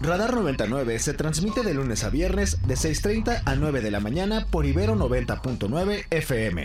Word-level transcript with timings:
Radar 0.00 0.34
99 0.34 0.98
se 1.00 1.12
transmite 1.12 1.62
de 1.62 1.74
lunes 1.74 2.04
a 2.04 2.10
viernes 2.10 2.66
de 2.66 2.74
6.30 2.74 3.42
a 3.44 3.54
9 3.56 3.80
de 3.80 3.90
la 3.90 4.00
mañana 4.00 4.46
por 4.50 4.64
Ibero 4.64 4.94
90.9 4.94 6.06
FM. 6.10 6.64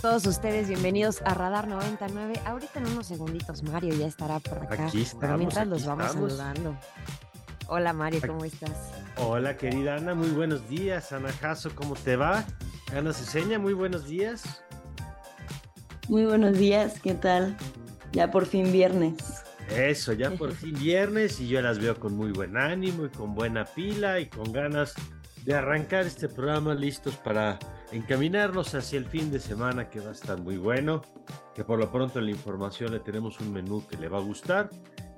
Todos 0.00 0.26
ustedes 0.26 0.68
bienvenidos 0.68 1.22
a 1.24 1.34
Radar 1.34 1.66
99. 1.66 2.34
Ahorita 2.44 2.78
en 2.78 2.86
unos 2.86 3.06
segunditos 3.06 3.62
Mario 3.62 3.94
ya 3.94 4.06
estará 4.06 4.38
por 4.38 4.58
acá. 4.58 4.86
Aquí 4.86 5.02
estamos, 5.02 5.20
pero 5.20 5.38
mientras 5.38 5.66
los 5.66 5.84
vamos 5.86 6.06
estamos. 6.06 6.32
saludando. 6.32 6.76
Hola 7.66 7.92
Mario, 7.92 8.20
¿cómo 8.26 8.44
estás? 8.44 8.92
Hola 9.16 9.56
querida 9.56 9.96
Ana, 9.96 10.14
muy 10.14 10.28
buenos 10.28 10.68
días. 10.68 11.12
Ana 11.12 11.32
Jasso, 11.32 11.70
¿cómo 11.74 11.94
te 11.96 12.16
va? 12.16 12.44
Ana 12.94 13.12
Ceseña, 13.12 13.58
muy 13.58 13.72
buenos 13.74 14.06
días. 14.06 14.62
Muy 16.08 16.24
buenos 16.24 16.56
días, 16.56 17.00
¿qué 17.02 17.14
tal? 17.14 17.56
Ya 18.12 18.30
por 18.30 18.46
fin 18.46 18.72
viernes. 18.72 19.14
Eso, 19.68 20.14
ya 20.14 20.30
por 20.30 20.52
fin 20.52 20.78
viernes 20.78 21.40
y 21.40 21.48
yo 21.48 21.60
las 21.60 21.78
veo 21.78 21.98
con 21.98 22.16
muy 22.16 22.32
buen 22.32 22.56
ánimo 22.56 23.04
y 23.04 23.08
con 23.10 23.34
buena 23.34 23.66
pila 23.66 24.18
y 24.18 24.26
con 24.26 24.50
ganas 24.52 24.94
de 25.48 25.54
arrancar 25.54 26.04
este 26.04 26.28
programa 26.28 26.74
listos 26.74 27.16
para 27.16 27.58
encaminarnos 27.90 28.74
hacia 28.74 28.98
el 28.98 29.06
fin 29.06 29.30
de 29.30 29.40
semana 29.40 29.88
que 29.88 29.98
va 29.98 30.10
a 30.10 30.12
estar 30.12 30.38
muy 30.38 30.58
bueno, 30.58 31.00
que 31.54 31.64
por 31.64 31.78
lo 31.78 31.90
pronto 31.90 32.18
en 32.18 32.26
la 32.26 32.32
información 32.32 32.92
le 32.92 33.00
tenemos 33.00 33.40
un 33.40 33.54
menú 33.54 33.82
que 33.86 33.96
le 33.96 34.10
va 34.10 34.18
a 34.18 34.20
gustar. 34.20 34.68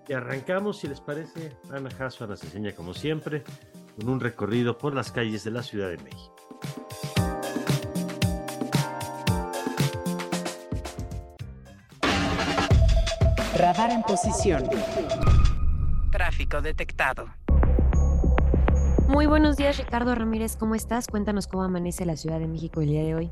Y 0.06 0.12
arrancamos, 0.12 0.78
si 0.78 0.86
les 0.86 1.00
parece, 1.00 1.56
Ana 1.72 1.90
Jasso, 1.90 2.22
Ana 2.22 2.36
Ceseña, 2.36 2.72
como 2.76 2.94
siempre, 2.94 3.42
con 3.96 4.08
un 4.08 4.20
recorrido 4.20 4.78
por 4.78 4.94
las 4.94 5.10
calles 5.10 5.42
de 5.42 5.50
la 5.50 5.64
Ciudad 5.64 5.88
de 5.88 5.98
México. 5.98 6.36
Radar 13.56 13.90
en 13.90 14.02
posición. 14.02 14.62
Tráfico 16.12 16.62
detectado. 16.62 17.26
Muy 19.10 19.26
buenos 19.26 19.56
días, 19.56 19.76
Ricardo 19.76 20.14
Ramírez, 20.14 20.56
¿cómo 20.56 20.76
estás? 20.76 21.08
Cuéntanos 21.08 21.48
cómo 21.48 21.64
amanece 21.64 22.06
la 22.06 22.14
Ciudad 22.14 22.38
de 22.38 22.46
México 22.46 22.80
el 22.80 22.90
día 22.90 23.02
de 23.02 23.16
hoy. 23.16 23.30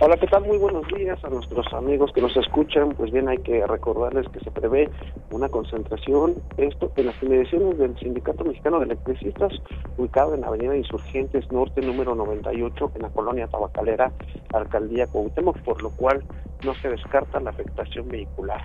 Hola, 0.00 0.16
¿qué 0.16 0.26
tal? 0.26 0.46
Muy 0.46 0.56
buenos 0.56 0.88
días 0.88 1.22
a 1.22 1.28
nuestros 1.28 1.70
amigos 1.74 2.10
que 2.14 2.22
nos 2.22 2.34
escuchan. 2.34 2.94
Pues 2.96 3.12
bien, 3.12 3.28
hay 3.28 3.36
que 3.36 3.66
recordarles 3.66 4.26
que 4.30 4.40
se 4.40 4.50
prevé 4.50 4.88
una 5.32 5.50
concentración, 5.50 6.36
esto 6.56 6.90
en 6.96 7.06
las 7.06 7.22
inmediaciones 7.22 7.76
del 7.76 7.94
Sindicato 7.98 8.42
Mexicano 8.42 8.78
de 8.78 8.86
Electricistas, 8.86 9.52
ubicado 9.98 10.34
en 10.34 10.40
la 10.40 10.46
Avenida 10.46 10.74
Insurgentes 10.74 11.52
Norte, 11.52 11.82
número 11.82 12.14
98, 12.14 12.92
en 12.94 13.02
la 13.02 13.10
colonia 13.10 13.48
Tabacalera, 13.48 14.12
Alcaldía 14.54 15.08
Cuauhtémoc, 15.08 15.58
por 15.58 15.82
lo 15.82 15.90
cual 15.90 16.24
no 16.64 16.74
se 16.76 16.88
descarta 16.88 17.38
la 17.38 17.50
afectación 17.50 18.08
vehicular. 18.08 18.62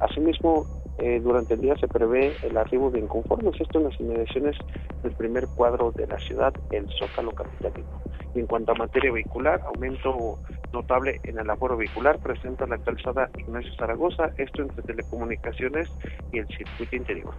Asimismo, 0.00 0.64
eh, 0.98 1.20
durante 1.20 1.54
el 1.54 1.60
día 1.60 1.76
se 1.76 1.86
prevé 1.86 2.34
el 2.42 2.56
arribo 2.56 2.90
de 2.90 2.98
inconformes, 2.98 3.60
esto 3.60 3.78
en 3.78 3.84
las 3.84 4.00
inmediaciones 4.00 4.56
del 5.02 5.12
primer 5.12 5.46
cuadro 5.48 5.92
de 5.92 6.06
la 6.06 6.18
ciudad, 6.18 6.52
el 6.70 6.88
Zócalo 6.98 7.32
Capitalino. 7.32 7.88
Y 8.34 8.40
en 8.40 8.46
cuanto 8.46 8.72
a 8.72 8.74
materia 8.74 9.12
vehicular, 9.12 9.60
aumento 9.62 10.38
notable 10.72 11.20
en 11.22 11.38
el 11.38 11.48
aforo 11.48 11.76
vehicular 11.76 12.18
presenta 12.18 12.66
la 12.66 12.78
calzada 12.78 13.30
Ignacio 13.38 13.72
Zaragoza, 13.78 14.30
esto 14.36 14.62
entre 14.62 14.82
telecomunicaciones 14.82 15.88
y 16.32 16.38
el 16.38 16.48
circuito 16.48 16.96
interior. 16.96 17.34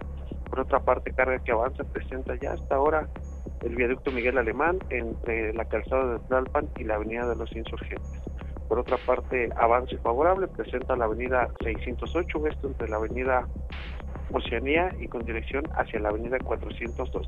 Por 0.48 0.60
otra 0.60 0.80
parte, 0.80 1.12
carga 1.12 1.38
que 1.38 1.52
avanza 1.52 1.84
presenta 1.84 2.34
ya 2.36 2.52
hasta 2.52 2.74
ahora 2.74 3.08
el 3.62 3.76
viaducto 3.76 4.10
Miguel 4.10 4.38
Alemán 4.38 4.78
entre 4.88 5.52
la 5.52 5.64
calzada 5.66 6.14
de 6.14 6.18
Tlalpan 6.20 6.68
y 6.78 6.84
la 6.84 6.96
avenida 6.96 7.28
de 7.28 7.36
los 7.36 7.54
Insurgentes. 7.54 8.20
Por 8.70 8.78
otra 8.78 8.98
parte, 8.98 9.50
avance 9.56 9.98
favorable 9.98 10.46
presenta 10.46 10.94
la 10.94 11.06
avenida 11.06 11.48
608, 11.64 12.46
esto 12.46 12.68
entre 12.68 12.88
la 12.88 12.98
avenida 12.98 13.48
Oceanía 14.32 14.94
y 15.00 15.08
con 15.08 15.24
dirección 15.24 15.64
hacia 15.74 15.98
la 15.98 16.10
avenida 16.10 16.38
412. 16.38 17.26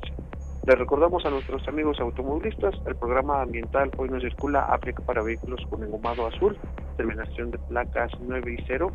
Les 0.65 0.79
recordamos 0.79 1.25
a 1.25 1.29
nuestros 1.31 1.67
amigos 1.67 1.99
automovilistas, 1.99 2.73
el 2.87 2.95
programa 2.95 3.41
ambiental 3.41 3.91
Hoy 3.97 4.07
no 4.07 4.21
circula 4.21 4.61
aplica 4.61 5.03
para 5.03 5.21
vehículos 5.21 5.59
con 5.69 5.83
engomado 5.83 6.25
azul, 6.27 6.57
terminación 6.95 7.51
de 7.51 7.57
placas 7.57 8.09
9 8.21 8.55
y 8.57 8.63
0, 8.65 8.89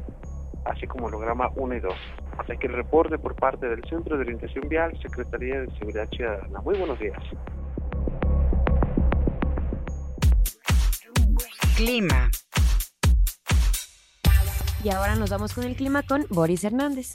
así 0.64 0.86
como 0.86 1.08
holograma 1.08 1.50
1 1.54 1.74
y 1.74 1.80
2. 1.80 1.92
Hasta 2.38 2.54
aquí 2.54 2.66
el 2.66 2.72
reporte 2.72 3.18
por 3.18 3.34
parte 3.34 3.68
del 3.68 3.84
Centro 3.90 4.16
de 4.16 4.22
Orientación 4.22 4.70
Vial, 4.70 4.98
Secretaría 5.02 5.60
de 5.60 5.70
Seguridad 5.72 6.08
Ciudadana. 6.08 6.62
Muy 6.62 6.78
buenos 6.78 6.98
días. 6.98 7.22
Clima. 11.78 12.28
Y 14.82 14.88
ahora 14.88 15.14
nos 15.14 15.30
vamos 15.30 15.52
con 15.52 15.62
el 15.62 15.76
clima 15.76 16.02
con 16.02 16.26
Boris 16.28 16.64
Hernández. 16.64 17.14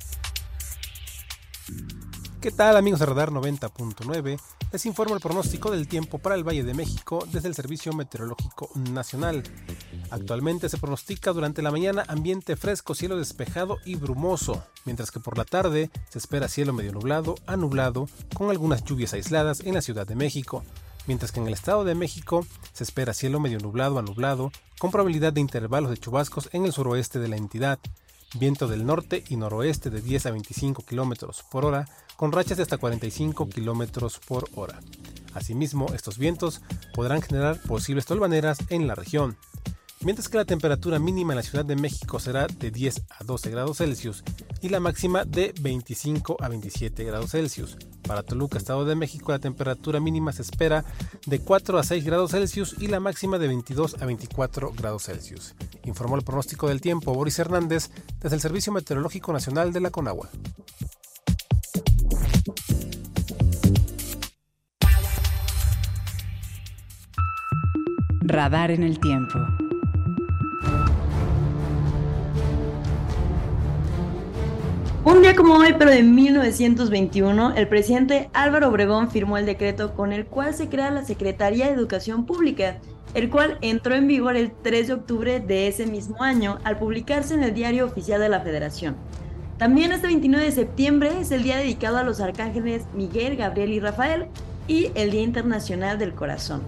¿Qué 2.39 2.49
tal 2.49 2.77
amigos 2.77 3.01
de 3.01 3.07
Radar 3.07 3.31
90.9? 3.31 4.39
Les 4.71 4.85
informo 4.85 5.15
el 5.15 5.19
pronóstico 5.19 5.69
del 5.69 5.89
tiempo 5.89 6.17
para 6.17 6.35
el 6.35 6.47
Valle 6.47 6.63
de 6.63 6.73
México 6.73 7.27
desde 7.29 7.49
el 7.49 7.55
Servicio 7.55 7.91
Meteorológico 7.91 8.69
Nacional. 8.75 9.43
Actualmente 10.11 10.69
se 10.69 10.77
pronostica 10.77 11.33
durante 11.33 11.61
la 11.61 11.71
mañana 11.71 12.05
ambiente 12.07 12.55
fresco, 12.55 12.95
cielo 12.95 13.17
despejado 13.17 13.79
y 13.83 13.95
brumoso, 13.95 14.63
mientras 14.85 15.11
que 15.11 15.19
por 15.19 15.37
la 15.37 15.43
tarde 15.43 15.91
se 16.07 16.19
espera 16.19 16.47
cielo 16.47 16.71
medio 16.71 16.93
nublado 16.93 17.35
a 17.47 17.57
nublado 17.57 18.07
con 18.33 18.49
algunas 18.49 18.85
lluvias 18.85 19.13
aisladas 19.13 19.59
en 19.59 19.73
la 19.73 19.81
Ciudad 19.81 20.07
de 20.07 20.15
México, 20.15 20.63
mientras 21.07 21.31
que 21.31 21.39
en 21.39 21.47
el 21.47 21.53
Estado 21.53 21.83
de 21.83 21.95
México 21.95 22.45
se 22.73 22.83
espera 22.83 23.13
cielo 23.13 23.39
medio 23.39 23.59
nublado 23.59 23.99
a 23.99 24.01
nublado 24.01 24.51
con 24.79 24.91
probabilidad 24.91 25.33
de 25.33 25.41
intervalos 25.41 25.89
de 25.89 25.97
chubascos 25.97 26.49
en 26.53 26.65
el 26.65 26.73
suroeste 26.73 27.19
de 27.19 27.27
la 27.27 27.37
entidad, 27.37 27.79
viento 28.35 28.67
del 28.67 28.85
norte 28.85 29.23
y 29.29 29.37
noroeste 29.37 29.89
de 29.89 30.01
10 30.01 30.25
a 30.25 30.31
25 30.31 30.83
km 30.83 31.27
por 31.49 31.65
hora 31.65 31.87
con 32.15 32.31
rachas 32.31 32.57
de 32.57 32.63
hasta 32.63 32.77
45 32.77 33.49
km 33.49 34.19
por 34.27 34.49
hora. 34.55 34.79
Asimismo, 35.33 35.87
estos 35.93 36.17
vientos 36.17 36.61
podrán 36.93 37.21
generar 37.21 37.59
posibles 37.61 38.05
tolvaneras 38.05 38.59
en 38.69 38.87
la 38.87 38.95
región. 38.95 39.37
Mientras 40.01 40.27
que 40.27 40.37
la 40.37 40.45
temperatura 40.45 40.99
mínima 40.99 41.33
en 41.33 41.37
la 41.37 41.43
Ciudad 41.43 41.65
de 41.65 41.75
México 41.75 42.19
será 42.19 42.47
de 42.47 42.71
10 42.71 43.03
a 43.19 43.23
12 43.23 43.49
grados 43.49 43.77
Celsius 43.77 44.23
y 44.61 44.69
la 44.69 44.79
máxima 44.79 45.23
de 45.23 45.53
25 45.61 46.37
a 46.41 46.49
27 46.49 47.03
grados 47.05 47.31
Celsius. 47.31 47.77
Para 48.07 48.23
Toluca, 48.23 48.57
Estado 48.57 48.85
de 48.85 48.95
México, 48.95 49.31
la 49.31 49.39
temperatura 49.39 49.99
mínima 49.99 50.33
se 50.33 50.41
espera 50.41 50.83
de 51.25 51.39
4 51.39 51.77
a 51.77 51.83
6 51.83 52.03
grados 52.03 52.31
Celsius 52.31 52.75
y 52.79 52.87
la 52.87 52.99
máxima 52.99 53.37
de 53.37 53.47
22 53.47 54.01
a 54.01 54.05
24 54.05 54.73
grados 54.75 55.03
Celsius. 55.03 55.55
Informó 55.85 56.15
el 56.15 56.23
pronóstico 56.23 56.67
del 56.67 56.81
tiempo 56.81 57.13
Boris 57.13 57.39
Hernández 57.39 57.89
desde 58.21 58.35
el 58.35 58.41
Servicio 58.41 58.73
Meteorológico 58.73 59.31
Nacional 59.31 59.71
de 59.71 59.79
la 59.79 59.91
Conagua. 59.91 60.29
Radar 68.21 68.71
en 68.71 68.83
el 68.83 68.99
tiempo. 68.99 69.39
Un 75.05 75.21
día 75.21 75.35
como 75.35 75.55
hoy, 75.55 75.75
pero 75.77 75.91
de 75.91 76.01
1921, 76.01 77.55
el 77.57 77.67
presidente 77.67 78.29
Álvaro 78.31 78.69
Obregón 78.69 79.11
firmó 79.11 79.37
el 79.37 79.45
decreto 79.45 79.95
con 79.95 80.13
el 80.13 80.25
cual 80.25 80.53
se 80.53 80.69
crea 80.69 80.91
la 80.91 81.03
Secretaría 81.03 81.65
de 81.65 81.73
Educación 81.73 82.25
Pública, 82.25 82.77
el 83.13 83.29
cual 83.29 83.57
entró 83.59 83.95
en 83.95 84.07
vigor 84.07 84.37
el 84.37 84.53
3 84.53 84.87
de 84.87 84.93
octubre 84.93 85.39
de 85.41 85.67
ese 85.67 85.87
mismo 85.87 86.23
año 86.23 86.57
al 86.63 86.77
publicarse 86.77 87.33
en 87.33 87.43
el 87.43 87.53
Diario 87.53 87.85
Oficial 87.85 88.21
de 88.21 88.29
la 88.29 88.39
Federación. 88.39 88.95
También 89.57 89.91
este 89.91 90.07
29 90.07 90.45
de 90.45 90.51
septiembre 90.53 91.11
es 91.19 91.31
el 91.31 91.43
día 91.43 91.57
dedicado 91.57 91.97
a 91.97 92.03
los 92.03 92.21
arcángeles 92.21 92.83
Miguel, 92.93 93.35
Gabriel 93.35 93.73
y 93.73 93.81
Rafael 93.81 94.27
y 94.69 94.89
el 94.95 95.11
Día 95.11 95.23
Internacional 95.23 95.99
del 95.99 96.13
Corazón. 96.13 96.61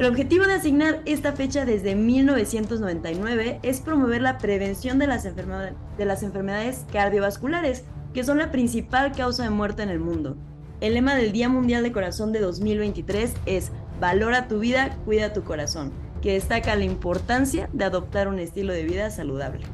El 0.00 0.06
objetivo 0.06 0.46
de 0.46 0.54
asignar 0.54 1.02
esta 1.04 1.34
fecha 1.34 1.66
desde 1.66 1.94
1999 1.94 3.60
es 3.62 3.82
promover 3.82 4.22
la 4.22 4.38
prevención 4.38 4.98
de 4.98 5.06
las, 5.06 5.26
enfermedades, 5.26 6.86
cardiovasculares, 6.90 7.84
que 8.14 8.24
son 8.24 8.38
la 8.38 8.50
principal 8.50 9.12
causa 9.12 9.42
de 9.42 9.50
muerte 9.50 9.82
en 9.82 9.90
el 9.90 10.00
mundo. 10.00 10.38
El 10.80 10.94
lema 10.94 11.16
del 11.16 11.32
Día 11.32 11.50
Mundial 11.50 11.82
de 11.82 11.92
Corazón 11.92 12.32
de 12.32 12.40
2023 12.40 13.34
es 13.44 13.72
Valora 14.00 14.48
tu 14.48 14.58
vida, 14.60 14.96
cuida 15.04 15.34
tu 15.34 15.44
corazón, 15.44 15.92
que 16.22 16.32
destaca 16.32 16.74
la 16.76 16.84
importancia 16.84 17.68
de 17.74 17.84
adoptar 17.84 18.28
un 18.28 18.38
estilo 18.38 18.72
de 18.72 18.84
vida 18.84 19.10
saludable. 19.10 19.66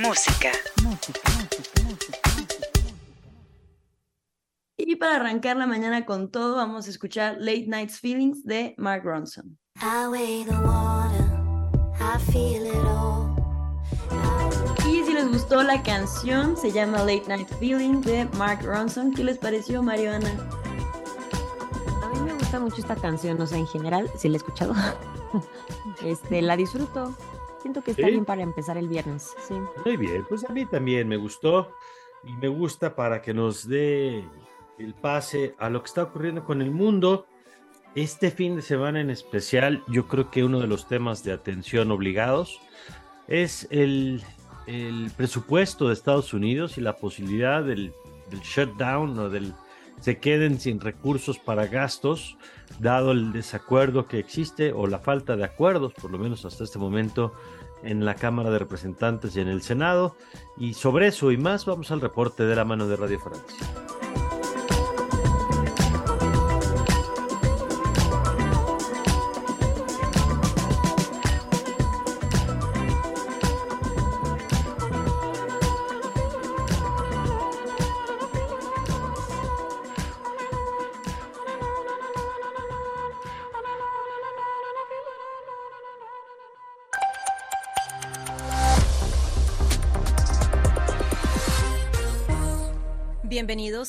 Música. 0.00 0.50
Y 4.78 4.96
para 4.96 5.16
arrancar 5.16 5.58
la 5.58 5.66
mañana 5.66 6.06
con 6.06 6.30
todo, 6.30 6.56
vamos 6.56 6.86
a 6.86 6.90
escuchar 6.90 7.36
Late 7.38 7.66
Night's 7.66 8.00
Feelings 8.00 8.42
de 8.44 8.74
Mark 8.78 9.02
Ronson. 9.04 9.58
Y 14.88 15.04
si 15.04 15.12
les 15.12 15.28
gustó 15.28 15.62
la 15.62 15.82
canción, 15.82 16.56
se 16.56 16.72
llama 16.72 17.00
Late 17.00 17.24
Night 17.28 17.48
Feelings 17.58 18.06
de 18.06 18.24
Mark 18.38 18.62
Ronson. 18.64 19.12
¿Qué 19.12 19.22
les 19.22 19.36
pareció, 19.36 19.82
Mariana? 19.82 20.30
A 22.02 22.08
mí 22.08 22.20
me 22.20 22.32
gusta 22.32 22.58
mucho 22.58 22.80
esta 22.80 22.96
canción, 22.96 23.38
o 23.38 23.46
sea, 23.46 23.58
en 23.58 23.66
general, 23.66 24.10
si 24.16 24.30
la 24.30 24.36
he 24.36 24.38
escuchado, 24.38 24.74
este, 26.02 26.40
la 26.40 26.56
disfruto. 26.56 27.14
Siento 27.60 27.82
que 27.82 27.92
está 27.92 28.04
¿Sí? 28.06 28.10
bien 28.12 28.24
para 28.24 28.42
empezar 28.42 28.76
el 28.78 28.88
viernes. 28.88 29.34
Sí. 29.46 29.54
Muy 29.84 29.96
bien, 29.96 30.24
pues 30.28 30.48
a 30.48 30.52
mí 30.52 30.66
también 30.66 31.08
me 31.08 31.16
gustó 31.16 31.72
y 32.24 32.32
me 32.32 32.48
gusta 32.48 32.94
para 32.94 33.22
que 33.22 33.34
nos 33.34 33.68
dé 33.68 34.24
el 34.78 34.94
pase 34.94 35.54
a 35.58 35.68
lo 35.68 35.82
que 35.82 35.86
está 35.86 36.02
ocurriendo 36.04 36.44
con 36.44 36.62
el 36.62 36.70
mundo. 36.70 37.26
Este 37.94 38.30
fin 38.30 38.56
de 38.56 38.62
semana 38.62 39.00
en 39.00 39.10
especial, 39.10 39.82
yo 39.88 40.06
creo 40.06 40.30
que 40.30 40.44
uno 40.44 40.60
de 40.60 40.66
los 40.66 40.86
temas 40.88 41.24
de 41.24 41.32
atención 41.32 41.90
obligados 41.90 42.60
es 43.26 43.66
el, 43.70 44.22
el 44.66 45.10
presupuesto 45.16 45.88
de 45.88 45.94
Estados 45.94 46.32
Unidos 46.32 46.78
y 46.78 46.80
la 46.80 46.96
posibilidad 46.96 47.62
del, 47.62 47.92
del 48.30 48.40
shutdown 48.40 49.18
o 49.18 49.28
del 49.28 49.52
se 50.00 50.18
queden 50.18 50.60
sin 50.60 50.80
recursos 50.80 51.38
para 51.38 51.66
gastos, 51.66 52.36
dado 52.78 53.12
el 53.12 53.32
desacuerdo 53.32 54.06
que 54.06 54.18
existe 54.18 54.72
o 54.72 54.86
la 54.86 54.98
falta 54.98 55.36
de 55.36 55.44
acuerdos, 55.44 55.92
por 55.92 56.10
lo 56.10 56.18
menos 56.18 56.44
hasta 56.44 56.64
este 56.64 56.78
momento, 56.78 57.32
en 57.82 58.04
la 58.04 58.14
Cámara 58.14 58.50
de 58.50 58.58
Representantes 58.58 59.36
y 59.36 59.40
en 59.40 59.48
el 59.48 59.62
Senado. 59.62 60.16
Y 60.58 60.74
sobre 60.74 61.08
eso 61.08 61.32
y 61.32 61.36
más 61.36 61.66
vamos 61.66 61.90
al 61.90 62.00
reporte 62.00 62.44
de 62.44 62.56
la 62.56 62.64
mano 62.64 62.86
de 62.88 62.96
Radio 62.96 63.20
Francia. 63.20 63.89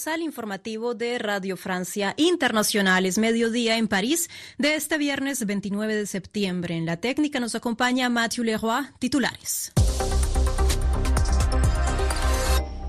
Bienvenidos 0.02 0.08
al 0.08 0.26
informativo 0.26 0.96
de 0.96 1.20
Radio 1.20 1.58
Francia 1.58 2.16
Internacional. 2.18 3.06
Es 3.06 3.20
mediodía 3.20 3.78
en 3.78 3.88
París 3.88 4.30
de 4.58 4.74
este 4.74 4.98
viernes 4.98 5.46
29 5.46 5.96
de 5.96 6.08
septiembre. 6.08 6.76
En 6.76 6.88
la 6.88 6.98
técnica 6.98 7.40
nos 7.40 7.54
acompaña 7.54 8.10
Mathieu 8.10 8.44
Leroy, 8.44 8.86
titulares. 8.98 9.72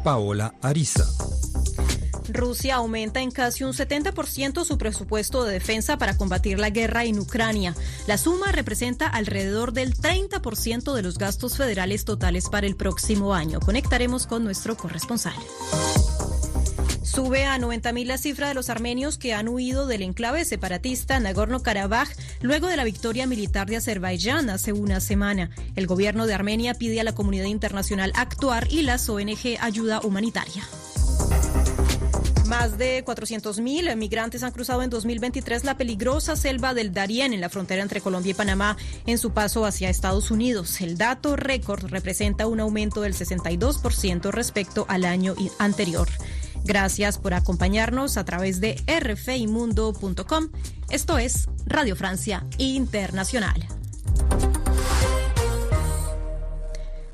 Paola 0.02 0.54
Ariza. 0.62 1.04
Rusia 2.28 2.76
aumenta 2.76 3.20
en 3.20 3.30
casi 3.30 3.64
un 3.64 3.72
70% 3.72 4.64
su 4.64 4.78
presupuesto 4.78 5.44
de 5.44 5.52
defensa 5.52 5.98
para 5.98 6.16
combatir 6.16 6.58
la 6.58 6.70
guerra 6.70 7.04
en 7.04 7.18
Ucrania. 7.18 7.74
La 8.06 8.16
suma 8.16 8.52
representa 8.52 9.06
alrededor 9.06 9.72
del 9.72 9.94
30% 9.94 10.94
de 10.94 11.02
los 11.02 11.18
gastos 11.18 11.58
federales 11.58 12.06
totales 12.06 12.48
para 12.48 12.66
el 12.66 12.76
próximo 12.76 13.34
año. 13.34 13.60
Conectaremos 13.60 14.26
con 14.26 14.44
nuestro 14.44 14.76
corresponsal. 14.76 15.34
Sube 17.14 17.44
a 17.44 17.58
90.000 17.58 18.06
la 18.06 18.16
cifra 18.16 18.48
de 18.48 18.54
los 18.54 18.70
armenios 18.70 19.18
que 19.18 19.34
han 19.34 19.46
huido 19.46 19.86
del 19.86 20.00
enclave 20.00 20.46
separatista 20.46 21.20
Nagorno-Karabaj 21.20 22.08
luego 22.40 22.68
de 22.68 22.78
la 22.78 22.84
victoria 22.84 23.26
militar 23.26 23.68
de 23.68 23.76
Azerbaiyán 23.76 24.48
hace 24.48 24.72
una 24.72 24.98
semana. 24.98 25.50
El 25.76 25.86
gobierno 25.86 26.26
de 26.26 26.32
Armenia 26.32 26.72
pide 26.72 27.02
a 27.02 27.04
la 27.04 27.14
comunidad 27.14 27.44
internacional 27.44 28.14
actuar 28.16 28.66
y 28.70 28.80
las 28.80 29.10
ONG 29.10 29.58
ayuda 29.60 30.00
humanitaria. 30.00 30.64
Más 32.46 32.78
de 32.78 33.04
400.000 33.04 33.94
migrantes 33.96 34.42
han 34.42 34.52
cruzado 34.52 34.82
en 34.82 34.88
2023 34.90 35.64
la 35.64 35.76
peligrosa 35.76 36.34
selva 36.34 36.72
del 36.72 36.92
Darién 36.92 37.34
en 37.34 37.40
la 37.40 37.50
frontera 37.50 37.82
entre 37.82 38.00
Colombia 38.00 38.30
y 38.30 38.34
Panamá 38.34 38.76
en 39.06 39.18
su 39.18 39.32
paso 39.32 39.66
hacia 39.66 39.90
Estados 39.90 40.30
Unidos. 40.30 40.80
El 40.80 40.96
dato 40.96 41.36
récord 41.36 41.84
representa 41.86 42.46
un 42.46 42.60
aumento 42.60 43.02
del 43.02 43.14
62% 43.14 44.30
respecto 44.30 44.86
al 44.88 45.04
año 45.04 45.34
anterior. 45.58 46.08
Gracias 46.64 47.18
por 47.18 47.34
acompañarnos 47.34 48.16
a 48.16 48.24
través 48.24 48.60
de 48.60 48.76
rfimundo.com. 48.86 50.48
Esto 50.90 51.18
es 51.18 51.48
Radio 51.66 51.96
Francia 51.96 52.46
Internacional. 52.58 53.66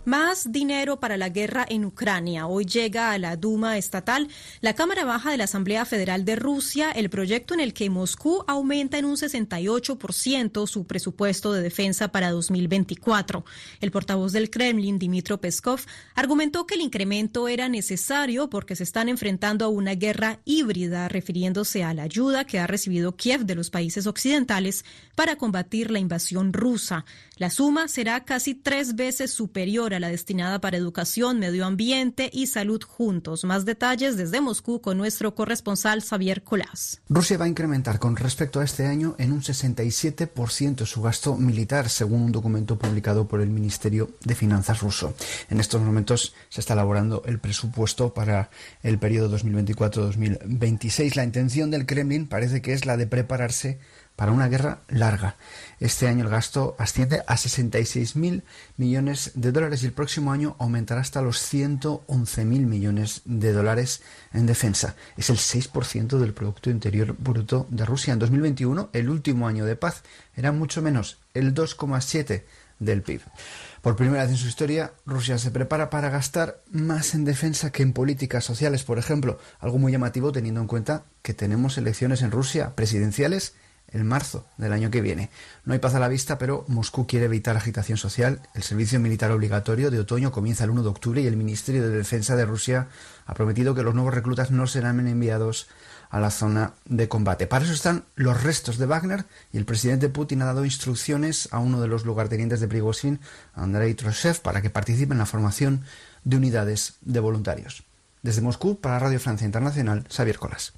Más 0.08 0.50
dinero 0.50 1.00
para 1.00 1.18
la 1.18 1.28
guerra 1.28 1.66
en 1.68 1.84
Ucrania. 1.84 2.46
Hoy 2.46 2.64
llega 2.64 3.12
a 3.12 3.18
la 3.18 3.36
Duma 3.36 3.76
estatal, 3.76 4.28
la 4.62 4.72
Cámara 4.72 5.04
Baja 5.04 5.30
de 5.30 5.36
la 5.36 5.44
Asamblea 5.44 5.84
Federal 5.84 6.24
de 6.24 6.34
Rusia, 6.34 6.90
el 6.92 7.10
proyecto 7.10 7.52
en 7.52 7.60
el 7.60 7.74
que 7.74 7.90
Moscú 7.90 8.42
aumenta 8.46 8.96
en 8.96 9.04
un 9.04 9.16
68% 9.16 10.66
su 10.66 10.86
presupuesto 10.86 11.52
de 11.52 11.60
defensa 11.60 12.08
para 12.08 12.30
2024. 12.30 13.44
El 13.82 13.90
portavoz 13.90 14.32
del 14.32 14.48
Kremlin, 14.48 14.98
Dmitro 14.98 15.42
Peskov, 15.42 15.80
argumentó 16.14 16.66
que 16.66 16.76
el 16.76 16.80
incremento 16.80 17.46
era 17.46 17.68
necesario 17.68 18.48
porque 18.48 18.76
se 18.76 18.84
están 18.84 19.10
enfrentando 19.10 19.66
a 19.66 19.68
una 19.68 19.94
guerra 19.94 20.40
híbrida, 20.46 21.08
refiriéndose 21.08 21.84
a 21.84 21.92
la 21.92 22.04
ayuda 22.04 22.46
que 22.46 22.58
ha 22.58 22.66
recibido 22.66 23.14
Kiev 23.14 23.44
de 23.44 23.56
los 23.56 23.68
países 23.68 24.06
occidentales 24.06 24.86
para 25.14 25.36
combatir 25.36 25.90
la 25.90 25.98
invasión 25.98 26.54
rusa. 26.54 27.04
La 27.38 27.50
suma 27.50 27.86
será 27.86 28.24
casi 28.24 28.56
tres 28.56 28.96
veces 28.96 29.30
superior 29.30 29.94
a 29.94 30.00
la 30.00 30.08
destinada 30.08 30.60
para 30.60 30.76
educación, 30.76 31.38
medio 31.38 31.66
ambiente 31.66 32.30
y 32.32 32.48
salud 32.48 32.82
juntos. 32.82 33.44
Más 33.44 33.64
detalles 33.64 34.16
desde 34.16 34.40
Moscú 34.40 34.80
con 34.80 34.98
nuestro 34.98 35.36
corresponsal 35.36 36.02
Xavier 36.02 36.42
Colás. 36.42 37.00
Rusia 37.08 37.38
va 37.38 37.44
a 37.44 37.48
incrementar 37.48 38.00
con 38.00 38.16
respecto 38.16 38.58
a 38.58 38.64
este 38.64 38.86
año 38.86 39.14
en 39.18 39.30
un 39.30 39.42
67% 39.42 40.84
su 40.84 41.00
gasto 41.00 41.36
militar, 41.36 41.88
según 41.90 42.22
un 42.22 42.32
documento 42.32 42.76
publicado 42.76 43.28
por 43.28 43.40
el 43.40 43.50
Ministerio 43.50 44.10
de 44.24 44.34
Finanzas 44.34 44.80
ruso. 44.80 45.14
En 45.48 45.60
estos 45.60 45.80
momentos 45.80 46.34
se 46.48 46.60
está 46.60 46.72
elaborando 46.72 47.22
el 47.24 47.38
presupuesto 47.38 48.12
para 48.14 48.50
el 48.82 48.98
periodo 48.98 49.38
2024-2026. 49.38 51.14
La 51.14 51.22
intención 51.22 51.70
del 51.70 51.86
Kremlin 51.86 52.26
parece 52.26 52.60
que 52.62 52.72
es 52.72 52.84
la 52.84 52.96
de 52.96 53.06
prepararse 53.06 53.78
para 54.18 54.32
una 54.32 54.48
guerra 54.48 54.80
larga. 54.88 55.36
Este 55.78 56.08
año 56.08 56.24
el 56.24 56.30
gasto 56.30 56.74
asciende 56.80 57.22
a 57.28 57.36
66.000 57.36 58.42
millones 58.76 59.30
de 59.36 59.52
dólares 59.52 59.84
y 59.84 59.86
el 59.86 59.92
próximo 59.92 60.32
año 60.32 60.56
aumentará 60.58 61.00
hasta 61.00 61.22
los 61.22 61.40
111.000 61.54 62.44
millones 62.44 63.22
de 63.26 63.52
dólares 63.52 64.02
en 64.32 64.46
defensa. 64.46 64.96
Es 65.16 65.30
el 65.30 65.36
6% 65.36 66.18
del 66.18 66.34
Producto 66.34 66.68
Interior 66.68 67.14
Bruto 67.16 67.68
de 67.70 67.84
Rusia. 67.84 68.12
En 68.12 68.18
2021, 68.18 68.90
el 68.92 69.08
último 69.08 69.46
año 69.46 69.64
de 69.64 69.76
paz, 69.76 70.02
era 70.34 70.50
mucho 70.50 70.82
menos, 70.82 71.18
el 71.32 71.54
2,7% 71.54 72.42
del 72.80 73.02
PIB. 73.02 73.20
Por 73.82 73.94
primera 73.94 74.22
vez 74.22 74.32
en 74.32 74.36
su 74.36 74.48
historia, 74.48 74.94
Rusia 75.06 75.38
se 75.38 75.52
prepara 75.52 75.90
para 75.90 76.10
gastar 76.10 76.60
más 76.72 77.14
en 77.14 77.24
defensa 77.24 77.70
que 77.70 77.84
en 77.84 77.92
políticas 77.92 78.44
sociales, 78.44 78.82
por 78.82 78.98
ejemplo, 78.98 79.38
algo 79.60 79.78
muy 79.78 79.92
llamativo 79.92 80.32
teniendo 80.32 80.60
en 80.60 80.66
cuenta 80.66 81.04
que 81.22 81.34
tenemos 81.34 81.78
elecciones 81.78 82.22
en 82.22 82.32
Rusia 82.32 82.74
presidenciales 82.74 83.54
en 83.92 84.06
marzo 84.06 84.46
del 84.56 84.72
año 84.72 84.90
que 84.90 85.00
viene. 85.00 85.30
No 85.64 85.72
hay 85.72 85.78
paz 85.78 85.94
a 85.94 86.00
la 86.00 86.08
vista, 86.08 86.38
pero 86.38 86.64
Moscú 86.68 87.06
quiere 87.06 87.26
evitar 87.26 87.56
agitación 87.56 87.98
social. 87.98 88.40
El 88.54 88.62
servicio 88.62 89.00
militar 89.00 89.30
obligatorio 89.30 89.90
de 89.90 90.00
otoño 90.00 90.32
comienza 90.32 90.64
el 90.64 90.70
1 90.70 90.82
de 90.82 90.88
octubre 90.88 91.20
y 91.20 91.26
el 91.26 91.36
Ministerio 91.36 91.82
de 91.82 91.96
Defensa 91.96 92.36
de 92.36 92.44
Rusia 92.44 92.88
ha 93.26 93.34
prometido 93.34 93.74
que 93.74 93.82
los 93.82 93.94
nuevos 93.94 94.14
reclutas 94.14 94.50
no 94.50 94.66
serán 94.66 95.06
enviados 95.06 95.68
a 96.10 96.20
la 96.20 96.30
zona 96.30 96.72
de 96.86 97.08
combate. 97.08 97.46
Para 97.46 97.64
eso 97.64 97.74
están 97.74 98.04
los 98.14 98.42
restos 98.42 98.78
de 98.78 98.86
Wagner 98.86 99.26
y 99.52 99.58
el 99.58 99.64
presidente 99.64 100.08
Putin 100.08 100.42
ha 100.42 100.46
dado 100.46 100.64
instrucciones 100.64 101.48
a 101.52 101.58
uno 101.58 101.80
de 101.80 101.88
los 101.88 102.04
lugartenientes 102.04 102.60
de 102.60 102.68
Prigozhin, 102.68 103.20
Andrei 103.54 103.94
Troshev, 103.94 104.40
para 104.40 104.62
que 104.62 104.70
participe 104.70 105.12
en 105.12 105.18
la 105.18 105.26
formación 105.26 105.82
de 106.24 106.36
unidades 106.36 106.94
de 107.02 107.20
voluntarios. 107.20 107.84
Desde 108.22 108.42
Moscú, 108.42 108.80
para 108.80 108.98
Radio 108.98 109.20
Francia 109.20 109.44
Internacional, 109.44 110.04
Xavier 110.08 110.38
Colas. 110.38 110.72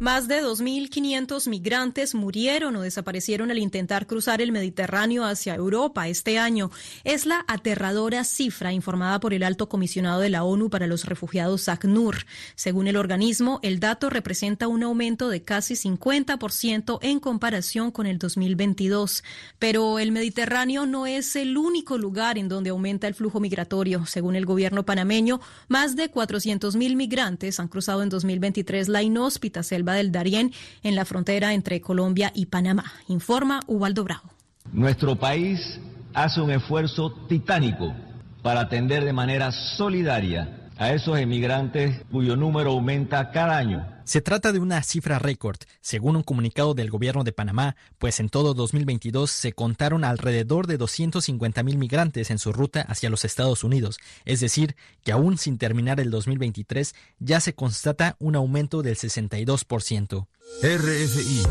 Más 0.00 0.28
de 0.28 0.40
2.500 0.40 1.48
migrantes 1.48 2.14
murieron 2.14 2.76
o 2.76 2.82
desaparecieron 2.82 3.50
al 3.50 3.58
intentar 3.58 4.06
cruzar 4.06 4.40
el 4.40 4.52
Mediterráneo 4.52 5.24
hacia 5.24 5.56
Europa 5.56 6.06
este 6.06 6.38
año. 6.38 6.70
Es 7.02 7.26
la 7.26 7.44
aterradora 7.48 8.22
cifra 8.22 8.72
informada 8.72 9.18
por 9.18 9.34
el 9.34 9.42
alto 9.42 9.68
comisionado 9.68 10.20
de 10.20 10.30
la 10.30 10.44
ONU 10.44 10.70
para 10.70 10.86
los 10.86 11.04
refugiados, 11.04 11.68
ACNUR. 11.68 12.26
Según 12.54 12.86
el 12.86 12.96
organismo, 12.96 13.58
el 13.64 13.80
dato 13.80 14.08
representa 14.08 14.68
un 14.68 14.84
aumento 14.84 15.28
de 15.30 15.42
casi 15.42 15.74
50% 15.74 17.00
en 17.02 17.18
comparación 17.18 17.90
con 17.90 18.06
el 18.06 18.18
2022. 18.18 19.24
Pero 19.58 19.98
el 19.98 20.12
Mediterráneo 20.12 20.86
no 20.86 21.08
es 21.08 21.34
el 21.34 21.56
único 21.56 21.98
lugar 21.98 22.38
en 22.38 22.48
donde 22.48 22.70
aumenta 22.70 23.08
el 23.08 23.14
flujo 23.14 23.40
migratorio. 23.40 24.06
Según 24.06 24.36
el 24.36 24.46
gobierno 24.46 24.84
panameño, 24.84 25.40
más 25.66 25.96
de 25.96 26.08
400.000 26.08 26.94
migrantes 26.94 27.58
han 27.58 27.66
cruzado 27.66 28.04
en 28.04 28.10
2023 28.10 28.88
la 28.88 29.02
inhóspita 29.02 29.64
selva 29.64 29.87
del 29.94 30.12
Darién 30.12 30.52
en 30.82 30.94
la 30.94 31.04
frontera 31.04 31.54
entre 31.54 31.80
Colombia 31.80 32.32
y 32.34 32.46
Panamá. 32.46 32.84
Informa 33.08 33.60
Ubaldo 33.66 34.04
Bravo. 34.04 34.30
Nuestro 34.72 35.16
país 35.16 35.80
hace 36.14 36.40
un 36.40 36.50
esfuerzo 36.50 37.12
titánico 37.28 37.94
para 38.42 38.60
atender 38.60 39.04
de 39.04 39.12
manera 39.12 39.52
solidaria 39.52 40.70
a 40.78 40.92
esos 40.92 41.18
emigrantes 41.18 42.02
cuyo 42.10 42.36
número 42.36 42.70
aumenta 42.70 43.30
cada 43.30 43.56
año. 43.58 43.86
Se 44.08 44.22
trata 44.22 44.52
de 44.52 44.58
una 44.58 44.82
cifra 44.82 45.18
récord, 45.18 45.58
según 45.82 46.16
un 46.16 46.22
comunicado 46.22 46.72
del 46.72 46.88
gobierno 46.88 47.24
de 47.24 47.32
Panamá, 47.32 47.76
pues 47.98 48.20
en 48.20 48.30
todo 48.30 48.54
2022 48.54 49.30
se 49.30 49.52
contaron 49.52 50.02
alrededor 50.02 50.66
de 50.66 50.78
250 50.78 51.62
mil 51.62 51.76
migrantes 51.76 52.30
en 52.30 52.38
su 52.38 52.54
ruta 52.54 52.80
hacia 52.80 53.10
los 53.10 53.26
Estados 53.26 53.64
Unidos, 53.64 53.98
es 54.24 54.40
decir, 54.40 54.76
que 55.04 55.12
aún 55.12 55.36
sin 55.36 55.58
terminar 55.58 56.00
el 56.00 56.10
2023 56.10 56.94
ya 57.18 57.38
se 57.40 57.52
constata 57.52 58.16
un 58.18 58.34
aumento 58.34 58.80
del 58.80 58.96
62%. 58.96 60.26
RFI, 60.62 61.42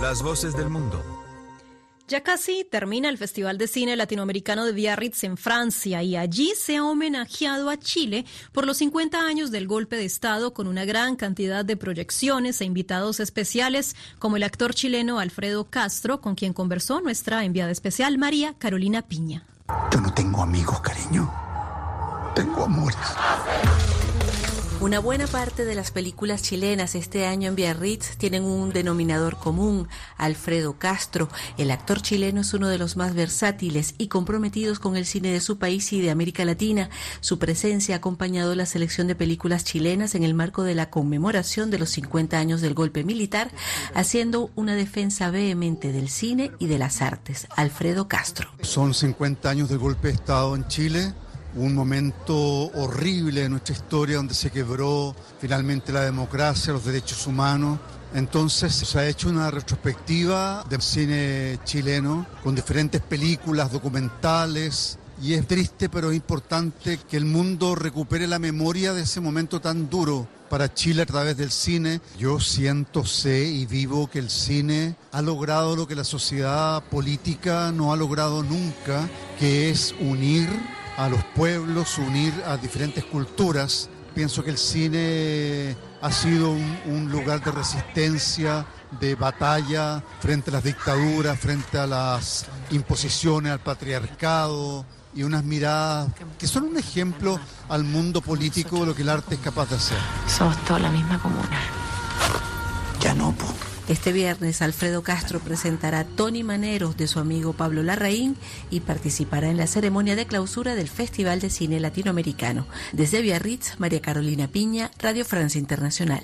las 0.00 0.22
voces 0.22 0.56
del 0.56 0.70
mundo. 0.70 1.19
Ya 2.10 2.24
casi 2.24 2.66
termina 2.68 3.08
el 3.08 3.18
Festival 3.18 3.56
de 3.56 3.68
Cine 3.68 3.94
Latinoamericano 3.94 4.64
de 4.64 4.72
Biarritz 4.72 5.22
en 5.22 5.36
Francia 5.36 6.02
y 6.02 6.16
allí 6.16 6.54
se 6.56 6.76
ha 6.76 6.84
homenajeado 6.84 7.70
a 7.70 7.78
Chile 7.78 8.24
por 8.50 8.66
los 8.66 8.78
50 8.78 9.20
años 9.20 9.52
del 9.52 9.68
golpe 9.68 9.94
de 9.94 10.06
Estado 10.06 10.52
con 10.52 10.66
una 10.66 10.84
gran 10.84 11.14
cantidad 11.14 11.64
de 11.64 11.76
proyecciones 11.76 12.60
e 12.60 12.64
invitados 12.64 13.20
especiales 13.20 13.94
como 14.18 14.36
el 14.36 14.42
actor 14.42 14.74
chileno 14.74 15.20
Alfredo 15.20 15.70
Castro, 15.70 16.20
con 16.20 16.34
quien 16.34 16.52
conversó 16.52 17.00
nuestra 17.00 17.44
enviada 17.44 17.70
especial 17.70 18.18
María 18.18 18.54
Carolina 18.58 19.02
Piña. 19.02 19.46
Yo 19.92 20.00
no 20.00 20.12
tengo 20.12 20.42
amigos, 20.42 20.80
cariño. 20.80 21.32
Tengo 22.34 22.64
amores. 22.64 22.98
Una 24.80 24.98
buena 24.98 25.26
parte 25.26 25.66
de 25.66 25.74
las 25.74 25.90
películas 25.90 26.42
chilenas 26.42 26.94
este 26.94 27.26
año 27.26 27.48
en 27.48 27.54
Biarritz 27.54 28.16
tienen 28.16 28.44
un 28.44 28.72
denominador 28.72 29.36
común, 29.36 29.88
Alfredo 30.16 30.78
Castro. 30.78 31.28
El 31.58 31.70
actor 31.70 32.00
chileno 32.00 32.40
es 32.40 32.54
uno 32.54 32.66
de 32.66 32.78
los 32.78 32.96
más 32.96 33.14
versátiles 33.14 33.94
y 33.98 34.08
comprometidos 34.08 34.78
con 34.78 34.96
el 34.96 35.04
cine 35.04 35.32
de 35.32 35.40
su 35.40 35.58
país 35.58 35.92
y 35.92 36.00
de 36.00 36.10
América 36.10 36.46
Latina. 36.46 36.88
Su 37.20 37.38
presencia 37.38 37.94
ha 37.94 37.98
acompañado 37.98 38.54
la 38.54 38.64
selección 38.64 39.06
de 39.06 39.14
películas 39.14 39.64
chilenas 39.64 40.14
en 40.14 40.22
el 40.22 40.32
marco 40.32 40.62
de 40.62 40.74
la 40.74 40.88
conmemoración 40.88 41.70
de 41.70 41.78
los 41.78 41.90
50 41.90 42.38
años 42.38 42.62
del 42.62 42.72
golpe 42.72 43.04
militar, 43.04 43.50
haciendo 43.92 44.50
una 44.56 44.74
defensa 44.76 45.30
vehemente 45.30 45.92
del 45.92 46.08
cine 46.08 46.52
y 46.58 46.68
de 46.68 46.78
las 46.78 47.02
artes. 47.02 47.48
Alfredo 47.54 48.08
Castro. 48.08 48.48
Son 48.62 48.94
50 48.94 49.50
años 49.50 49.68
del 49.68 49.78
golpe 49.78 50.08
de 50.08 50.14
Estado 50.14 50.56
en 50.56 50.66
Chile 50.68 51.12
un 51.54 51.74
momento 51.74 52.34
horrible 52.34 53.42
de 53.42 53.48
nuestra 53.48 53.74
historia 53.74 54.16
donde 54.16 54.34
se 54.34 54.50
quebró 54.50 55.14
finalmente 55.40 55.92
la 55.92 56.02
democracia, 56.02 56.72
los 56.72 56.84
derechos 56.84 57.26
humanos. 57.26 57.78
Entonces 58.14 58.74
se 58.74 58.98
ha 58.98 59.06
hecho 59.06 59.28
una 59.28 59.50
retrospectiva 59.50 60.64
del 60.68 60.82
cine 60.82 61.58
chileno 61.64 62.26
con 62.42 62.54
diferentes 62.54 63.00
películas, 63.00 63.70
documentales, 63.70 64.98
y 65.22 65.34
es 65.34 65.46
triste 65.46 65.88
pero 65.88 66.10
es 66.10 66.16
importante 66.16 66.98
que 67.08 67.16
el 67.16 67.24
mundo 67.24 67.74
recupere 67.74 68.26
la 68.26 68.38
memoria 68.38 68.94
de 68.94 69.02
ese 69.02 69.20
momento 69.20 69.60
tan 69.60 69.90
duro 69.90 70.26
para 70.48 70.72
Chile 70.74 71.02
a 71.02 71.06
través 71.06 71.36
del 71.36 71.52
cine. 71.52 72.00
Yo 72.18 72.40
siento, 72.40 73.04
sé 73.04 73.46
y 73.46 73.66
vivo 73.66 74.10
que 74.10 74.18
el 74.18 74.30
cine 74.30 74.96
ha 75.12 75.22
logrado 75.22 75.76
lo 75.76 75.86
que 75.86 75.94
la 75.94 76.04
sociedad 76.04 76.82
política 76.84 77.70
no 77.70 77.92
ha 77.92 77.96
logrado 77.96 78.42
nunca, 78.42 79.08
que 79.38 79.70
es 79.70 79.94
unir 80.00 80.48
a 81.00 81.08
los 81.08 81.24
pueblos, 81.24 81.96
unir 81.96 82.34
a 82.46 82.58
diferentes 82.58 83.02
culturas. 83.06 83.88
Pienso 84.14 84.44
que 84.44 84.50
el 84.50 84.58
cine 84.58 85.74
ha 86.02 86.12
sido 86.12 86.50
un, 86.50 87.10
lugar 87.10 87.42
de 87.42 87.50
resistencia, 87.50 88.66
de 89.00 89.14
batalla 89.14 90.02
frente 90.20 90.50
a 90.50 90.54
las 90.54 90.64
dictaduras, 90.64 91.38
frente 91.38 91.78
a 91.78 91.86
las 91.86 92.44
imposiciones, 92.70 93.50
al 93.50 93.60
patriarcado 93.60 94.84
y 95.14 95.22
unas 95.22 95.42
miradas 95.42 96.08
que 96.38 96.46
son 96.46 96.64
un 96.64 96.76
ejemplo 96.76 97.40
al 97.70 97.82
mundo 97.82 98.20
político 98.20 98.80
de 98.80 98.86
lo 98.86 98.94
que 98.94 99.02
el 99.02 99.08
arte 99.08 99.36
es 99.36 99.40
capaz 99.40 99.70
de 99.70 99.76
hacer. 99.76 99.98
Somos 100.26 100.62
toda 100.66 100.80
la 100.80 100.90
misma 100.90 101.18
comuna. 101.18 101.60
Ya 103.00 103.14
no, 103.14 103.34
este 103.90 104.12
viernes 104.12 104.62
Alfredo 104.62 105.02
Castro 105.02 105.40
presentará 105.40 106.04
Tony 106.04 106.44
Maneros 106.44 106.96
de 106.96 107.08
su 107.08 107.18
amigo 107.18 107.54
Pablo 107.54 107.82
Larraín 107.82 108.36
y 108.70 108.80
participará 108.80 109.48
en 109.48 109.56
la 109.56 109.66
ceremonia 109.66 110.14
de 110.14 110.26
clausura 110.26 110.76
del 110.76 110.88
Festival 110.88 111.40
de 111.40 111.50
Cine 111.50 111.80
Latinoamericano. 111.80 112.68
Desde 112.92 113.20
Biarritz, 113.20 113.80
María 113.80 114.00
Carolina 114.00 114.46
Piña, 114.46 114.92
Radio 115.00 115.24
Francia 115.24 115.58
Internacional. 115.58 116.22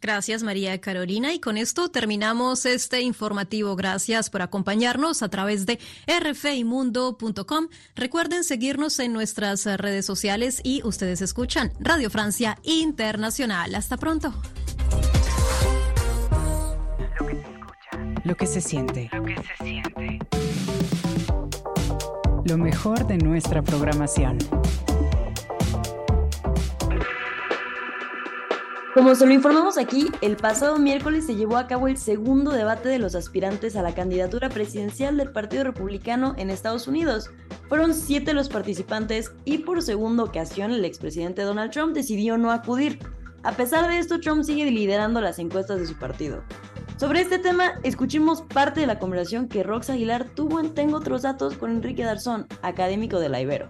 Gracias 0.00 0.42
María 0.42 0.80
Carolina 0.80 1.34
y 1.34 1.40
con 1.40 1.58
esto 1.58 1.90
terminamos 1.90 2.64
este 2.64 3.02
informativo. 3.02 3.76
Gracias 3.76 4.30
por 4.30 4.40
acompañarnos 4.40 5.22
a 5.22 5.28
través 5.28 5.66
de 5.66 5.78
rfimundo.com. 6.06 7.68
Recuerden 7.94 8.44
seguirnos 8.44 8.98
en 8.98 9.12
nuestras 9.12 9.66
redes 9.66 10.06
sociales 10.06 10.62
y 10.64 10.80
ustedes 10.84 11.20
escuchan 11.20 11.70
Radio 11.80 12.08
Francia 12.08 12.58
Internacional. 12.62 13.74
Hasta 13.74 13.98
pronto. 13.98 14.32
Lo 18.24 18.36
que 18.36 18.46
se 18.46 18.62
siente. 18.62 19.10
Lo 19.12 19.22
que 19.22 19.36
se 19.36 19.64
siente. 19.64 20.18
Lo 22.46 22.56
mejor 22.56 23.06
de 23.06 23.18
nuestra 23.18 23.60
programación. 23.60 24.38
Como 28.94 29.14
se 29.14 29.26
lo 29.26 29.32
informamos 29.34 29.76
aquí, 29.76 30.08
el 30.22 30.36
pasado 30.36 30.78
miércoles 30.78 31.26
se 31.26 31.34
llevó 31.34 31.58
a 31.58 31.66
cabo 31.66 31.86
el 31.86 31.98
segundo 31.98 32.52
debate 32.52 32.88
de 32.88 32.98
los 32.98 33.14
aspirantes 33.14 33.76
a 33.76 33.82
la 33.82 33.94
candidatura 33.94 34.48
presidencial 34.48 35.18
del 35.18 35.30
Partido 35.30 35.64
Republicano 35.64 36.34
en 36.38 36.48
Estados 36.48 36.88
Unidos. 36.88 37.30
Fueron 37.68 37.92
siete 37.92 38.32
los 38.32 38.48
participantes 38.48 39.32
y 39.44 39.58
por 39.58 39.82
segunda 39.82 40.22
ocasión 40.22 40.72
el 40.72 40.86
expresidente 40.86 41.42
Donald 41.42 41.72
Trump 41.72 41.92
decidió 41.92 42.38
no 42.38 42.52
acudir. 42.52 43.00
A 43.42 43.52
pesar 43.52 43.86
de 43.86 43.98
esto, 43.98 44.18
Trump 44.20 44.44
sigue 44.44 44.70
liderando 44.70 45.20
las 45.20 45.38
encuestas 45.38 45.78
de 45.78 45.86
su 45.86 45.98
partido. 45.98 46.42
Sobre 46.96 47.22
este 47.22 47.40
tema, 47.40 47.72
escuchemos 47.82 48.42
parte 48.42 48.80
de 48.80 48.86
la 48.86 49.00
conversación 49.00 49.48
que 49.48 49.64
Rox 49.64 49.90
Aguilar 49.90 50.26
tuvo 50.36 50.60
en 50.60 50.74
Tengo 50.74 50.98
otros 50.98 51.22
datos 51.22 51.58
con 51.58 51.72
Enrique 51.72 52.04
Darzón, 52.04 52.46
académico 52.62 53.18
de 53.18 53.28
la 53.28 53.40
Ibero. 53.40 53.68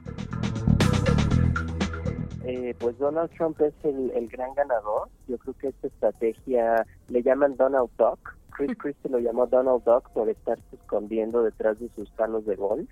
Eh, 2.44 2.74
pues 2.78 2.98
Donald 2.98 3.30
Trump 3.30 3.58
es 3.62 3.72
el, 3.82 4.28
gran 4.28 4.52
ganador. 4.54 5.08
Yo 5.26 5.38
creo 5.38 5.54
que 5.54 5.68
esta 5.68 5.86
estrategia 5.86 6.86
le 7.08 7.22
llaman 7.22 7.56
Donald 7.56 7.88
Duck. 7.96 8.36
Chris 8.50 8.76
Christie 8.76 9.10
lo 9.10 9.18
llamó 9.18 9.46
Donald 9.46 9.82
Duck 9.84 10.10
por 10.10 10.28
estarse 10.28 10.62
escondiendo 10.74 11.42
detrás 11.42 11.80
de 11.80 11.88
sus 11.96 12.10
palos 12.10 12.44
de 12.44 12.56
golf 12.56 12.90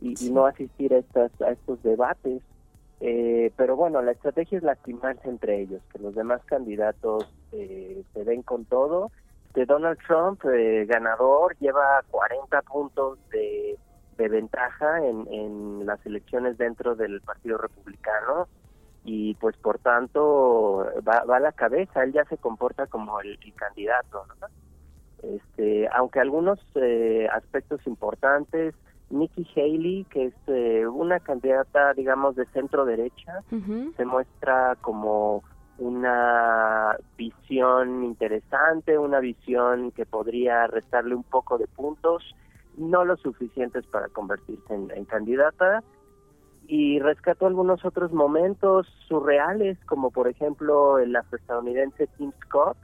y, 0.00 0.14
no 0.30 0.46
asistir 0.46 0.94
a, 0.94 0.98
estas, 0.98 1.30
a 1.42 1.50
estos 1.50 1.82
debates. 1.82 2.40
Eh, 3.00 3.52
pero 3.58 3.76
bueno, 3.76 4.00
la 4.00 4.12
estrategia 4.12 4.56
es 4.56 4.64
lastimarse 4.64 5.28
entre 5.28 5.60
ellos, 5.60 5.82
que 5.92 5.98
los 5.98 6.14
demás 6.14 6.42
candidatos 6.46 7.30
eh, 7.52 8.02
se 8.14 8.24
den 8.24 8.42
con 8.42 8.64
todo 8.64 9.10
Donald 9.64 9.98
Trump, 10.06 10.44
eh, 10.44 10.84
ganador, 10.86 11.56
lleva 11.58 12.02
40 12.10 12.62
puntos 12.62 13.18
de, 13.30 13.78
ventaja 14.18 15.02
en, 15.04 15.86
las 15.86 16.04
elecciones 16.04 16.58
dentro 16.58 16.94
del 16.94 17.20
Partido 17.20 17.58
Republicano. 17.58 18.48
Y 19.04 19.34
pues 19.36 19.56
por 19.56 19.78
tanto 19.78 20.84
va, 21.06 21.36
a 21.36 21.40
la 21.40 21.52
cabeza, 21.52 22.02
él 22.02 22.12
ya 22.12 22.24
se 22.24 22.38
comporta 22.38 22.86
como 22.86 23.20
el, 23.20 23.38
candidato. 23.54 24.24
Este, 25.22 25.88
aunque 25.92 26.20
algunos 26.20 26.58
eh, 26.74 27.28
aspectos 27.32 27.86
importantes, 27.86 28.74
Nikki 29.10 29.46
Haley, 29.54 30.04
que 30.10 30.26
es 30.26 30.34
eh, 30.48 30.86
una 30.86 31.20
candidata, 31.20 31.94
digamos, 31.94 32.34
de 32.34 32.46
centro 32.46 32.84
derecha, 32.84 33.42
se 33.96 34.04
muestra 34.04 34.76
como 34.80 35.42
una 35.78 36.96
visión 37.16 38.04
interesante, 38.04 38.98
una 38.98 39.20
visión 39.20 39.90
que 39.90 40.06
podría 40.06 40.66
restarle 40.66 41.14
un 41.14 41.22
poco 41.22 41.58
de 41.58 41.66
puntos, 41.66 42.34
no 42.76 43.04
lo 43.04 43.16
suficientes 43.16 43.84
para 43.86 44.08
convertirse 44.08 44.74
en, 44.74 45.04
candidata, 45.04 45.82
y 46.68 46.98
rescató 46.98 47.46
algunos 47.46 47.84
otros 47.84 48.12
momentos 48.12 48.86
surreales, 49.06 49.78
como 49.86 50.10
por 50.10 50.28
ejemplo 50.28 50.98
el 50.98 51.14
afroestadounidense 51.14 52.08
Tim 52.18 52.32
Scott, 52.44 52.76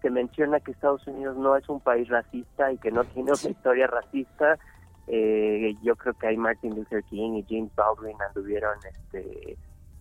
que 0.00 0.10
menciona 0.10 0.60
que 0.60 0.70
Estados 0.70 1.04
Unidos 1.08 1.36
no 1.36 1.56
es 1.56 1.68
un 1.68 1.80
país 1.80 2.08
racista 2.08 2.70
y 2.70 2.78
que 2.78 2.92
no 2.92 3.02
tiene 3.04 3.32
una 3.32 3.50
historia 3.50 3.88
racista. 3.88 4.56
Eh, 5.08 5.74
yo 5.82 5.96
creo 5.96 6.14
que 6.14 6.28
ahí 6.28 6.36
Martin 6.36 6.76
Luther 6.76 7.02
King 7.04 7.32
y 7.32 7.46
James 7.48 7.74
Baldwin 7.74 8.16
anduvieron 8.22 8.76
este 8.84 9.56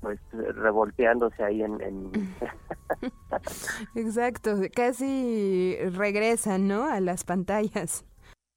pues 0.08 0.22
revolteándose 0.56 1.44
ahí 1.44 1.62
en, 1.62 1.82
en... 1.82 2.12
exacto 3.96 4.56
casi 4.74 5.76
regresan 5.92 6.66
no 6.66 6.86
a 6.86 7.02
las 7.02 7.26
pantallas. 7.26 8.06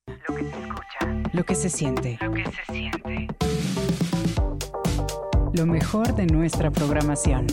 Lo 0.07 0.37
que 0.37 0.45
se 0.45 0.61
escucha. 0.61 1.31
Lo 1.33 1.45
que 1.45 1.55
se 1.57 1.69
siente. 1.69 2.19
Lo 2.23 2.33
que 2.33 2.45
se 2.45 2.73
siente. 2.73 3.29
Lo 5.53 5.67
mejor 5.67 6.15
de 6.15 6.27
nuestra 6.27 6.71
programación. 6.71 7.49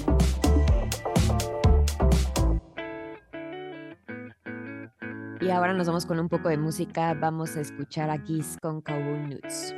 Y 5.41 5.49
ahora 5.49 5.73
nos 5.73 5.87
vamos 5.87 6.05
con 6.05 6.19
un 6.19 6.29
poco 6.29 6.49
de 6.49 6.57
música. 6.57 7.15
Vamos 7.15 7.57
a 7.57 7.61
escuchar 7.61 8.11
a 8.11 8.23
Kiss 8.23 8.57
con 8.61 8.81
Cowboy 8.81 9.21
Nuts. 9.27 9.73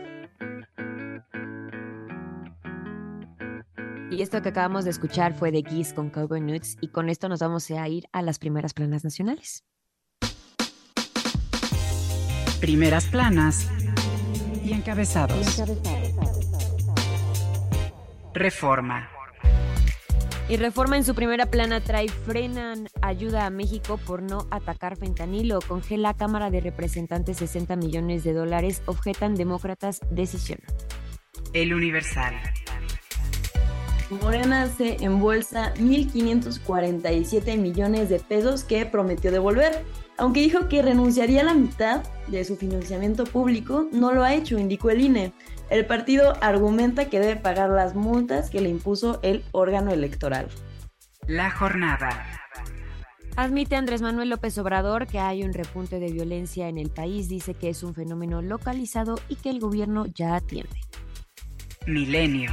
Y 4.12 4.24
esto 4.24 4.42
que 4.42 4.50
acabamos 4.50 4.86
de 4.86 4.92
escuchar 4.92 5.36
fue 5.36 5.52
de 5.52 5.62
Kiss 5.62 5.94
con 5.94 6.10
Cowboy 6.10 6.42
Nuts. 6.42 6.78
Y 6.82 6.88
con 6.88 7.10
esto 7.10 7.30
nos 7.30 7.42
vamos 7.42 7.70
a 7.70 7.88
ir 7.88 8.06
a 8.12 8.24
las 8.24 8.40
primeras 8.40 8.74
planas 8.74 9.04
nacionales. 9.04 9.64
Primeras 12.60 13.06
planas 13.06 13.68
y 14.64 14.74
encabezados. 14.74 15.64
Reforma. 18.34 19.10
Y 20.50 20.58
Reforma 20.58 20.98
en 20.98 21.04
su 21.04 21.14
primera 21.14 21.46
plana 21.46 21.80
trae 21.80 22.10
frenan 22.10 22.88
ayuda 23.04 23.46
a 23.46 23.52
México 23.52 23.98
por 23.98 24.24
no 24.24 24.48
atacar 24.50 24.98
fentanilo. 24.98 25.60
Congela 25.62 26.16
Cámara 26.16 26.50
de 26.50 26.62
Representantes 26.62 27.38
60 27.38 27.76
millones 27.76 28.24
de 28.24 28.34
dólares. 28.34 28.82
Objetan 28.88 29.36
demócratas 29.36 30.02
decisión. 30.10 30.60
El 31.54 31.76
Universal. 31.76 32.34
Morena 34.16 34.68
se 34.68 35.04
embolsa 35.04 35.74
1.547 35.76 37.58
millones 37.58 38.10
de 38.10 38.20
pesos 38.20 38.64
que 38.64 38.86
prometió 38.86 39.32
devolver. 39.32 39.86
Aunque 40.18 40.42
dijo 40.42 40.68
que 40.68 40.82
renunciaría 40.82 41.42
a 41.42 41.46
la 41.46 41.54
mitad 41.54 42.04
de 42.28 42.44
su 42.44 42.56
financiamiento 42.56 43.24
público, 43.26 43.88
no 43.92 44.12
lo 44.12 44.24
ha 44.24 44.34
hecho, 44.34 44.58
indicó 44.58 44.90
el 44.90 45.02
INE. 45.02 45.32
El 45.70 45.86
partido 45.86 46.34
argumenta 46.42 47.06
que 47.06 47.20
debe 47.20 47.36
pagar 47.36 47.70
las 47.70 47.94
multas 47.94 48.50
que 48.50 48.62
le 48.62 48.70
impuso 48.70 49.20
el 49.22 49.44
órgano 49.52 49.92
electoral. 49.92 50.48
La 51.28 51.52
jornada. 51.52 52.26
Admite 53.36 53.76
Andrés 53.76 54.02
Manuel 54.02 54.30
López 54.30 54.58
Obrador 54.58 55.06
que 55.06 55.20
hay 55.20 55.44
un 55.44 55.54
repunte 55.54 56.00
de 56.00 56.12
violencia 56.12 56.68
en 56.68 56.80
el 56.80 56.90
país, 56.90 57.30
dice 57.30 57.54
que 57.54 57.70
es 57.70 57.84
un 57.84 57.94
fenómeno 57.94 58.42
localizado 58.42 59.20
y 59.30 59.36
que 59.36 59.52
el 59.52 59.60
gobierno 59.60 60.08
ya 60.08 60.36
atiende. 60.36 60.76
Milenio. 61.86 62.52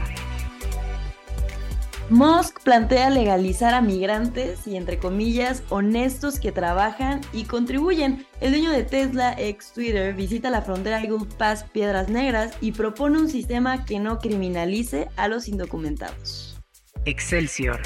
Musk 2.08 2.62
plantea 2.62 3.10
legalizar 3.10 3.74
a 3.74 3.80
migrantes 3.80 4.64
y, 4.68 4.76
entre 4.76 5.00
comillas, 5.00 5.64
honestos 5.70 6.38
que 6.38 6.52
trabajan 6.52 7.20
y 7.32 7.44
contribuyen. 7.44 8.24
El 8.40 8.52
dueño 8.52 8.70
de 8.70 8.84
Tesla, 8.84 9.34
ex 9.36 9.72
Twitter, 9.72 10.14
visita 10.14 10.48
la 10.48 10.62
frontera 10.62 11.02
Eagle 11.02 11.26
Pass 11.36 11.64
Piedras 11.64 12.08
Negras 12.08 12.52
y 12.60 12.70
propone 12.70 13.18
un 13.18 13.28
sistema 13.28 13.84
que 13.84 13.98
no 13.98 14.18
criminalice 14.20 15.08
a 15.16 15.26
los 15.26 15.48
indocumentados. 15.48 16.60
Excelsior. 17.06 17.80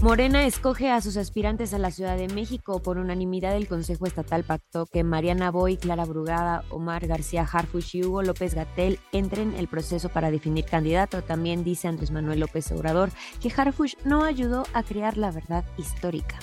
Morena 0.00 0.46
escoge 0.46 0.90
a 0.90 1.00
sus 1.00 1.16
aspirantes 1.16 1.74
a 1.74 1.78
la 1.78 1.90
Ciudad 1.90 2.16
de 2.16 2.28
México. 2.28 2.80
Por 2.80 2.98
unanimidad, 2.98 3.56
el 3.56 3.66
Consejo 3.66 4.06
Estatal 4.06 4.44
pactó 4.44 4.86
que 4.86 5.02
Mariana 5.02 5.50
Boy, 5.50 5.76
Clara 5.76 6.04
Brugada, 6.04 6.62
Omar 6.70 7.08
García 7.08 7.42
Harfuch 7.42 7.96
y 7.96 8.04
Hugo 8.04 8.22
López 8.22 8.54
Gatel 8.54 9.00
entren 9.10 9.54
el 9.54 9.66
proceso 9.66 10.08
para 10.08 10.30
definir 10.30 10.66
candidato. 10.66 11.22
También 11.22 11.64
dice 11.64 11.88
Andrés 11.88 12.12
Manuel 12.12 12.40
López 12.40 12.70
Obrador 12.70 13.10
que 13.40 13.52
Harfuch 13.54 13.96
no 14.04 14.22
ayudó 14.22 14.64
a 14.72 14.84
crear 14.84 15.16
la 15.16 15.32
verdad 15.32 15.64
histórica. 15.76 16.38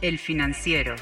El 0.00 0.18
financiero. 0.18 0.94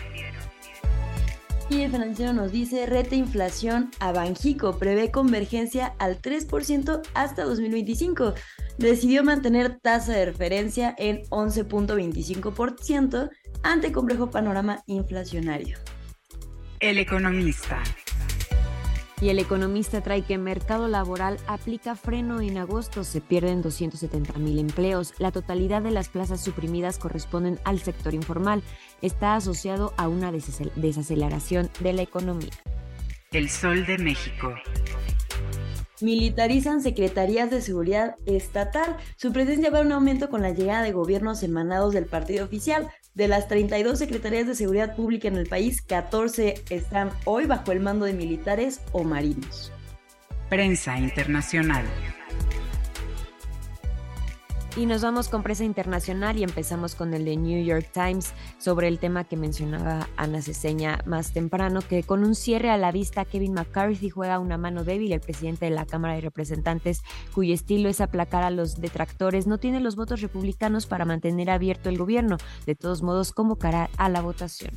Y 1.69 1.83
el 1.83 1.91
financiero 1.91 2.33
nos 2.33 2.53
dice, 2.53 2.87
reta 2.87 3.17
inflación 3.17 3.91
a 3.99 4.13
Banjico, 4.13 4.79
prevé 4.79 5.11
convergencia 5.11 5.97
al 5.99 6.23
3% 6.23 7.03
hasta 7.15 7.43
2025. 7.43 8.35
Decidió 8.79 9.25
mantener 9.25 9.81
tasa 9.81 10.13
de 10.13 10.27
referencia 10.27 10.95
en 10.97 11.25
11.25% 11.25 13.31
ante 13.65 13.91
complejo 13.91 14.31
panorama 14.31 14.85
inflacionario. 14.87 15.77
El 16.79 16.99
economista. 16.99 17.83
Y 19.19 19.31
el 19.31 19.39
economista 19.39 20.03
trae 20.03 20.23
que 20.23 20.37
mercado 20.37 20.89
laboral 20.89 21.39
aplica 21.47 21.97
freno 21.97 22.43
en 22.43 22.59
agosto. 22.59 23.03
Se 23.03 23.23
pierden 23.23 23.63
270 23.63 24.35
mil 24.35 24.59
empleos. 24.59 25.15
La 25.19 25.33
totalidad 25.33 25.81
de 25.81 25.91
las 25.91 26.11
plazas 26.11 26.45
suprimidas 26.45 26.99
corresponden 26.99 27.59
al 27.65 27.79
sector 27.79 28.13
informal. 28.13 28.63
Está 29.01 29.35
asociado 29.35 29.95
a 29.97 30.09
una 30.09 30.33
desaceleración 30.33 31.71
de 31.81 31.95
la 31.95 32.03
economía. 32.03 32.51
El 33.33 33.49
Sol 33.49 33.87
de 33.87 33.97
México. 33.97 34.55
Militarizan 36.03 36.83
secretarías 36.83 37.51
de 37.51 37.63
seguridad 37.63 38.17
estatal. 38.27 38.99
Su 39.17 39.33
presencia 39.33 39.71
va 39.71 39.79
a 39.79 39.83
un 39.83 39.93
aumento 39.93 40.29
con 40.29 40.43
la 40.43 40.51
llegada 40.51 40.83
de 40.83 40.93
gobiernos 40.93 41.43
emanados 41.43 41.95
del 41.95 42.05
partido 42.05 42.45
oficial. 42.45 42.87
De 43.17 43.29
las 43.29 43.49
32 43.49 43.99
secretarías 43.99 44.47
de 44.47 44.55
seguridad 44.55 44.95
pública 44.95 45.27
en 45.27 45.37
el 45.37 45.47
país, 45.47 45.81
14 45.81 46.63
están 46.69 47.11
hoy 47.25 47.47
bajo 47.47 47.73
el 47.73 47.81
mando 47.81 48.05
de 48.05 48.13
militares 48.13 48.83
o 48.93 49.05
marinos. 49.05 49.73
Prensa 50.51 50.99
internacional. 50.99 51.87
Y 54.77 54.85
nos 54.85 55.01
vamos 55.01 55.31
con 55.31 55.43
presa 55.43 55.65
internacional 55.65 56.37
y 56.37 56.43
empezamos 56.43 56.95
con 56.95 57.15
el 57.15 57.25
de 57.25 57.39
New 57.39 57.65
York 57.65 57.89
Times 57.95 58.35
sobre 58.59 58.89
el 58.89 58.99
tema 58.99 59.25
que 59.25 59.35
mencionaba 59.35 60.07
Ana 60.19 60.43
Ceseña 60.43 60.99
más 61.07 61.33
temprano, 61.33 61.81
que 61.81 62.03
con 62.03 62.23
un 62.23 62.35
cierre 62.35 62.69
a 62.69 62.77
la 62.77 62.93
vista 62.93 63.25
Kevin 63.25 63.55
McCarthy 63.55 64.11
juega 64.11 64.39
una 64.39 64.59
mano 64.59 64.85
débil. 64.85 65.15
El 65.15 65.21
presidente 65.21 65.65
de 65.65 65.71
la 65.71 65.87
Cámara 65.87 66.17
de 66.17 66.21
Representantes, 66.21 67.01
cuyo 67.35 67.55
estilo 67.55 67.89
es 67.89 68.03
aplacar 68.03 68.43
a 68.43 68.51
los 68.51 68.79
detractores, 68.79 69.47
no 69.47 69.57
tiene 69.57 69.81
los 69.81 69.97
votos 69.97 70.21
republicanos 70.21 70.85
para 70.85 71.07
mantener 71.07 71.49
abierto 71.49 71.89
el 71.89 71.97
gobierno. 71.97 72.37
De 72.67 72.75
todos 72.75 73.03
modos, 73.03 73.33
convocará 73.33 73.89
a 73.97 74.11
la 74.11 74.21
votación. 74.21 74.73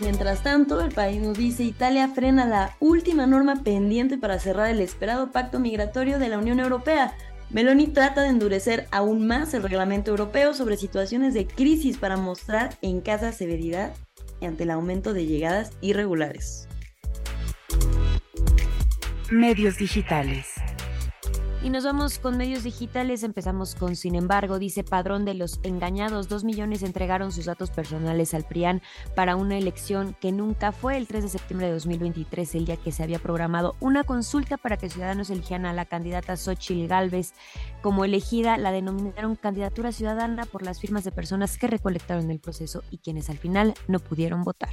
Mientras 0.00 0.42
tanto, 0.42 0.80
el 0.80 0.92
país 0.92 1.22
nos 1.22 1.38
dice 1.38 1.62
Italia 1.62 2.08
frena 2.08 2.44
la 2.44 2.74
última 2.80 3.24
norma 3.24 3.62
pendiente 3.62 4.18
para 4.18 4.40
cerrar 4.40 4.68
el 4.68 4.80
esperado 4.80 5.30
pacto 5.30 5.60
migratorio 5.60 6.18
de 6.18 6.28
la 6.28 6.38
Unión 6.38 6.58
Europea. 6.58 7.14
Meloni 7.52 7.88
trata 7.88 8.22
de 8.22 8.28
endurecer 8.28 8.86
aún 8.90 9.26
más 9.26 9.52
el 9.52 9.62
reglamento 9.62 10.10
europeo 10.10 10.54
sobre 10.54 10.78
situaciones 10.78 11.34
de 11.34 11.46
crisis 11.46 11.98
para 11.98 12.16
mostrar 12.16 12.78
en 12.80 13.02
casa 13.02 13.30
severidad 13.30 13.94
ante 14.40 14.64
el 14.64 14.70
aumento 14.70 15.12
de 15.12 15.26
llegadas 15.26 15.70
irregulares. 15.82 16.66
Medios 19.30 19.76
digitales. 19.76 20.51
Y 21.64 21.70
nos 21.70 21.84
vamos 21.84 22.18
con 22.18 22.36
medios 22.36 22.64
digitales. 22.64 23.22
Empezamos 23.22 23.76
con, 23.76 23.94
sin 23.94 24.16
embargo, 24.16 24.58
dice 24.58 24.82
Padrón 24.82 25.24
de 25.24 25.34
los 25.34 25.60
Engañados. 25.62 26.28
Dos 26.28 26.42
millones 26.42 26.82
entregaron 26.82 27.30
sus 27.30 27.44
datos 27.44 27.70
personales 27.70 28.34
al 28.34 28.42
PRIAN 28.42 28.82
para 29.14 29.36
una 29.36 29.56
elección 29.56 30.16
que 30.20 30.32
nunca 30.32 30.72
fue 30.72 30.96
el 30.96 31.06
3 31.06 31.22
de 31.22 31.28
septiembre 31.28 31.68
de 31.68 31.74
2023, 31.74 32.56
el 32.56 32.64
día 32.64 32.76
que 32.76 32.90
se 32.90 33.04
había 33.04 33.20
programado 33.20 33.76
una 33.78 34.02
consulta 34.02 34.56
para 34.56 34.76
que 34.76 34.90
ciudadanos 34.90 35.30
eligieran 35.30 35.66
a 35.66 35.72
la 35.72 35.84
candidata 35.84 36.36
Xochil 36.36 36.88
Gálvez 36.88 37.32
como 37.80 38.04
elegida. 38.04 38.56
La 38.58 38.72
denominaron 38.72 39.36
candidatura 39.36 39.92
ciudadana 39.92 40.46
por 40.46 40.62
las 40.64 40.80
firmas 40.80 41.04
de 41.04 41.12
personas 41.12 41.58
que 41.58 41.68
recolectaron 41.68 42.28
el 42.32 42.40
proceso 42.40 42.82
y 42.90 42.98
quienes 42.98 43.30
al 43.30 43.38
final 43.38 43.74
no 43.86 44.00
pudieron 44.00 44.42
votar. 44.42 44.72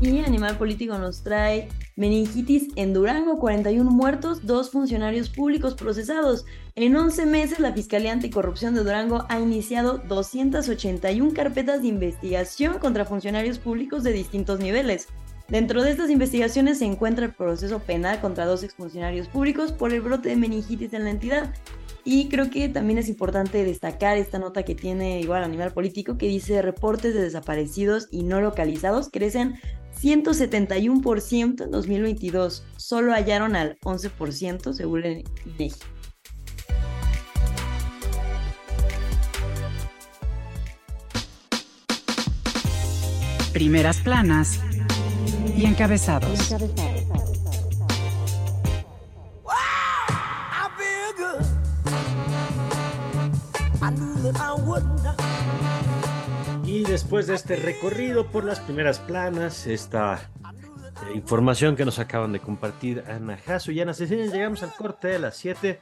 Y 0.00 0.18
Animal 0.18 0.58
Político 0.58 0.98
nos 0.98 1.22
trae 1.22 1.68
meningitis 1.96 2.68
en 2.76 2.92
Durango, 2.92 3.38
41 3.38 3.88
muertos, 3.90 4.44
dos 4.44 4.70
funcionarios 4.70 5.28
públicos 5.28 5.74
procesados. 5.74 6.44
En 6.74 6.96
11 6.96 7.26
meses, 7.26 7.60
la 7.60 7.72
Fiscalía 7.72 8.12
Anticorrupción 8.12 8.74
de 8.74 8.82
Durango 8.82 9.26
ha 9.28 9.38
iniciado 9.38 9.98
281 10.08 11.32
carpetas 11.34 11.82
de 11.82 11.88
investigación 11.88 12.78
contra 12.78 13.04
funcionarios 13.04 13.58
públicos 13.58 14.02
de 14.02 14.12
distintos 14.12 14.58
niveles. 14.58 15.08
Dentro 15.48 15.82
de 15.82 15.90
estas 15.90 16.10
investigaciones 16.10 16.78
se 16.78 16.86
encuentra 16.86 17.26
el 17.26 17.34
proceso 17.34 17.78
penal 17.80 18.20
contra 18.20 18.46
dos 18.46 18.62
exfuncionarios 18.62 19.28
públicos 19.28 19.70
por 19.70 19.92
el 19.92 20.00
brote 20.00 20.30
de 20.30 20.36
meningitis 20.36 20.94
en 20.94 21.04
la 21.04 21.10
entidad. 21.10 21.52
Y 22.04 22.28
creo 22.28 22.50
que 22.50 22.68
también 22.68 22.98
es 22.98 23.08
importante 23.08 23.64
destacar 23.64 24.16
esta 24.16 24.38
nota 24.38 24.64
que 24.64 24.74
tiene 24.74 25.20
igual 25.20 25.44
Animal 25.44 25.72
Político 25.72 26.18
que 26.18 26.26
dice 26.26 26.60
reportes 26.62 27.14
de 27.14 27.22
desaparecidos 27.22 28.08
y 28.10 28.24
no 28.24 28.40
localizados 28.40 29.08
crecen 29.08 29.54
171% 30.00 31.64
en 31.64 31.70
2022. 31.70 32.64
Solo 32.76 33.12
hallaron 33.12 33.54
al 33.54 33.78
11% 33.80 34.72
según 34.72 35.04
el 35.04 35.24
INEGI. 35.46 35.80
primeras 43.52 43.98
planas 43.98 44.58
y 45.56 45.66
encabezados. 45.66 46.50
Y 46.50 46.91
después 56.92 57.26
de 57.26 57.34
este 57.34 57.56
recorrido 57.56 58.26
por 58.26 58.44
las 58.44 58.60
primeras 58.60 58.98
planas, 58.98 59.66
esta 59.66 60.30
eh, 61.08 61.14
información 61.14 61.74
que 61.74 61.86
nos 61.86 61.98
acaban 61.98 62.32
de 62.32 62.40
compartir 62.40 63.02
Ana 63.08 63.38
Jasso 63.38 63.72
y 63.72 63.80
Ana 63.80 63.94
Cecilia, 63.94 64.26
llegamos 64.26 64.62
al 64.62 64.74
corte 64.74 65.08
de 65.08 65.18
las 65.18 65.34
7. 65.38 65.80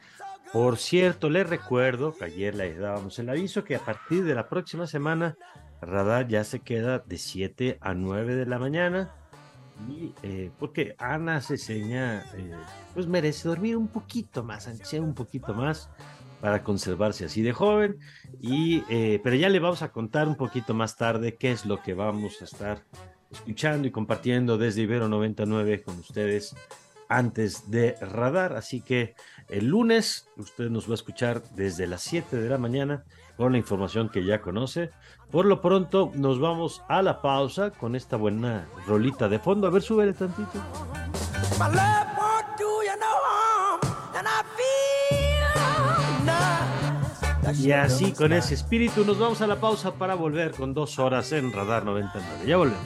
Por 0.53 0.77
cierto, 0.77 1.29
les 1.29 1.49
recuerdo 1.49 2.15
que 2.15 2.23
ayer 2.23 2.55
le 2.55 2.75
dábamos 2.75 3.19
el 3.19 3.29
aviso 3.29 3.65
que 3.65 3.75
a 3.75 3.79
partir 3.79 4.23
de 4.23 4.35
la 4.35 4.47
próxima 4.47 4.87
semana 4.87 5.35
Radar 5.81 6.29
ya 6.29 6.45
se 6.45 6.61
queda 6.61 6.99
de 6.99 7.17
7 7.17 7.77
a 7.81 7.93
9 7.93 8.35
de 8.35 8.45
la 8.45 8.57
mañana. 8.57 9.13
Y 9.89 10.13
eh, 10.23 10.49
porque 10.59 10.95
Ana 10.97 11.41
Ceseña 11.41 12.23
eh, 12.35 12.55
pues 12.93 13.07
merece 13.07 13.49
dormir 13.49 13.75
un 13.75 13.89
poquito 13.89 14.45
más, 14.45 14.69
un 14.93 15.13
poquito 15.13 15.53
más 15.53 15.89
para 16.41 16.63
conservarse 16.63 17.25
así 17.25 17.41
de 17.41 17.53
joven. 17.53 17.99
Y, 18.41 18.83
eh, 18.89 19.21
pero 19.23 19.35
ya 19.35 19.49
le 19.49 19.59
vamos 19.59 19.81
a 19.81 19.91
contar 19.91 20.27
un 20.27 20.35
poquito 20.35 20.73
más 20.73 20.97
tarde 20.97 21.35
qué 21.35 21.51
es 21.51 21.65
lo 21.65 21.81
que 21.81 21.93
vamos 21.93 22.41
a 22.41 22.45
estar 22.45 22.83
escuchando 23.31 23.87
y 23.87 23.91
compartiendo 23.91 24.57
desde 24.57 24.81
Ibero 24.81 25.07
99 25.07 25.83
con 25.83 25.99
ustedes 25.99 26.55
antes 27.07 27.69
de 27.69 27.95
Radar. 28.01 28.53
Así 28.53 28.81
que 28.81 29.15
el 29.49 29.67
lunes 29.67 30.29
usted 30.37 30.69
nos 30.69 30.87
va 30.87 30.91
a 30.91 30.95
escuchar 30.95 31.43
desde 31.55 31.87
las 31.87 32.01
7 32.01 32.37
de 32.37 32.49
la 32.49 32.57
mañana 32.57 33.03
con 33.37 33.51
la 33.51 33.57
información 33.57 34.09
que 34.09 34.25
ya 34.25 34.41
conoce. 34.41 34.91
Por 35.29 35.45
lo 35.45 35.61
pronto 35.61 36.11
nos 36.15 36.39
vamos 36.39 36.83
a 36.89 37.01
la 37.01 37.21
pausa 37.21 37.71
con 37.71 37.95
esta 37.95 38.17
buena 38.17 38.67
rolita 38.87 39.29
de 39.29 39.39
fondo. 39.39 39.67
A 39.67 39.69
ver, 39.69 39.81
súbele 39.81 40.13
tantito. 40.13 40.59
Y 47.59 47.71
así 47.71 48.11
con 48.11 48.33
ese 48.33 48.53
espíritu 48.53 49.05
nos 49.05 49.19
vamos 49.19 49.41
a 49.41 49.47
la 49.47 49.59
pausa 49.59 49.93
para 49.93 50.15
volver 50.15 50.51
con 50.51 50.73
dos 50.73 50.99
horas 50.99 51.31
en 51.31 51.51
Radar 51.51 51.85
99. 51.85 52.45
Ya 52.45 52.57
volvemos. 52.57 52.85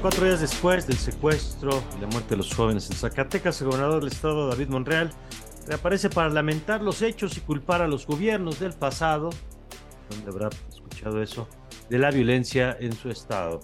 Cuatro 0.00 0.26
días 0.26 0.40
después 0.40 0.86
del 0.86 0.96
secuestro 0.96 1.82
y 1.96 2.00
la 2.00 2.06
muerte 2.06 2.30
de 2.30 2.36
los 2.36 2.54
jóvenes 2.54 2.88
en 2.88 2.96
Zacatecas, 2.96 3.60
el 3.60 3.66
gobernador 3.66 3.98
del 3.98 4.12
estado, 4.12 4.46
David 4.46 4.68
Monreal, 4.68 5.10
reaparece 5.66 6.08
para 6.08 6.28
lamentar 6.28 6.82
los 6.82 7.02
hechos 7.02 7.36
y 7.36 7.40
culpar 7.40 7.82
a 7.82 7.88
los 7.88 8.06
gobiernos 8.06 8.60
del 8.60 8.74
pasado, 8.74 9.30
donde 10.08 10.30
habrá 10.30 10.50
escuchado 10.68 11.20
eso, 11.20 11.48
de 11.90 11.98
la 11.98 12.12
violencia 12.12 12.76
en 12.78 12.92
su 12.92 13.10
estado. 13.10 13.60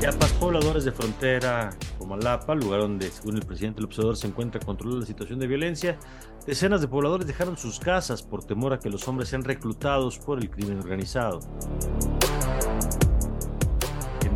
Chiapas, 0.00 0.32
pobladores 0.32 0.84
de 0.84 0.92
frontera 0.92 1.70
como 1.98 2.14
Alapa, 2.14 2.54
lugar 2.54 2.80
donde, 2.80 3.10
según 3.10 3.36
el 3.36 3.44
presidente 3.44 3.76
del 3.76 3.86
observador, 3.86 4.16
se 4.16 4.26
encuentra 4.26 4.58
controlada 4.58 5.00
la 5.00 5.06
situación 5.06 5.38
de 5.38 5.48
violencia, 5.48 5.98
decenas 6.46 6.80
de 6.80 6.88
pobladores 6.88 7.26
dejaron 7.26 7.58
sus 7.58 7.78
casas 7.78 8.22
por 8.22 8.42
temor 8.42 8.72
a 8.72 8.78
que 8.78 8.88
los 8.88 9.06
hombres 9.06 9.28
sean 9.28 9.44
reclutados 9.44 10.18
por 10.18 10.38
el 10.38 10.48
crimen 10.48 10.78
organizado. 10.78 11.40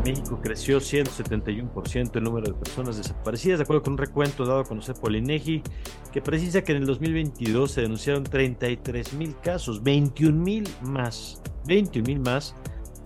México 0.05 0.41
creció 0.43 0.79
171% 0.79 2.17
el 2.17 2.25
número 2.25 2.49
de 2.49 2.55
personas 2.55 2.97
desaparecidas, 2.97 3.59
de 3.59 3.63
acuerdo 3.63 3.83
con 3.85 3.93
un 3.93 3.99
recuento 3.99 4.45
dado 4.45 4.61
a 4.61 4.65
conocer 4.65 4.97
por 4.97 5.13
que 5.13 6.21
precisa 6.21 6.63
que 6.63 6.73
en 6.73 6.79
el 6.79 6.87
2022 6.87 7.71
se 7.71 7.83
denunciaron 7.83 8.25
33 8.25 9.13
mil 9.15 9.37
casos, 9.41 9.83
21 9.83 10.37
mil 10.37 10.69
más, 10.83 11.41
21 11.67 12.07
mil 12.07 12.21
más 12.21 12.57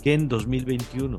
que 0.02 0.14
en 0.14 0.28
2021. 0.28 1.18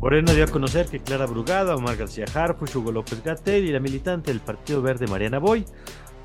Moreno 0.00 0.34
dio 0.34 0.44
a 0.44 0.48
conocer 0.48 0.86
que 0.86 0.98
Clara 0.98 1.26
Brugada, 1.26 1.76
Omar 1.76 1.96
García 1.96 2.24
Harfuch, 2.34 2.74
Hugo 2.74 2.90
López 2.90 3.22
Gatell 3.22 3.66
y 3.66 3.70
la 3.72 3.78
militante 3.78 4.32
del 4.32 4.40
Partido 4.40 4.82
Verde 4.82 5.06
Mariana 5.06 5.38
Boy 5.38 5.64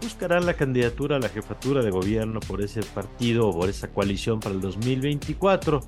buscarán 0.02 0.46
la 0.46 0.54
candidatura 0.54 1.18
a 1.18 1.20
la 1.20 1.30
jefatura 1.30 1.82
de 1.82 1.92
gobierno 1.92 2.40
por 2.40 2.62
ese 2.62 2.82
partido 2.82 3.50
o 3.50 3.60
por 3.60 3.70
esa 3.70 3.88
coalición 3.90 4.40
para 4.40 4.56
el 4.56 4.62
2024. 4.62 5.82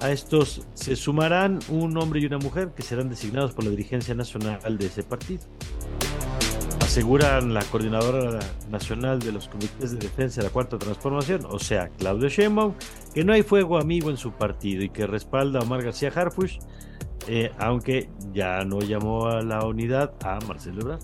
A 0.00 0.10
estos 0.10 0.66
se 0.74 0.94
sumarán 0.94 1.58
un 1.70 1.96
hombre 1.96 2.20
y 2.20 2.26
una 2.26 2.38
mujer 2.38 2.72
que 2.76 2.82
serán 2.82 3.08
designados 3.08 3.52
por 3.52 3.64
la 3.64 3.70
dirigencia 3.70 4.14
nacional 4.14 4.76
de 4.76 4.86
ese 4.86 5.02
partido. 5.02 5.42
Aseguran 6.80 7.54
la 7.54 7.64
coordinadora 7.64 8.38
nacional 8.70 9.18
de 9.18 9.32
los 9.32 9.48
comités 9.48 9.92
de 9.92 9.98
defensa 9.98 10.40
de 10.40 10.48
la 10.48 10.52
Cuarta 10.52 10.78
Transformación, 10.78 11.46
o 11.48 11.58
sea, 11.58 11.88
Claudio 11.88 12.28
Sheinbaum, 12.28 12.74
que 13.14 13.24
no 13.24 13.32
hay 13.32 13.42
fuego 13.42 13.78
amigo 13.78 14.10
en 14.10 14.16
su 14.16 14.32
partido 14.32 14.82
y 14.82 14.90
que 14.90 15.06
respalda 15.06 15.60
a 15.60 15.62
Omar 15.62 15.82
García 15.82 16.12
Harfuch, 16.14 16.58
eh, 17.26 17.50
aunque 17.58 18.10
ya 18.32 18.64
no 18.64 18.80
llamó 18.80 19.28
a 19.28 19.42
la 19.42 19.64
unidad 19.64 20.12
a 20.22 20.38
Marcelo 20.46 20.82
Ebrard. 20.82 21.00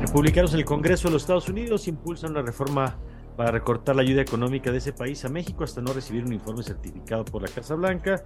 Republicanos 0.00 0.52
en 0.54 0.60
el 0.60 0.64
Congreso 0.64 1.08
de 1.08 1.14
los 1.14 1.22
Estados 1.22 1.48
Unidos 1.48 1.86
impulsan 1.88 2.30
una 2.30 2.42
reforma 2.42 2.96
para 3.36 3.50
recortar 3.50 3.96
la 3.96 4.02
ayuda 4.02 4.22
económica 4.22 4.70
de 4.70 4.78
ese 4.78 4.92
país 4.92 5.24
a 5.24 5.28
México 5.28 5.64
hasta 5.64 5.80
no 5.80 5.92
recibir 5.92 6.24
un 6.24 6.32
informe 6.32 6.62
certificado 6.62 7.24
por 7.24 7.42
la 7.42 7.48
Casa 7.48 7.74
Blanca 7.74 8.22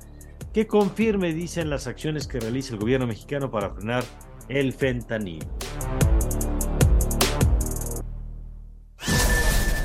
que 0.53 0.67
confirme, 0.67 1.33
dicen, 1.33 1.71
las 1.71 1.87
acciones 1.87 2.27
que 2.27 2.41
realiza 2.41 2.75
el 2.75 2.81
gobierno 2.81 3.07
mexicano 3.07 3.51
para 3.51 3.71
frenar 3.71 4.05
el 4.49 4.73
fentanil. 4.73 5.45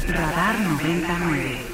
Radar 0.08 0.60
99. 0.60 1.72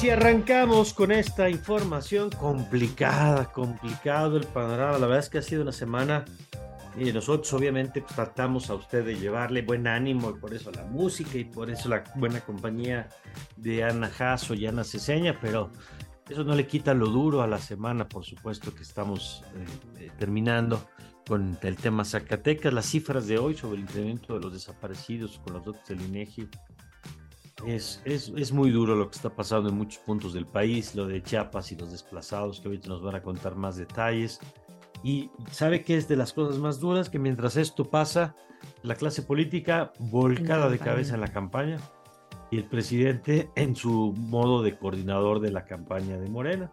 Así 0.00 0.08
arrancamos 0.08 0.94
con 0.94 1.12
esta 1.12 1.50
información 1.50 2.30
complicada, 2.30 3.52
complicado 3.52 4.38
el 4.38 4.46
panorama. 4.46 4.92
La 4.96 5.06
verdad 5.06 5.18
es 5.18 5.28
que 5.28 5.36
ha 5.36 5.42
sido 5.42 5.60
una 5.60 5.72
semana 5.72 6.24
y 6.98 7.12
nosotros 7.12 7.52
obviamente 7.52 8.00
pues, 8.00 8.14
tratamos 8.14 8.70
a 8.70 8.76
usted 8.76 9.04
de 9.04 9.16
llevarle 9.16 9.60
buen 9.60 9.86
ánimo 9.86 10.30
y 10.30 10.40
por 10.40 10.54
eso 10.54 10.70
la 10.72 10.86
música 10.86 11.36
y 11.36 11.44
por 11.44 11.70
eso 11.70 11.90
la 11.90 12.02
buena 12.14 12.40
compañía 12.40 13.10
de 13.58 13.84
Ana 13.84 14.08
Jasso 14.08 14.54
y 14.54 14.66
Ana 14.66 14.84
Ceseña, 14.84 15.38
pero 15.38 15.70
eso 16.30 16.44
no 16.44 16.54
le 16.54 16.66
quita 16.66 16.94
lo 16.94 17.08
duro 17.08 17.42
a 17.42 17.46
la 17.46 17.58
semana, 17.58 18.08
por 18.08 18.24
supuesto 18.24 18.74
que 18.74 18.84
estamos 18.84 19.44
eh, 19.54 20.04
eh, 20.06 20.10
terminando 20.18 20.82
con 21.28 21.58
el 21.60 21.76
tema 21.76 22.06
Zacatecas, 22.06 22.72
las 22.72 22.86
cifras 22.86 23.26
de 23.26 23.36
hoy 23.36 23.54
sobre 23.54 23.76
el 23.76 23.82
incremento 23.82 24.32
de 24.32 24.40
los 24.40 24.54
desaparecidos 24.54 25.38
con 25.44 25.52
los 25.52 25.66
datos 25.66 25.86
del 25.86 26.00
INEGI 26.00 26.48
es, 27.66 28.00
es, 28.04 28.32
es, 28.36 28.52
muy 28.52 28.70
duro 28.70 28.94
lo 28.94 29.10
que 29.10 29.16
está 29.16 29.30
pasando 29.30 29.68
en 29.68 29.76
muchos 29.76 30.02
puntos 30.02 30.32
del 30.32 30.46
país, 30.46 30.94
lo 30.94 31.06
de 31.06 31.22
Chiapas 31.22 31.72
y 31.72 31.76
los 31.76 31.90
desplazados, 31.92 32.60
que 32.60 32.68
ahorita 32.68 32.88
nos 32.88 33.02
van 33.02 33.14
a 33.16 33.22
contar 33.22 33.56
más 33.56 33.76
detalles. 33.76 34.40
y 35.02 35.30
sabe 35.50 35.82
que 35.82 35.96
es 35.96 36.08
de 36.08 36.16
las 36.16 36.32
cosas 36.32 36.58
más 36.58 36.80
duras 36.80 37.08
que 37.08 37.18
mientras 37.18 37.56
esto 37.56 37.88
pasa, 37.88 38.34
la 38.82 38.94
clase 38.94 39.22
política 39.22 39.92
volcada 39.98 40.68
de 40.68 40.78
cabeza 40.78 41.14
en 41.14 41.20
la 41.20 41.32
campaña 41.32 41.78
y 42.50 42.58
el 42.58 42.64
presidente 42.64 43.50
en 43.54 43.76
su 43.76 44.12
modo 44.16 44.62
de 44.62 44.76
coordinador 44.76 45.40
de 45.40 45.52
la 45.52 45.64
campaña 45.64 46.18
de 46.18 46.28
Morena 46.28 46.72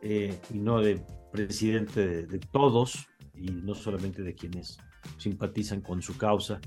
eh, 0.00 0.38
y 0.52 0.58
no 0.58 0.80
de 0.80 1.04
presidente 1.30 2.26
de, 2.26 2.38
todos 2.38 3.08
y 3.34 3.46
no 3.46 3.74
solamente 3.74 4.22
de 4.22 4.34
quienes 4.34 4.78
simpatizan 5.18 5.80
con 5.80 6.02
su 6.02 6.16
causa. 6.18 6.60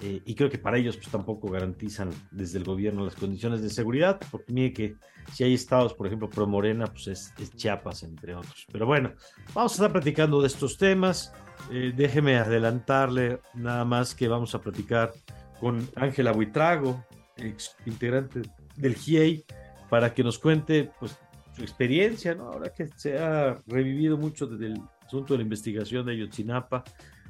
Eh, 0.00 0.22
y 0.24 0.34
creo 0.34 0.48
que 0.48 0.58
para 0.58 0.78
ellos 0.78 0.96
pues, 0.96 1.08
tampoco 1.08 1.48
garantizan 1.48 2.10
desde 2.30 2.58
el 2.58 2.64
gobierno 2.64 3.04
las 3.04 3.16
condiciones 3.16 3.62
de 3.62 3.70
seguridad, 3.70 4.20
porque 4.30 4.52
mire 4.52 4.72
que 4.72 4.94
si 5.32 5.44
hay 5.44 5.54
estados, 5.54 5.92
por 5.94 6.06
ejemplo, 6.06 6.30
pro 6.30 6.46
Morena, 6.46 6.86
pues 6.86 7.08
es, 7.08 7.34
Chiapas, 7.56 8.02
entre 8.04 8.34
otros. 8.34 8.66
Pero 8.70 8.86
bueno, 8.86 9.12
vamos 9.54 9.72
a 9.72 9.74
estar 9.74 9.92
platicando 9.92 10.40
de 10.40 10.46
estos 10.46 10.78
temas. 10.78 11.32
Eh, 11.72 11.92
déjeme 11.94 12.36
adelantarle 12.36 13.40
nada 13.54 13.84
más 13.84 14.14
que 14.14 14.28
vamos 14.28 14.54
a 14.54 14.60
platicar 14.60 15.12
con 15.60 15.88
Ángela 15.96 16.32
Buitrago, 16.32 17.04
ex 17.36 17.76
integrante 17.84 18.42
del 18.76 18.94
GIEI, 18.94 19.44
para 19.90 20.14
que 20.14 20.22
nos 20.22 20.38
cuente 20.38 20.90
pues, 21.00 21.18
su 21.56 21.62
experiencia, 21.62 22.34
¿no? 22.34 22.44
ahora 22.52 22.72
que 22.72 22.88
se 22.96 23.18
ha 23.18 23.58
revivido 23.66 24.16
mucho 24.16 24.46
desde 24.46 24.66
el 24.66 24.80
asunto 25.04 25.34
de 25.34 25.38
la 25.38 25.42
investigación 25.42 26.06
de 26.06 26.12
Ayotzinapa. 26.12 26.84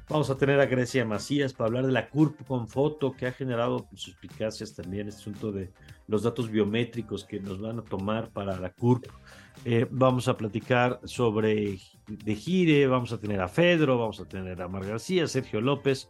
Vamos 0.09 0.31
a 0.31 0.37
tener 0.37 0.59
a 0.59 0.65
Grecia 0.65 1.05
Macías 1.05 1.53
para 1.53 1.67
hablar 1.67 1.85
de 1.85 1.91
la 1.91 2.09
CURP 2.09 2.43
con 2.47 2.67
foto, 2.67 3.11
que 3.11 3.27
ha 3.27 3.31
generado 3.31 3.87
suspicacias 3.93 4.73
también, 4.73 5.07
este 5.07 5.21
asunto 5.21 5.51
de 5.51 5.71
los 6.07 6.23
datos 6.23 6.49
biométricos 6.49 7.25
que 7.25 7.39
nos 7.39 7.61
van 7.61 7.77
a 7.77 7.83
tomar 7.83 8.31
para 8.31 8.59
la 8.59 8.71
CURP. 8.71 9.05
Eh, 9.65 9.85
vamos 9.91 10.27
a 10.27 10.35
platicar 10.35 10.99
sobre 11.03 11.77
de 12.07 12.35
Gire, 12.35 12.87
vamos 12.87 13.13
a 13.13 13.19
tener 13.19 13.39
a 13.39 13.47
Fedro, 13.47 13.99
vamos 13.99 14.19
a 14.19 14.25
tener 14.25 14.59
a 14.59 14.67
Mar 14.67 14.83
García, 14.83 15.27
Sergio 15.27 15.61
López, 15.61 16.09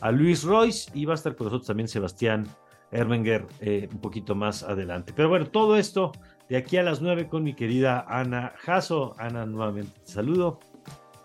a 0.00 0.12
Luis 0.12 0.44
Royce 0.44 0.88
y 0.94 1.04
va 1.04 1.14
a 1.14 1.16
estar 1.16 1.34
con 1.34 1.46
nosotros 1.46 1.66
también 1.66 1.88
Sebastián 1.88 2.46
Ermenger 2.92 3.48
eh, 3.60 3.88
un 3.90 4.00
poquito 4.00 4.36
más 4.36 4.62
adelante. 4.62 5.12
Pero 5.12 5.28
bueno, 5.28 5.46
todo 5.46 5.76
esto 5.76 6.12
de 6.48 6.56
aquí 6.56 6.76
a 6.76 6.84
las 6.84 7.00
nueve 7.02 7.26
con 7.26 7.42
mi 7.42 7.54
querida 7.54 8.06
Ana 8.08 8.52
Jasso. 8.58 9.16
Ana, 9.18 9.44
nuevamente 9.44 9.98
te 10.04 10.12
saludo. 10.12 10.60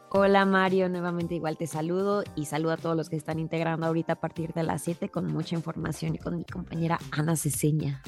Hola 0.09 0.45
Mario, 0.45 0.87
nuevamente 0.89 1.35
igual 1.35 1.57
te 1.57 1.67
saludo 1.67 2.23
y 2.35 2.45
saludo 2.45 2.71
a 2.71 2.77
todos 2.77 2.95
los 2.95 3.09
que 3.09 3.15
están 3.15 3.39
integrando 3.39 3.85
ahorita 3.85 4.13
a 4.13 4.19
partir 4.19 4.53
de 4.53 4.63
las 4.63 4.83
7 4.83 5.09
con 5.09 5.27
mucha 5.27 5.55
información 5.55 6.15
y 6.15 6.17
con 6.17 6.37
mi 6.37 6.45
compañera 6.45 6.99
Ana 7.11 7.35
Ceseña. 7.35 8.01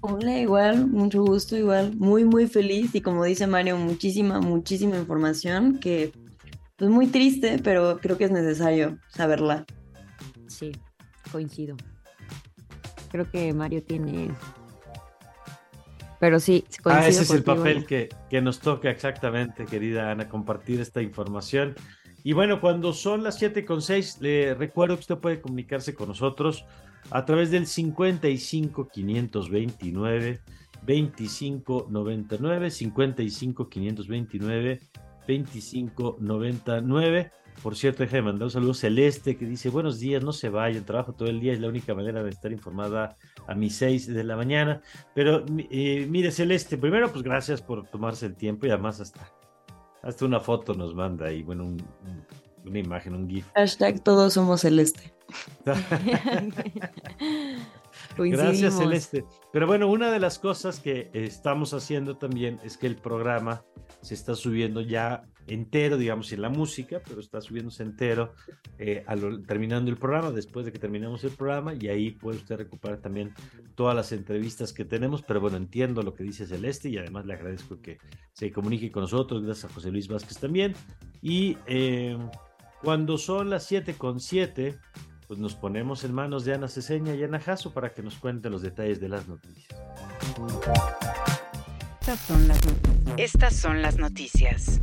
Hola, 0.00 0.38
igual, 0.38 0.88
mucho 0.88 1.22
gusto, 1.22 1.56
igual, 1.56 1.94
muy, 1.96 2.24
muy 2.24 2.48
feliz 2.48 2.94
y 2.94 3.00
como 3.00 3.24
dice 3.24 3.46
Mario, 3.46 3.76
muchísima, 3.76 4.40
muchísima 4.40 4.96
información 4.96 5.78
que 5.78 6.04
es 6.04 6.12
pues, 6.76 6.90
muy 6.90 7.06
triste, 7.06 7.60
pero 7.62 7.98
creo 7.98 8.16
que 8.16 8.24
es 8.24 8.30
necesario 8.30 8.98
saberla. 9.08 9.64
Sí, 10.48 10.72
coincido 11.30 11.76
creo 13.12 13.30
que 13.30 13.52
Mario 13.52 13.84
tiene. 13.84 14.34
Pero 16.22 16.38
sí, 16.38 16.64
Ah, 16.84 17.08
ese 17.08 17.22
es 17.22 17.30
el 17.32 17.42
papel 17.42 17.84
que, 17.84 18.08
que 18.30 18.40
nos 18.40 18.60
toca 18.60 18.88
exactamente, 18.88 19.64
querida 19.64 20.12
Ana, 20.12 20.28
compartir 20.28 20.80
esta 20.80 21.02
información. 21.02 21.74
Y 22.22 22.32
bueno, 22.32 22.60
cuando 22.60 22.92
son 22.92 23.24
las 23.24 23.40
7 23.40 23.64
con 23.64 23.82
6, 23.82 24.18
le 24.20 24.54
recuerdo 24.54 24.94
que 24.94 25.00
usted 25.00 25.18
puede 25.18 25.40
comunicarse 25.40 25.96
con 25.96 26.06
nosotros 26.06 26.64
a 27.10 27.24
través 27.24 27.50
del 27.50 27.66
55 27.66 28.88
529 28.92 30.40
25 30.84 31.88
99 31.90 32.70
55 32.70 33.68
529 33.68 34.80
25 35.26 36.18
99 36.20 37.32
por 37.62 37.76
cierto, 37.76 38.02
déjame 38.02 38.22
mandar 38.22 38.44
un 38.44 38.50
saludo 38.50 38.74
Celeste 38.74 39.36
que 39.36 39.46
dice, 39.46 39.68
buenos 39.70 40.00
días, 40.00 40.22
no 40.22 40.32
se 40.32 40.48
vayan, 40.48 40.84
trabajo 40.84 41.12
todo 41.12 41.28
el 41.28 41.40
día, 41.40 41.52
es 41.52 41.60
la 41.60 41.68
única 41.68 41.94
manera 41.94 42.22
de 42.22 42.30
estar 42.30 42.50
informada 42.52 43.16
a 43.46 43.54
mis 43.54 43.76
6 43.76 44.08
de 44.08 44.24
la 44.24 44.36
mañana. 44.36 44.80
Pero 45.14 45.44
eh, 45.70 46.06
mire 46.08 46.30
Celeste, 46.30 46.76
primero 46.76 47.10
pues 47.10 47.22
gracias 47.22 47.62
por 47.62 47.86
tomarse 47.88 48.26
el 48.26 48.34
tiempo 48.34 48.66
y 48.66 48.70
además 48.70 49.00
hasta, 49.00 49.32
hasta 50.02 50.24
una 50.24 50.40
foto 50.40 50.74
nos 50.74 50.94
manda 50.94 51.26
ahí, 51.26 51.42
bueno, 51.42 51.76
una 52.64 52.78
imagen, 52.78 53.14
un 53.14 53.28
GIF. 53.28 53.46
Hashtag 53.54 54.02
todos 54.02 54.32
somos 54.34 54.60
Celeste. 54.62 55.12
Gracias, 58.16 58.76
Celeste. 58.76 59.24
Pero 59.52 59.66
bueno, 59.66 59.88
una 59.88 60.10
de 60.10 60.18
las 60.18 60.38
cosas 60.38 60.80
que 60.80 61.10
estamos 61.12 61.72
haciendo 61.74 62.16
también 62.16 62.60
es 62.62 62.76
que 62.76 62.86
el 62.86 62.96
programa 62.96 63.64
se 64.00 64.14
está 64.14 64.34
subiendo 64.34 64.80
ya 64.80 65.24
entero, 65.46 65.96
digamos, 65.96 66.32
en 66.32 66.42
la 66.42 66.48
música, 66.48 67.00
pero 67.06 67.20
está 67.20 67.40
subiéndose 67.40 67.82
entero 67.82 68.34
eh, 68.78 69.04
terminando 69.46 69.90
el 69.90 69.96
programa, 69.96 70.30
después 70.30 70.66
de 70.66 70.72
que 70.72 70.78
terminemos 70.78 71.24
el 71.24 71.32
programa, 71.32 71.74
y 71.74 71.88
ahí 71.88 72.10
puede 72.10 72.38
usted 72.38 72.56
recuperar 72.56 72.98
también 72.98 73.34
todas 73.74 73.94
las 73.94 74.12
entrevistas 74.12 74.72
que 74.72 74.84
tenemos, 74.84 75.22
pero 75.22 75.40
bueno, 75.40 75.56
entiendo 75.56 76.02
lo 76.02 76.14
que 76.14 76.24
dice 76.24 76.46
Celeste 76.46 76.88
y 76.88 76.98
además 76.98 77.26
le 77.26 77.34
agradezco 77.34 77.80
que 77.80 77.98
se 78.32 78.50
comunique 78.52 78.90
con 78.90 79.02
nosotros, 79.02 79.42
gracias 79.42 79.70
a 79.70 79.74
José 79.74 79.90
Luis 79.90 80.08
Vázquez 80.08 80.38
también. 80.38 80.74
Y 81.20 81.56
eh, 81.66 82.16
cuando 82.82 83.18
son 83.18 83.50
las 83.50 83.64
7 83.66 83.94
con 83.94 84.20
7, 84.20 84.78
pues 85.28 85.38
nos 85.38 85.54
ponemos 85.54 86.04
en 86.04 86.12
manos 86.12 86.44
de 86.44 86.54
Ana 86.54 86.68
Ceseña 86.68 87.14
y 87.14 87.22
Ana 87.22 87.40
Jasso 87.40 87.72
para 87.72 87.94
que 87.94 88.02
nos 88.02 88.16
cuente 88.16 88.50
los 88.50 88.62
detalles 88.62 89.00
de 89.00 89.08
las 89.08 89.28
noticias. 89.28 89.80
Estas 92.00 92.18
son 92.20 92.48
las, 92.48 92.60
Estas 93.16 93.54
son 93.54 93.80
las 93.80 93.96
noticias. 93.96 94.80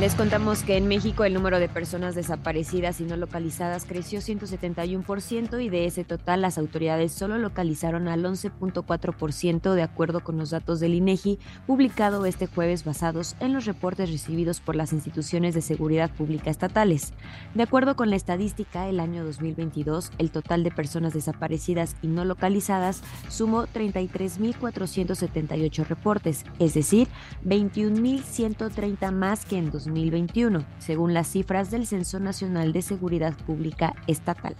Les 0.00 0.14
contamos 0.14 0.62
que 0.62 0.78
en 0.78 0.88
México 0.88 1.24
el 1.24 1.34
número 1.34 1.58
de 1.58 1.68
personas 1.68 2.14
desaparecidas 2.14 3.02
y 3.02 3.04
no 3.04 3.18
localizadas 3.18 3.84
creció 3.84 4.20
171% 4.20 5.62
y 5.62 5.68
de 5.68 5.84
ese 5.84 6.04
total 6.04 6.40
las 6.40 6.56
autoridades 6.56 7.12
solo 7.12 7.36
localizaron 7.36 8.08
al 8.08 8.24
11.4% 8.24 9.74
de 9.74 9.82
acuerdo 9.82 10.24
con 10.24 10.38
los 10.38 10.48
datos 10.48 10.80
del 10.80 10.94
INEGI 10.94 11.38
publicado 11.66 12.24
este 12.24 12.46
jueves 12.46 12.82
basados 12.82 13.36
en 13.40 13.52
los 13.52 13.66
reportes 13.66 14.10
recibidos 14.10 14.60
por 14.60 14.74
las 14.74 14.94
instituciones 14.94 15.54
de 15.54 15.60
seguridad 15.60 16.10
pública 16.10 16.48
estatales. 16.48 17.12
De 17.54 17.62
acuerdo 17.62 17.94
con 17.94 18.08
la 18.08 18.16
estadística, 18.16 18.88
el 18.88 19.00
año 19.00 19.22
2022 19.22 20.12
el 20.16 20.30
total 20.30 20.64
de 20.64 20.70
personas 20.70 21.12
desaparecidas 21.12 21.94
y 22.00 22.06
no 22.06 22.24
localizadas 22.24 23.02
sumó 23.28 23.66
33.478 23.66 25.84
reportes, 25.84 26.46
es 26.58 26.72
decir, 26.72 27.06
21.130 27.44 29.12
más 29.12 29.44
que 29.44 29.58
en 29.58 29.70
2022 29.70 29.89
2021, 29.90 30.64
según 30.78 31.14
las 31.14 31.28
cifras 31.28 31.70
del 31.70 31.86
Censo 31.86 32.20
Nacional 32.20 32.72
de 32.72 32.82
Seguridad 32.82 33.34
Pública 33.46 33.94
Estatal. 34.06 34.56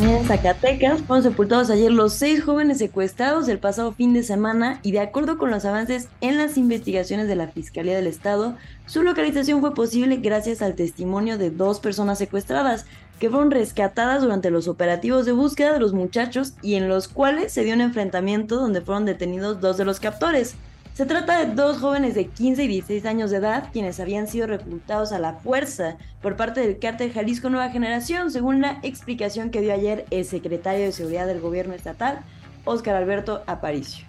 En 0.00 0.24
Zacatecas 0.24 1.00
fueron 1.02 1.22
sepultados 1.22 1.70
ayer 1.70 1.92
los 1.92 2.14
seis 2.14 2.42
jóvenes 2.42 2.78
secuestrados 2.78 3.46
del 3.46 3.58
pasado 3.58 3.92
fin 3.92 4.14
de 4.14 4.22
semana 4.22 4.80
y 4.82 4.90
de 4.90 5.00
acuerdo 5.00 5.38
con 5.38 5.50
los 5.50 5.64
avances 5.64 6.08
en 6.20 6.38
las 6.38 6.56
investigaciones 6.56 7.28
de 7.28 7.36
la 7.36 7.48
Fiscalía 7.48 7.94
del 7.94 8.08
Estado, 8.08 8.56
su 8.86 9.02
localización 9.02 9.60
fue 9.60 9.74
posible 9.74 10.16
gracias 10.16 10.60
al 10.60 10.74
testimonio 10.74 11.38
de 11.38 11.50
dos 11.50 11.78
personas 11.78 12.18
secuestradas 12.18 12.86
que 13.20 13.30
fueron 13.30 13.52
rescatadas 13.52 14.22
durante 14.22 14.50
los 14.50 14.66
operativos 14.66 15.24
de 15.24 15.32
búsqueda 15.32 15.72
de 15.72 15.78
los 15.78 15.92
muchachos 15.92 16.54
y 16.62 16.74
en 16.74 16.88
los 16.88 17.06
cuales 17.06 17.52
se 17.52 17.62
dio 17.62 17.74
un 17.74 17.80
enfrentamiento 17.80 18.56
donde 18.56 18.80
fueron 18.80 19.04
detenidos 19.04 19.60
dos 19.60 19.76
de 19.76 19.84
los 19.84 20.00
captores. 20.00 20.56
Se 20.94 21.06
trata 21.06 21.38
de 21.38 21.54
dos 21.54 21.78
jóvenes 21.78 22.14
de 22.14 22.26
15 22.26 22.64
y 22.64 22.68
16 22.68 23.06
años 23.06 23.30
de 23.30 23.38
edad 23.38 23.70
quienes 23.72 23.98
habían 23.98 24.28
sido 24.28 24.46
reclutados 24.46 25.12
a 25.12 25.18
la 25.18 25.32
fuerza 25.32 25.96
por 26.20 26.36
parte 26.36 26.60
del 26.60 26.78
cártel 26.78 27.14
Jalisco 27.14 27.48
Nueva 27.48 27.70
Generación, 27.70 28.30
según 28.30 28.60
la 28.60 28.78
explicación 28.82 29.50
que 29.50 29.62
dio 29.62 29.72
ayer 29.72 30.04
el 30.10 30.26
secretario 30.26 30.84
de 30.84 30.92
Seguridad 30.92 31.26
del 31.26 31.40
Gobierno 31.40 31.72
Estatal, 31.72 32.20
Óscar 32.66 32.94
Alberto 32.94 33.42
Aparicio. 33.46 34.06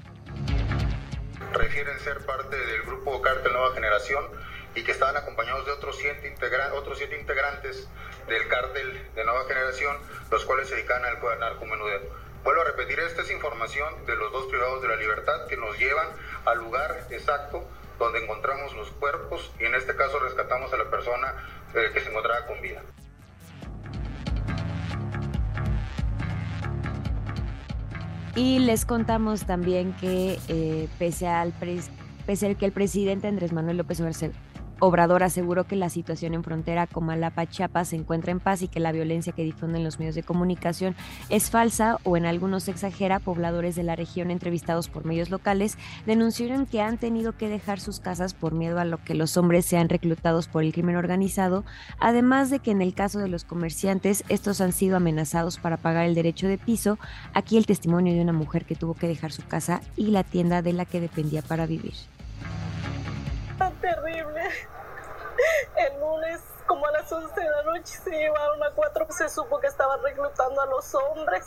Refieren 1.53 1.97
ser 1.99 2.17
parte 2.25 2.57
del 2.57 2.81
grupo 2.81 3.21
Cártel 3.21 3.53
Nueva 3.53 3.73
Generación 3.73 4.25
y 4.75 4.83
que 4.83 4.91
estaban 4.91 5.15
acompañados 5.15 5.65
de 5.65 5.71
otros 5.71 5.95
siete, 5.97 6.35
otros 6.75 6.97
siete 6.97 7.17
integrantes 7.17 7.87
del 8.27 8.45
cártel 8.49 9.01
de 9.15 9.23
Nueva 9.23 9.45
Generación, 9.47 9.95
los 10.29 10.43
cuales 10.43 10.67
se 10.67 10.75
dedican 10.75 11.01
al 11.05 11.39
narcomenudeo. 11.39 12.23
Vuelvo 12.43 12.61
a 12.61 12.65
repetir, 12.65 12.99
esta 12.99 13.21
es 13.21 13.31
información 13.31 14.05
de 14.05 14.17
los 14.17 14.33
dos 14.33 14.47
privados 14.47 14.81
de 14.81 14.89
la 14.89 14.97
libertad 14.97 15.47
que 15.47 15.55
nos 15.55 15.79
llevan 15.79 16.09
al 16.45 16.59
lugar 16.59 17.07
exacto 17.09 17.63
donde 17.99 18.23
encontramos 18.23 18.75
los 18.75 18.89
cuerpos 18.91 19.51
y 19.59 19.65
en 19.65 19.75
este 19.75 19.95
caso 19.95 20.19
rescatamos 20.19 20.73
a 20.73 20.77
la 20.77 20.89
persona 20.89 21.33
eh, 21.73 21.91
que 21.93 21.99
se 22.01 22.09
encontraba 22.09 22.45
con 22.45 22.61
vida. 22.61 22.81
Y 28.35 28.59
les 28.59 28.85
contamos 28.85 29.45
también 29.45 29.93
que 29.93 30.39
eh, 30.47 30.89
pese, 30.97 31.27
al 31.27 31.53
pese 32.25 32.47
al 32.47 32.57
que 32.57 32.65
el 32.65 32.71
presidente 32.71 33.27
Andrés 33.27 33.53
Manuel 33.53 33.77
López 33.77 33.99
Obrador 34.01 34.31
aseguró 35.23 35.63
que 35.63 35.77
la 35.77 35.89
situación 35.89 36.33
en 36.33 36.43
frontera 36.43 36.87
Comalapa, 36.87 37.45
Chiapas 37.45 37.89
se 37.89 37.95
encuentra 37.95 38.31
en 38.31 38.39
paz 38.39 38.61
y 38.61 38.67
que 38.67 38.81
la 38.81 38.91
violencia 38.91 39.31
que 39.31 39.43
difunden 39.43 39.83
los 39.83 39.97
medios 39.97 40.15
de 40.15 40.23
comunicación 40.23 40.95
es 41.29 41.49
falsa 41.49 41.97
o 42.03 42.17
en 42.17 42.25
algunos 42.25 42.67
exagera. 42.67 43.19
Pobladores 43.19 43.75
de 43.75 43.83
la 43.83 43.95
región 43.95 44.29
entrevistados 44.29 44.89
por 44.89 45.05
medios 45.05 45.29
locales 45.29 45.77
denunciaron 46.05 46.65
que 46.65 46.81
han 46.81 46.97
tenido 46.97 47.37
que 47.37 47.47
dejar 47.47 47.79
sus 47.79 48.01
casas 48.01 48.33
por 48.33 48.53
miedo 48.53 48.79
a 48.79 48.85
lo 48.85 48.97
que 48.97 49.13
los 49.13 49.37
hombres 49.37 49.65
sean 49.65 49.87
reclutados 49.87 50.47
por 50.47 50.63
el 50.63 50.73
crimen 50.73 50.97
organizado, 50.97 51.63
además 51.99 52.49
de 52.49 52.59
que 52.59 52.71
en 52.71 52.81
el 52.81 52.93
caso 52.93 53.19
de 53.19 53.29
los 53.29 53.45
comerciantes 53.45 54.25
estos 54.27 54.59
han 54.59 54.73
sido 54.73 54.97
amenazados 54.97 55.57
para 55.59 55.77
pagar 55.77 56.05
el 56.05 56.15
derecho 56.15 56.47
de 56.47 56.57
piso. 56.57 56.99
Aquí 57.33 57.57
el 57.57 57.65
testimonio 57.65 58.13
de 58.13 58.21
una 58.21 58.33
mujer 58.33 58.65
que 58.65 58.75
tuvo 58.75 58.95
que 58.95 59.07
dejar 59.07 59.31
su 59.31 59.45
casa 59.45 59.81
y 59.95 60.07
la 60.07 60.23
tienda 60.23 60.61
de 60.61 60.73
la 60.73 60.85
que 60.85 60.99
dependía 60.99 61.41
para 61.41 61.65
vivir. 61.65 61.93
Terrible. 63.81 64.72
El 65.75 65.99
lunes, 65.99 66.41
como 66.67 66.85
a 66.85 66.91
las 66.91 67.11
11 67.11 67.39
de 67.39 67.49
la 67.49 67.63
noche, 67.63 67.93
se 68.03 68.11
llevaron 68.11 68.61
a 68.63 68.71
cuatro 68.71 69.07
que 69.07 69.13
se 69.13 69.29
supo 69.29 69.59
que 69.59 69.67
estaban 69.67 70.01
reclutando 70.03 70.61
a 70.61 70.65
los 70.67 70.93
hombres. 70.95 71.45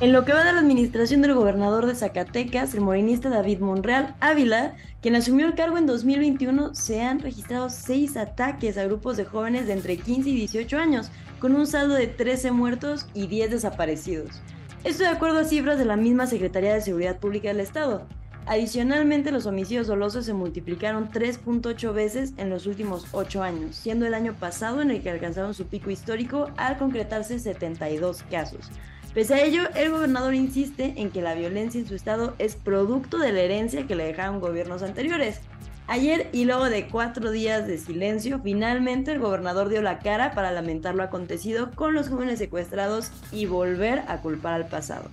En 0.00 0.12
lo 0.12 0.24
que 0.24 0.32
va 0.32 0.44
de 0.44 0.52
la 0.52 0.58
administración 0.58 1.22
del 1.22 1.34
gobernador 1.34 1.86
de 1.86 1.94
Zacatecas, 1.94 2.74
el 2.74 2.80
morenista 2.80 3.30
David 3.30 3.60
Monreal 3.60 4.16
Ávila, 4.20 4.74
quien 5.00 5.14
asumió 5.14 5.46
el 5.46 5.54
cargo 5.54 5.78
en 5.78 5.86
2021, 5.86 6.74
se 6.74 7.00
han 7.00 7.20
registrado 7.20 7.70
seis 7.70 8.16
ataques 8.16 8.76
a 8.76 8.84
grupos 8.84 9.16
de 9.16 9.24
jóvenes 9.24 9.66
de 9.66 9.72
entre 9.72 9.96
15 9.96 10.28
y 10.28 10.34
18 10.34 10.78
años, 10.78 11.10
con 11.38 11.54
un 11.54 11.66
saldo 11.66 11.94
de 11.94 12.08
13 12.08 12.50
muertos 12.50 13.06
y 13.14 13.28
10 13.28 13.52
desaparecidos. 13.52 14.42
Esto 14.82 15.04
de 15.04 15.10
acuerdo 15.10 15.38
a 15.38 15.44
cifras 15.44 15.78
de 15.78 15.84
la 15.84 15.96
misma 15.96 16.26
Secretaría 16.26 16.74
de 16.74 16.80
Seguridad 16.80 17.18
Pública 17.18 17.48
del 17.48 17.60
Estado. 17.60 18.06
Adicionalmente, 18.46 19.32
los 19.32 19.46
homicidios 19.46 19.86
dolosos 19.86 20.26
se 20.26 20.34
multiplicaron 20.34 21.10
3.8 21.10 21.94
veces 21.94 22.34
en 22.36 22.50
los 22.50 22.66
últimos 22.66 23.06
8 23.12 23.42
años, 23.42 23.74
siendo 23.74 24.04
el 24.04 24.12
año 24.12 24.34
pasado 24.34 24.82
en 24.82 24.90
el 24.90 25.02
que 25.02 25.10
alcanzaron 25.10 25.54
su 25.54 25.66
pico 25.66 25.90
histórico 25.90 26.50
al 26.58 26.76
concretarse 26.76 27.38
72 27.38 28.22
casos. 28.30 28.70
Pese 29.14 29.34
a 29.34 29.42
ello, 29.42 29.62
el 29.76 29.90
gobernador 29.90 30.34
insiste 30.34 30.94
en 30.96 31.10
que 31.10 31.22
la 31.22 31.34
violencia 31.34 31.80
en 31.80 31.86
su 31.86 31.94
estado 31.94 32.34
es 32.38 32.56
producto 32.56 33.16
de 33.16 33.32
la 33.32 33.40
herencia 33.40 33.86
que 33.86 33.94
le 33.94 34.04
dejaron 34.04 34.40
gobiernos 34.40 34.82
anteriores. 34.82 35.40
Ayer, 35.86 36.28
y 36.32 36.44
luego 36.44 36.68
de 36.68 36.88
cuatro 36.88 37.30
días 37.30 37.66
de 37.66 37.78
silencio, 37.78 38.40
finalmente 38.42 39.12
el 39.12 39.20
gobernador 39.20 39.68
dio 39.68 39.80
la 39.80 40.00
cara 40.00 40.32
para 40.32 40.50
lamentar 40.50 40.94
lo 40.94 41.02
acontecido 41.02 41.70
con 41.70 41.94
los 41.94 42.08
jóvenes 42.08 42.38
secuestrados 42.40 43.10
y 43.32 43.46
volver 43.46 44.02
a 44.08 44.20
culpar 44.20 44.54
al 44.54 44.66
pasado. 44.66 45.10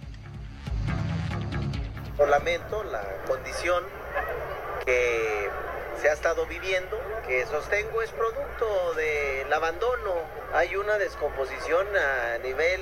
Lamento 2.26 2.84
la 2.84 3.04
condición 3.28 3.84
que 4.86 5.50
se 6.02 6.10
ha 6.10 6.14
estado 6.14 6.46
viviendo, 6.46 7.00
que 7.28 7.46
sostengo 7.46 8.02
es 8.02 8.12
producto 8.12 8.94
del 8.94 9.52
abandono. 9.52 10.14
Hay 10.54 10.76
una 10.76 10.98
descomposición 10.98 11.88
a 11.96 12.38
nivel 12.40 12.82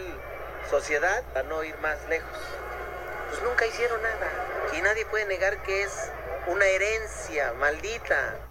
sociedad, 0.70 1.24
a 1.36 1.44
no 1.44 1.64
ir 1.64 1.78
más 1.80 1.98
lejos. 2.10 2.38
Pues 3.30 3.42
nunca 3.44 3.66
hicieron 3.66 4.02
nada. 4.02 4.28
Y 4.78 4.82
nadie 4.82 5.06
puede 5.06 5.26
negar 5.26 5.62
que 5.64 5.84
es 5.84 6.12
una 6.48 6.66
herencia 6.66 7.54
maldita. 7.54 8.49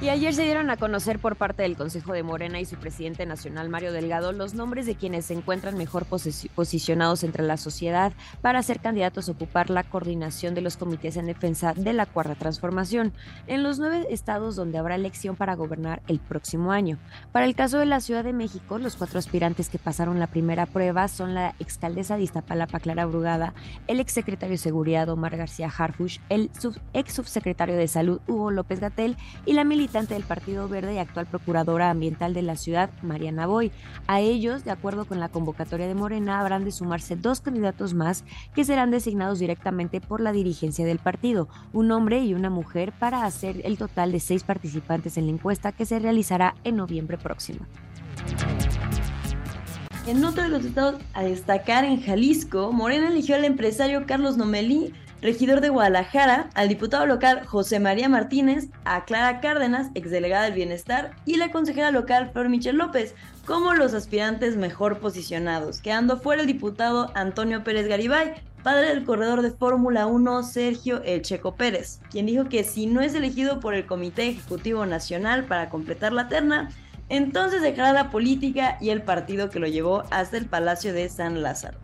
Y 0.00 0.10
ayer 0.10 0.32
se 0.32 0.44
dieron 0.44 0.70
a 0.70 0.76
conocer 0.76 1.18
por 1.18 1.34
parte 1.34 1.64
del 1.64 1.76
Consejo 1.76 2.12
de 2.12 2.22
Morena 2.22 2.60
y 2.60 2.64
su 2.64 2.76
presidente 2.76 3.26
nacional 3.26 3.68
Mario 3.68 3.92
Delgado 3.92 4.30
los 4.30 4.54
nombres 4.54 4.86
de 4.86 4.94
quienes 4.94 5.26
se 5.26 5.34
encuentran 5.34 5.76
mejor 5.76 6.06
posicionados 6.06 7.24
entre 7.24 7.42
la 7.42 7.56
sociedad 7.56 8.12
para 8.40 8.62
ser 8.62 8.78
candidatos 8.78 9.28
a 9.28 9.32
ocupar 9.32 9.70
la 9.70 9.82
coordinación 9.82 10.54
de 10.54 10.60
los 10.60 10.76
comités 10.76 11.16
en 11.16 11.26
defensa 11.26 11.74
de 11.74 11.92
la 11.94 12.06
cuarta 12.06 12.36
transformación 12.36 13.12
en 13.48 13.64
los 13.64 13.80
nueve 13.80 14.06
estados 14.10 14.54
donde 14.54 14.78
habrá 14.78 14.94
elección 14.94 15.34
para 15.34 15.56
gobernar 15.56 16.00
el 16.06 16.20
próximo 16.20 16.70
año. 16.70 16.96
Para 17.32 17.46
el 17.46 17.56
caso 17.56 17.78
de 17.78 17.86
la 17.86 17.98
Ciudad 17.98 18.22
de 18.22 18.32
México, 18.32 18.78
los 18.78 18.94
cuatro 18.94 19.18
aspirantes 19.18 19.68
que 19.68 19.80
pasaron 19.80 20.20
la 20.20 20.28
primera 20.28 20.66
prueba 20.66 21.08
son 21.08 21.34
la 21.34 21.56
excaldesa 21.58 22.16
de 22.16 22.22
Iztapalapa 22.22 22.78
Clara 22.78 23.04
Brugada, 23.04 23.52
el 23.88 23.98
exsecretario 23.98 24.52
de 24.52 24.58
Seguridad 24.58 25.08
Omar 25.08 25.36
García 25.36 25.72
Harfush, 25.76 26.20
el 26.28 26.52
ex 26.92 27.14
subsecretario 27.14 27.76
de 27.76 27.88
Salud 27.88 28.20
Hugo 28.28 28.52
López 28.52 28.78
Gatel 28.78 29.16
y 29.44 29.54
la 29.54 29.64
militar 29.64 29.87
del 29.92 30.22
Partido 30.22 30.68
Verde 30.68 30.94
y 30.94 30.98
actual 30.98 31.26
procuradora 31.26 31.88
ambiental 31.88 32.34
de 32.34 32.42
la 32.42 32.56
ciudad, 32.56 32.90
Mariana 33.02 33.46
Boy. 33.46 33.72
A 34.06 34.20
ellos, 34.20 34.62
de 34.62 34.70
acuerdo 34.70 35.06
con 35.06 35.18
la 35.18 35.30
convocatoria 35.30 35.88
de 35.88 35.94
Morena, 35.94 36.40
habrán 36.40 36.64
de 36.64 36.72
sumarse 36.72 37.16
dos 37.16 37.40
candidatos 37.40 37.94
más 37.94 38.22
que 38.54 38.64
serán 38.64 38.90
designados 38.90 39.38
directamente 39.38 40.02
por 40.02 40.20
la 40.20 40.32
dirigencia 40.32 40.84
del 40.84 40.98
partido, 40.98 41.48
un 41.72 41.90
hombre 41.90 42.20
y 42.20 42.34
una 42.34 42.50
mujer, 42.50 42.92
para 42.92 43.24
hacer 43.24 43.62
el 43.64 43.78
total 43.78 44.12
de 44.12 44.20
seis 44.20 44.44
participantes 44.44 45.16
en 45.16 45.24
la 45.24 45.32
encuesta 45.32 45.72
que 45.72 45.86
se 45.86 45.98
realizará 45.98 46.54
en 46.64 46.76
noviembre 46.76 47.16
próximo. 47.16 47.60
En 50.06 50.22
otro 50.24 50.42
de 50.42 50.50
los 50.50 50.64
estados 50.64 51.00
a 51.14 51.22
destacar 51.22 51.84
en 51.84 52.02
Jalisco, 52.02 52.72
Morena 52.72 53.08
eligió 53.08 53.36
al 53.36 53.44
empresario 53.44 54.04
Carlos 54.06 54.36
Nomelí 54.36 54.92
regidor 55.20 55.60
de 55.60 55.68
Guadalajara, 55.68 56.50
al 56.54 56.68
diputado 56.68 57.06
local 57.06 57.44
José 57.46 57.80
María 57.80 58.08
Martínez, 58.08 58.68
a 58.84 59.04
Clara 59.04 59.40
Cárdenas, 59.40 59.90
exdelegada 59.94 60.44
del 60.44 60.54
Bienestar, 60.54 61.12
y 61.24 61.36
la 61.36 61.50
consejera 61.50 61.90
local 61.90 62.30
Flor 62.32 62.48
Michel 62.48 62.76
López, 62.76 63.14
como 63.44 63.74
los 63.74 63.94
aspirantes 63.94 64.56
mejor 64.56 64.98
posicionados, 64.98 65.80
quedando 65.80 66.18
fuera 66.18 66.42
el 66.42 66.46
diputado 66.46 67.10
Antonio 67.14 67.64
Pérez 67.64 67.88
Garibay, 67.88 68.34
padre 68.62 68.88
del 68.88 69.04
corredor 69.04 69.42
de 69.42 69.50
Fórmula 69.50 70.06
1 70.06 70.42
Sergio 70.42 71.02
El 71.02 71.22
Checo 71.22 71.54
Pérez, 71.54 72.00
quien 72.10 72.26
dijo 72.26 72.48
que 72.48 72.64
si 72.64 72.86
no 72.86 73.00
es 73.00 73.14
elegido 73.14 73.60
por 73.60 73.74
el 73.74 73.86
Comité 73.86 74.28
Ejecutivo 74.28 74.84
Nacional 74.86 75.44
para 75.44 75.70
completar 75.70 76.12
la 76.12 76.28
terna, 76.28 76.68
entonces 77.08 77.62
dejará 77.62 77.92
la 77.92 78.10
política 78.10 78.76
y 78.80 78.90
el 78.90 79.02
partido 79.02 79.48
que 79.48 79.60
lo 79.60 79.66
llevó 79.66 80.04
hasta 80.10 80.36
el 80.36 80.46
Palacio 80.46 80.92
de 80.92 81.08
San 81.08 81.42
Lázaro. 81.42 81.78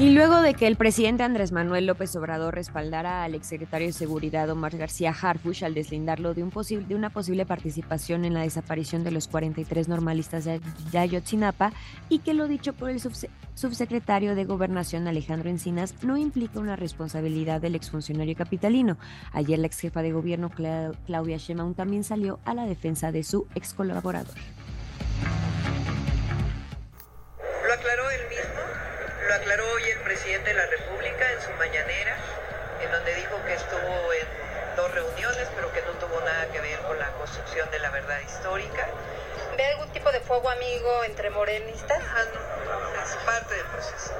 Y 0.00 0.08
luego 0.08 0.40
de 0.40 0.54
que 0.54 0.66
el 0.66 0.76
presidente 0.76 1.24
Andrés 1.24 1.52
Manuel 1.52 1.84
López 1.84 2.16
Obrador 2.16 2.54
respaldara 2.54 3.22
al 3.22 3.34
exsecretario 3.34 3.88
de 3.88 3.92
Seguridad 3.92 4.48
Omar 4.48 4.74
García 4.78 5.10
Harfush 5.12 5.62
al 5.62 5.74
deslindarlo 5.74 6.32
de, 6.32 6.42
un 6.42 6.50
de 6.88 6.94
una 6.94 7.10
posible 7.10 7.44
participación 7.44 8.24
en 8.24 8.32
la 8.32 8.40
desaparición 8.40 9.04
de 9.04 9.10
los 9.10 9.28
43 9.28 9.88
normalistas 9.88 10.46
de 10.46 10.98
Ayotzinapa 10.98 11.74
y 12.08 12.20
que 12.20 12.32
lo 12.32 12.48
dicho 12.48 12.72
por 12.72 12.88
el 12.88 12.98
subsecretario 13.54 14.34
de 14.34 14.46
Gobernación 14.46 15.06
Alejandro 15.06 15.50
Encinas 15.50 15.94
no 16.02 16.16
implica 16.16 16.60
una 16.60 16.76
responsabilidad 16.76 17.60
del 17.60 17.74
exfuncionario 17.74 18.34
capitalino. 18.34 18.96
Ayer 19.32 19.58
la 19.58 19.66
ex 19.66 19.80
jefa 19.80 20.00
de 20.00 20.12
gobierno 20.12 20.48
Claudia 20.48 21.36
Sheinbaum 21.36 21.74
también 21.74 22.04
salió 22.04 22.40
a 22.46 22.54
la 22.54 22.64
defensa 22.64 23.12
de 23.12 23.22
su 23.22 23.46
ex 23.54 23.74
lo 29.30 29.36
aclaró 29.36 29.62
hoy 29.74 29.82
el 29.84 30.00
presidente 30.00 30.50
de 30.50 30.56
la 30.56 30.66
República 30.66 31.24
en 31.30 31.40
su 31.40 31.52
mañanera, 31.52 32.16
en 32.82 32.90
donde 32.90 33.14
dijo 33.14 33.36
que 33.46 33.54
estuvo 33.54 34.12
en 34.12 34.26
dos 34.76 34.92
reuniones, 34.92 35.46
pero 35.54 35.72
que 35.72 35.82
no 35.82 35.92
tuvo 36.04 36.20
nada 36.22 36.48
que 36.50 36.60
ver 36.60 36.80
con 36.80 36.98
la 36.98 37.12
construcción 37.12 37.70
de 37.70 37.78
la 37.78 37.90
verdad 37.90 38.18
histórica. 38.26 38.88
¿Ve 39.56 39.64
algún 39.66 39.88
tipo 39.92 40.10
de 40.10 40.18
fuego 40.18 40.50
amigo 40.50 41.04
entre 41.06 41.30
morenistas? 41.30 42.02
Ah, 42.10 42.24
no, 42.34 43.02
es 43.04 43.16
parte 43.24 43.54
del 43.54 43.66
proceso. 43.66 44.14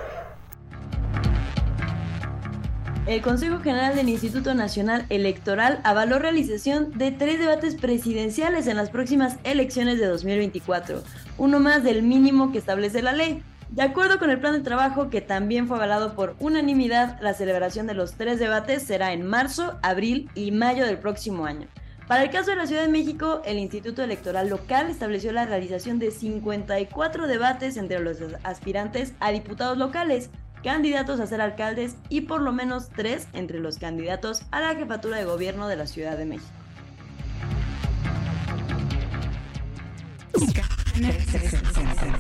El 3.09 3.21
Consejo 3.21 3.59
General 3.59 3.97
del 3.97 4.11
Instituto 4.11 4.55
Nacional 4.55 5.07
Electoral 5.09 5.81
avaló 5.83 6.21
realización 6.21 6.97
de 6.97 7.11
tres 7.11 7.41
debates 7.41 7.75
presidenciales 7.75 8.69
en 8.69 8.77
las 8.77 8.91
próximas 8.91 9.39
elecciones 9.43 9.99
de 9.99 10.07
2024, 10.07 11.03
uno 11.37 11.59
más 11.59 11.83
del 11.83 12.05
mínimo 12.05 12.53
que 12.53 12.59
establece 12.59 13.03
la 13.03 13.11
ley. 13.11 13.43
De 13.71 13.83
acuerdo 13.83 14.19
con 14.19 14.31
el 14.31 14.41
plan 14.41 14.55
de 14.55 14.61
trabajo 14.61 15.11
que 15.11 15.21
también 15.21 15.69
fue 15.69 15.77
avalado 15.77 16.15
por 16.17 16.35
unanimidad, 16.41 17.21
la 17.21 17.35
celebración 17.35 17.87
de 17.87 17.95
los 17.95 18.15
tres 18.15 18.41
debates 18.41 18.83
será 18.83 19.13
en 19.13 19.25
marzo, 19.25 19.79
abril 19.83 20.29
y 20.35 20.51
mayo 20.51 20.85
del 20.85 20.99
próximo 20.99 21.47
año. 21.47 21.69
Para 22.09 22.25
el 22.25 22.31
caso 22.31 22.51
de 22.51 22.57
la 22.57 22.67
Ciudad 22.67 22.83
de 22.83 22.89
México, 22.89 23.43
el 23.45 23.61
Instituto 23.61 24.03
Electoral 24.03 24.49
Local 24.49 24.91
estableció 24.91 25.31
la 25.31 25.47
realización 25.47 26.01
de 26.01 26.11
54 26.11 27.29
debates 27.29 27.77
entre 27.77 28.01
los 28.01 28.19
aspirantes 28.43 29.13
a 29.21 29.31
diputados 29.31 29.79
locales, 29.79 30.31
candidatos 30.65 31.21
a 31.21 31.29
ser 31.29 31.41
alcaldes 31.41 31.95
y 32.09 32.23
por 32.23 32.41
lo 32.41 32.53
menos 32.53 32.89
tres 32.89 33.29
entre 33.35 33.61
los 33.61 33.79
candidatos 33.79 34.43
a 34.51 34.61
la 34.61 34.75
jefatura 34.75 35.19
de 35.19 35.25
gobierno 35.25 35.69
de 35.69 35.77
la 35.77 35.87
Ciudad 35.87 36.19
de 36.19 36.25
México. 36.27 36.51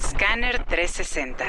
Scanner 0.01 0.65
360. 0.65 1.45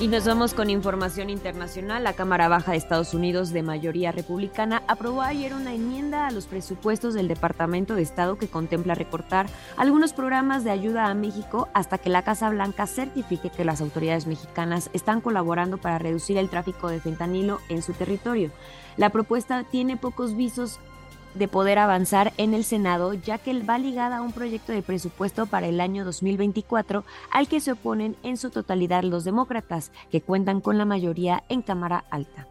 Y 0.00 0.06
nos 0.06 0.24
vamos 0.24 0.54
con 0.54 0.70
información 0.70 1.30
internacional. 1.30 2.04
La 2.04 2.12
Cámara 2.12 2.46
Baja 2.48 2.72
de 2.72 2.78
Estados 2.78 3.12
Unidos, 3.12 3.52
de 3.52 3.64
mayoría 3.64 4.12
republicana, 4.12 4.84
aprobó 4.86 5.22
ayer 5.22 5.52
una 5.52 5.74
enmienda 5.74 6.28
a 6.28 6.30
los 6.30 6.46
presupuestos 6.46 7.14
del 7.14 7.26
Departamento 7.26 7.96
de 7.96 8.02
Estado 8.02 8.38
que 8.38 8.46
contempla 8.46 8.94
recortar 8.94 9.46
algunos 9.76 10.12
programas 10.12 10.62
de 10.62 10.70
ayuda 10.70 11.06
a 11.06 11.14
México 11.14 11.68
hasta 11.74 11.98
que 11.98 12.10
la 12.10 12.22
Casa 12.22 12.50
Blanca 12.50 12.86
certifique 12.86 13.50
que 13.50 13.64
las 13.64 13.80
autoridades 13.80 14.28
mexicanas 14.28 14.90
están 14.92 15.20
colaborando 15.20 15.78
para 15.78 15.98
reducir 15.98 16.38
el 16.38 16.50
tráfico 16.50 16.88
de 16.88 17.00
fentanilo 17.00 17.60
en 17.68 17.82
su 17.82 17.94
territorio. 17.94 18.52
La 18.96 19.10
propuesta 19.10 19.64
tiene 19.64 19.96
pocos 19.96 20.36
visos 20.36 20.78
de 21.34 21.48
poder 21.48 21.78
avanzar 21.78 22.32
en 22.36 22.54
el 22.54 22.64
Senado, 22.64 23.14
ya 23.14 23.38
que 23.38 23.60
va 23.62 23.78
ligada 23.78 24.18
a 24.18 24.22
un 24.22 24.32
proyecto 24.32 24.72
de 24.72 24.82
presupuesto 24.82 25.46
para 25.46 25.66
el 25.66 25.80
año 25.80 26.04
2024 26.04 27.04
al 27.30 27.48
que 27.48 27.60
se 27.60 27.72
oponen 27.72 28.16
en 28.22 28.36
su 28.36 28.50
totalidad 28.50 29.02
los 29.02 29.24
demócratas, 29.24 29.90
que 30.10 30.20
cuentan 30.20 30.60
con 30.60 30.78
la 30.78 30.84
mayoría 30.84 31.42
en 31.48 31.62
Cámara 31.62 32.04
Alta. 32.10 32.46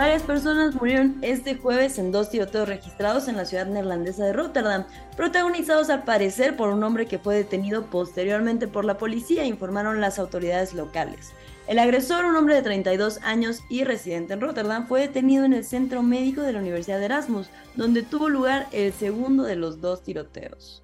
Varias 0.00 0.22
personas 0.22 0.74
murieron 0.76 1.18
este 1.20 1.56
jueves 1.56 1.98
en 1.98 2.10
dos 2.10 2.30
tiroteos 2.30 2.66
registrados 2.66 3.28
en 3.28 3.36
la 3.36 3.44
ciudad 3.44 3.66
neerlandesa 3.66 4.24
de 4.24 4.32
Rotterdam, 4.32 4.86
protagonizados 5.14 5.90
al 5.90 6.04
parecer 6.04 6.56
por 6.56 6.70
un 6.70 6.82
hombre 6.84 7.04
que 7.04 7.18
fue 7.18 7.34
detenido 7.34 7.84
posteriormente 7.84 8.66
por 8.66 8.86
la 8.86 8.96
policía, 8.96 9.44
informaron 9.44 10.00
las 10.00 10.18
autoridades 10.18 10.72
locales. 10.72 11.32
El 11.66 11.78
agresor, 11.78 12.24
un 12.24 12.34
hombre 12.34 12.54
de 12.54 12.62
32 12.62 13.18
años 13.22 13.60
y 13.68 13.84
residente 13.84 14.32
en 14.32 14.40
Rotterdam, 14.40 14.88
fue 14.88 15.02
detenido 15.02 15.44
en 15.44 15.52
el 15.52 15.66
centro 15.66 16.02
médico 16.02 16.40
de 16.40 16.54
la 16.54 16.60
Universidad 16.60 16.98
de 16.98 17.04
Erasmus, 17.04 17.50
donde 17.76 18.02
tuvo 18.02 18.30
lugar 18.30 18.68
el 18.72 18.94
segundo 18.94 19.42
de 19.42 19.56
los 19.56 19.82
dos 19.82 20.02
tiroteos. 20.02 20.82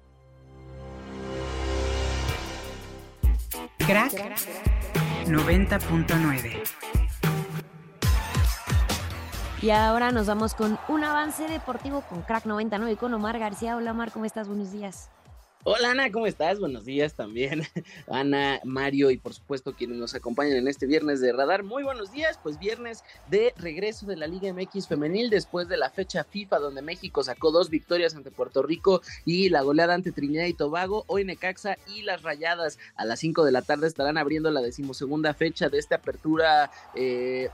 Crack 3.79 4.13
90.9 5.25 7.06
y 9.61 9.71
ahora 9.71 10.11
nos 10.11 10.27
vamos 10.27 10.53
con 10.53 10.77
un 10.87 11.03
avance 11.03 11.47
deportivo 11.47 12.01
con 12.01 12.21
Crack 12.21 12.45
99 12.45 12.97
con 12.97 13.13
Omar 13.13 13.39
García. 13.39 13.75
Hola 13.75 13.91
Omar, 13.91 14.11
¿cómo 14.11 14.25
estás? 14.25 14.47
Buenos 14.47 14.71
días. 14.71 15.09
Hola 15.69 15.91
Ana, 15.91 16.13
¿cómo 16.13 16.27
estás? 16.27 16.61
Buenos 16.61 16.85
días 16.85 17.13
también. 17.13 17.61
Ana, 18.07 18.61
Mario 18.63 19.11
y 19.11 19.17
por 19.17 19.33
supuesto 19.33 19.73
quienes 19.73 19.97
nos 19.97 20.15
acompañan 20.15 20.55
en 20.55 20.69
este 20.69 20.85
viernes 20.85 21.19
de 21.19 21.33
radar. 21.33 21.63
Muy 21.63 21.83
buenos 21.83 22.13
días, 22.13 22.39
pues 22.41 22.57
viernes 22.57 23.03
de 23.29 23.53
regreso 23.57 24.05
de 24.05 24.15
la 24.15 24.27
Liga 24.27 24.53
MX 24.53 24.87
femenil 24.87 25.29
después 25.29 25.67
de 25.67 25.75
la 25.75 25.89
fecha 25.89 26.23
FIFA 26.23 26.59
donde 26.59 26.81
México 26.81 27.21
sacó 27.21 27.51
dos 27.51 27.69
victorias 27.69 28.15
ante 28.15 28.31
Puerto 28.31 28.63
Rico 28.63 29.01
y 29.25 29.49
la 29.49 29.61
goleada 29.61 29.93
ante 29.93 30.13
Trinidad 30.13 30.45
y 30.45 30.53
Tobago. 30.53 31.03
Hoy 31.07 31.25
Necaxa 31.25 31.77
y 31.93 32.03
las 32.03 32.23
Rayadas 32.23 32.79
a 32.95 33.03
las 33.03 33.19
5 33.19 33.43
de 33.43 33.51
la 33.51 33.61
tarde 33.61 33.87
estarán 33.87 34.17
abriendo 34.17 34.49
la 34.51 34.61
decimosegunda 34.61 35.33
fecha 35.33 35.67
de 35.67 35.79
esta 35.79 35.95
apertura 35.95 36.71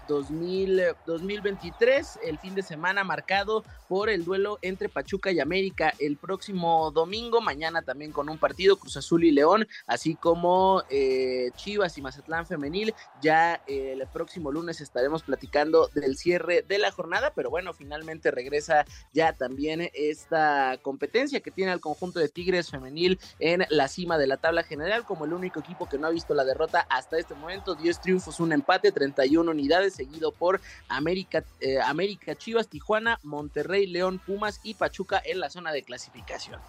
2000, 0.07 0.79
eh, 0.79 0.93
2023, 1.07 2.19
el 2.25 2.37
fin 2.37 2.53
de 2.53 2.61
semana 2.61 3.03
marcado 3.03 3.63
por 3.87 4.11
el 4.11 4.23
duelo 4.23 4.59
entre 4.61 4.87
Pachuca 4.87 5.31
y 5.31 5.39
América 5.39 5.95
el 5.97 6.17
próximo 6.17 6.91
domingo, 6.91 7.41
mañana 7.41 7.81
también 7.81 8.02
con 8.11 8.29
un 8.29 8.37
partido, 8.37 8.77
Cruz 8.77 8.97
Azul 8.97 9.23
y 9.23 9.31
León, 9.31 9.67
así 9.87 10.15
como 10.15 10.83
eh, 10.89 11.51
Chivas 11.55 11.97
y 11.97 12.01
Mazatlán 12.01 12.45
Femenil. 12.45 12.93
Ya 13.21 13.61
eh, 13.67 13.93
el 13.93 14.07
próximo 14.07 14.51
lunes 14.51 14.81
estaremos 14.81 15.23
platicando 15.23 15.89
del 15.93 16.17
cierre 16.17 16.63
de 16.67 16.77
la 16.77 16.91
jornada, 16.91 17.33
pero 17.35 17.49
bueno, 17.49 17.73
finalmente 17.73 18.31
regresa 18.31 18.85
ya 19.13 19.33
también 19.33 19.89
esta 19.93 20.77
competencia 20.81 21.39
que 21.39 21.51
tiene 21.51 21.71
el 21.71 21.79
conjunto 21.79 22.19
de 22.19 22.29
Tigres 22.29 22.69
Femenil 22.69 23.19
en 23.39 23.65
la 23.69 23.87
cima 23.87 24.17
de 24.17 24.27
la 24.27 24.37
tabla 24.37 24.63
general, 24.63 25.05
como 25.05 25.25
el 25.25 25.33
único 25.33 25.59
equipo 25.59 25.87
que 25.87 25.97
no 25.97 26.07
ha 26.07 26.11
visto 26.11 26.33
la 26.33 26.43
derrota 26.43 26.85
hasta 26.89 27.17
este 27.17 27.35
momento. 27.35 27.75
10 27.75 28.01
triunfos, 28.01 28.39
un 28.39 28.53
empate, 28.53 28.91
31 28.91 29.49
unidades, 29.49 29.93
seguido 29.93 30.31
por 30.31 30.61
América, 30.87 31.43
eh, 31.59 31.79
América 31.81 32.35
Chivas, 32.35 32.67
Tijuana, 32.67 33.19
Monterrey, 33.23 33.87
León, 33.87 34.19
Pumas 34.19 34.59
y 34.63 34.73
Pachuca 34.75 35.21
en 35.23 35.39
la 35.39 35.49
zona 35.49 35.71
de 35.71 35.83
clasificación. 35.83 36.59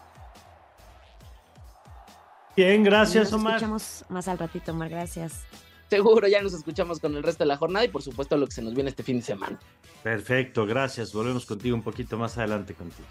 Bien, 2.57 2.83
gracias, 2.85 3.31
nos 3.33 3.41
Omar. 3.41 3.55
escuchamos 3.55 4.05
más 4.09 4.29
al 4.29 4.39
ratito, 4.39 4.73
Omar, 4.73 4.89
gracias. 4.89 5.45
Seguro, 5.91 6.27
ya 6.29 6.41
nos 6.43 6.55
escuchamos 6.55 6.99
con 6.99 7.15
el 7.17 7.23
resto 7.23 7.45
de 7.45 7.49
la 7.49 7.57
jornada 7.57 7.85
y 7.85 7.89
por 7.89 8.03
supuesto 8.03 8.37
lo 8.37 8.47
que 8.47 8.53
se 8.53 8.63
nos 8.63 8.75
viene 8.75 8.91
este 8.91 9.03
fin 9.03 9.19
de 9.19 9.23
semana. 9.25 9.59
Perfecto, 10.03 10.67
gracias. 10.67 11.13
Volvemos 11.13 11.47
contigo 11.47 11.77
un 11.77 11.83
poquito 11.83 12.17
más 12.17 12.37
adelante 12.39 12.75
contigo. 12.75 13.09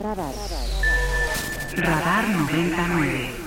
Radar. 0.00 0.34
Radar 1.76 2.28
99. 2.28 3.39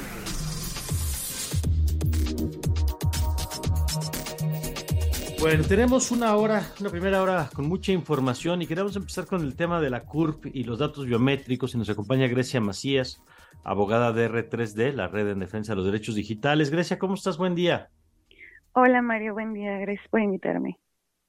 Bueno, 5.43 5.65
tenemos 5.67 6.09
una 6.11 6.37
hora, 6.37 6.61
una 6.79 6.89
primera 6.89 7.21
hora 7.21 7.49
con 7.53 7.67
mucha 7.67 7.91
información 7.91 8.61
y 8.61 8.65
queremos 8.65 8.95
empezar 8.95 9.25
con 9.25 9.41
el 9.41 9.57
tema 9.57 9.81
de 9.81 9.89
la 9.89 10.05
CURP 10.05 10.45
y 10.45 10.63
los 10.63 10.79
datos 10.79 11.05
biométricos 11.05 11.75
y 11.75 11.77
nos 11.77 11.89
acompaña 11.89 12.29
Grecia 12.29 12.61
Macías, 12.61 13.21
abogada 13.65 14.13
de 14.13 14.31
R3D, 14.31 14.93
la 14.93 15.09
Red 15.09 15.31
en 15.31 15.39
Defensa 15.39 15.73
de 15.73 15.75
los 15.75 15.85
Derechos 15.85 16.15
Digitales. 16.15 16.71
Grecia, 16.71 16.97
¿cómo 16.97 17.15
estás? 17.15 17.37
Buen 17.37 17.55
día. 17.55 17.89
Hola 18.71 19.01
Mario, 19.01 19.33
buen 19.33 19.53
día, 19.53 19.79
gracias 19.79 20.07
por 20.07 20.21
invitarme. 20.21 20.79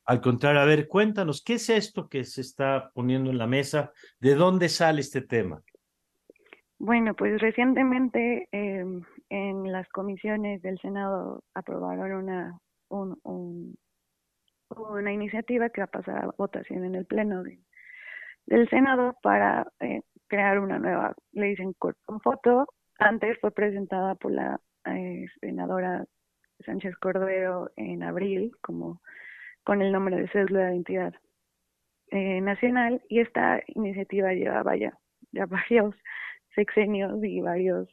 Al 0.04 0.20
contrario, 0.20 0.60
a 0.60 0.64
ver, 0.64 0.86
cuéntanos, 0.86 1.42
¿qué 1.42 1.54
es 1.54 1.68
esto 1.68 2.08
que 2.08 2.22
se 2.22 2.42
está 2.42 2.92
poniendo 2.94 3.32
en 3.32 3.38
la 3.38 3.48
mesa? 3.48 3.90
¿De 4.20 4.36
dónde 4.36 4.68
sale 4.68 5.00
este 5.00 5.22
tema? 5.22 5.60
Bueno, 6.78 7.14
pues 7.14 7.40
recientemente 7.40 8.48
eh, 8.52 8.84
en 9.28 9.72
las 9.72 9.88
comisiones 9.88 10.62
del 10.62 10.78
Senado 10.78 11.42
aprobaron 11.52 12.12
una, 12.12 12.60
un, 12.90 13.18
un 13.24 13.74
una 14.70 15.12
iniciativa 15.12 15.68
que 15.70 15.80
va 15.80 15.86
a 15.86 15.90
pasar 15.90 16.24
a 16.24 16.30
votación 16.36 16.84
en 16.84 16.94
el 16.94 17.06
Pleno 17.06 17.42
del 18.46 18.68
Senado 18.68 19.16
para 19.22 19.66
eh, 19.80 20.02
crear 20.26 20.58
una 20.58 20.78
nueva 20.78 21.14
ley 21.32 21.54
en 21.58 21.72
con 21.74 22.20
foto. 22.20 22.66
Antes 22.98 23.38
fue 23.40 23.50
presentada 23.50 24.14
por 24.14 24.32
la 24.32 24.60
eh, 24.86 25.26
senadora 25.40 26.04
Sánchez 26.64 26.96
Cordero 26.96 27.70
en 27.76 28.02
abril 28.02 28.52
como 28.60 29.00
con 29.64 29.82
el 29.82 29.92
nombre 29.92 30.16
de 30.16 30.28
cédula 30.28 30.66
de 30.66 30.72
identidad 30.72 31.14
eh, 32.10 32.40
nacional 32.40 33.02
y 33.08 33.20
esta 33.20 33.62
iniciativa 33.68 34.32
lleva 34.32 34.62
vaya 34.62 34.96
ya 35.32 35.46
varios 35.46 35.94
sexenios 36.54 37.22
y 37.24 37.40
varios 37.40 37.88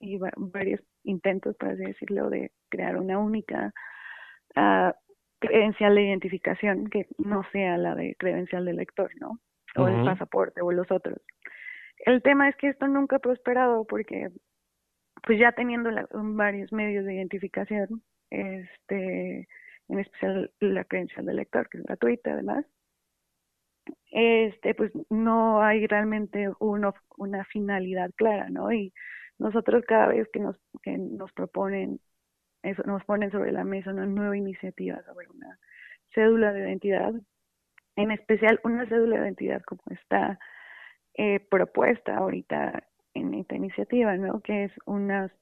y 0.00 0.18
varios 0.18 0.80
intentos, 1.04 1.56
por 1.56 1.70
así 1.70 1.82
decirlo, 1.82 2.28
de 2.28 2.52
crear 2.68 2.96
una 2.96 3.18
única 3.18 3.72
uh, 4.56 4.92
credencial 5.46 5.94
de 5.94 6.02
identificación 6.02 6.88
que 6.88 7.06
no 7.18 7.42
sea 7.52 7.76
la 7.76 7.94
de 7.94 8.14
credencial 8.18 8.64
de 8.64 8.74
lector, 8.74 9.10
¿no? 9.20 9.38
O 9.76 9.88
el 9.88 10.04
pasaporte 10.04 10.60
o 10.60 10.70
los 10.70 10.90
otros. 10.90 11.18
El 11.98 12.22
tema 12.22 12.48
es 12.48 12.56
que 12.56 12.68
esto 12.68 12.86
nunca 12.86 13.16
ha 13.16 13.20
prosperado 13.20 13.84
porque, 13.84 14.30
pues 15.26 15.38
ya 15.38 15.52
teniendo 15.52 15.90
varios 16.12 16.72
medios 16.72 17.04
de 17.04 17.14
identificación, 17.14 18.02
este, 18.30 19.48
en 19.88 19.98
especial 19.98 20.50
la 20.60 20.84
credencial 20.84 21.26
de 21.26 21.34
lector, 21.34 21.68
que 21.68 21.78
es 21.78 21.84
gratuita 21.84 22.32
además, 22.32 22.66
este, 24.10 24.74
pues 24.74 24.92
no 25.10 25.62
hay 25.62 25.86
realmente 25.86 26.48
uno, 26.60 26.94
una 27.16 27.44
finalidad 27.44 28.10
clara, 28.16 28.48
¿no? 28.48 28.72
Y 28.72 28.92
nosotros 29.38 29.84
cada 29.86 30.08
vez 30.08 30.28
que 30.32 30.40
nos, 30.40 30.56
que 30.82 30.96
nos 30.96 31.32
proponen 31.32 32.00
eso, 32.64 32.82
nos 32.84 33.04
ponen 33.04 33.30
sobre 33.30 33.52
la 33.52 33.64
mesa 33.64 33.90
una 33.90 34.06
nueva 34.06 34.36
iniciativa 34.36 35.02
sobre 35.04 35.28
una 35.28 35.58
cédula 36.14 36.52
de 36.52 36.60
identidad, 36.60 37.12
en 37.96 38.10
especial 38.10 38.60
una 38.64 38.86
cédula 38.86 39.16
de 39.16 39.22
identidad 39.22 39.62
como 39.62 39.82
está 39.90 40.38
eh, 41.14 41.40
propuesta 41.40 42.16
ahorita 42.16 42.84
en 43.14 43.34
esta 43.34 43.54
iniciativa, 43.54 44.16
¿no? 44.16 44.40
Que 44.40 44.64
es 44.64 44.72
una, 44.86 45.32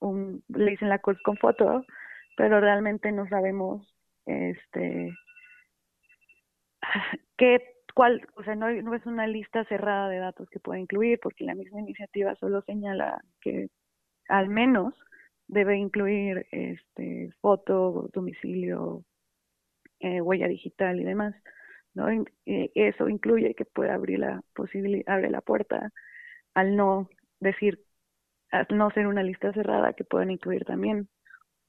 un, 0.00 0.42
le 0.48 0.72
dicen 0.72 0.88
la 0.88 0.98
CURP 0.98 1.22
con 1.22 1.36
foto, 1.36 1.84
pero 2.36 2.60
realmente 2.60 3.12
no 3.12 3.26
sabemos, 3.28 3.94
este, 4.26 5.14
qué, 7.38 7.76
cuál, 7.94 8.26
o 8.36 8.42
sea, 8.44 8.54
no, 8.56 8.70
no 8.70 8.94
es 8.94 9.06
una 9.06 9.26
lista 9.26 9.64
cerrada 9.64 10.08
de 10.08 10.18
datos 10.18 10.48
que 10.50 10.60
pueda 10.60 10.78
incluir, 10.78 11.18
porque 11.22 11.44
la 11.44 11.54
misma 11.54 11.80
iniciativa 11.80 12.34
solo 12.36 12.60
señala 12.62 13.22
que 13.40 13.68
al 14.28 14.48
menos 14.48 14.94
debe 15.48 15.76
incluir 15.76 16.46
este 16.50 17.30
foto, 17.40 18.10
domicilio, 18.12 19.04
eh, 20.00 20.20
huella 20.20 20.48
digital 20.48 21.00
y 21.00 21.04
demás. 21.04 21.34
¿no? 21.94 22.08
eso 22.44 23.08
incluye 23.08 23.54
que 23.54 23.64
pueda 23.64 23.94
abrir 23.94 24.18
la 24.18 24.42
posibilidad, 24.54 25.14
abre 25.14 25.30
la 25.30 25.40
puerta 25.40 25.90
al 26.52 26.76
no 26.76 27.08
decir, 27.40 27.82
al 28.50 28.66
no 28.70 28.90
ser 28.90 29.06
una 29.06 29.22
lista 29.22 29.52
cerrada, 29.52 29.94
que 29.94 30.04
puedan 30.04 30.30
incluir 30.30 30.64
también 30.64 31.08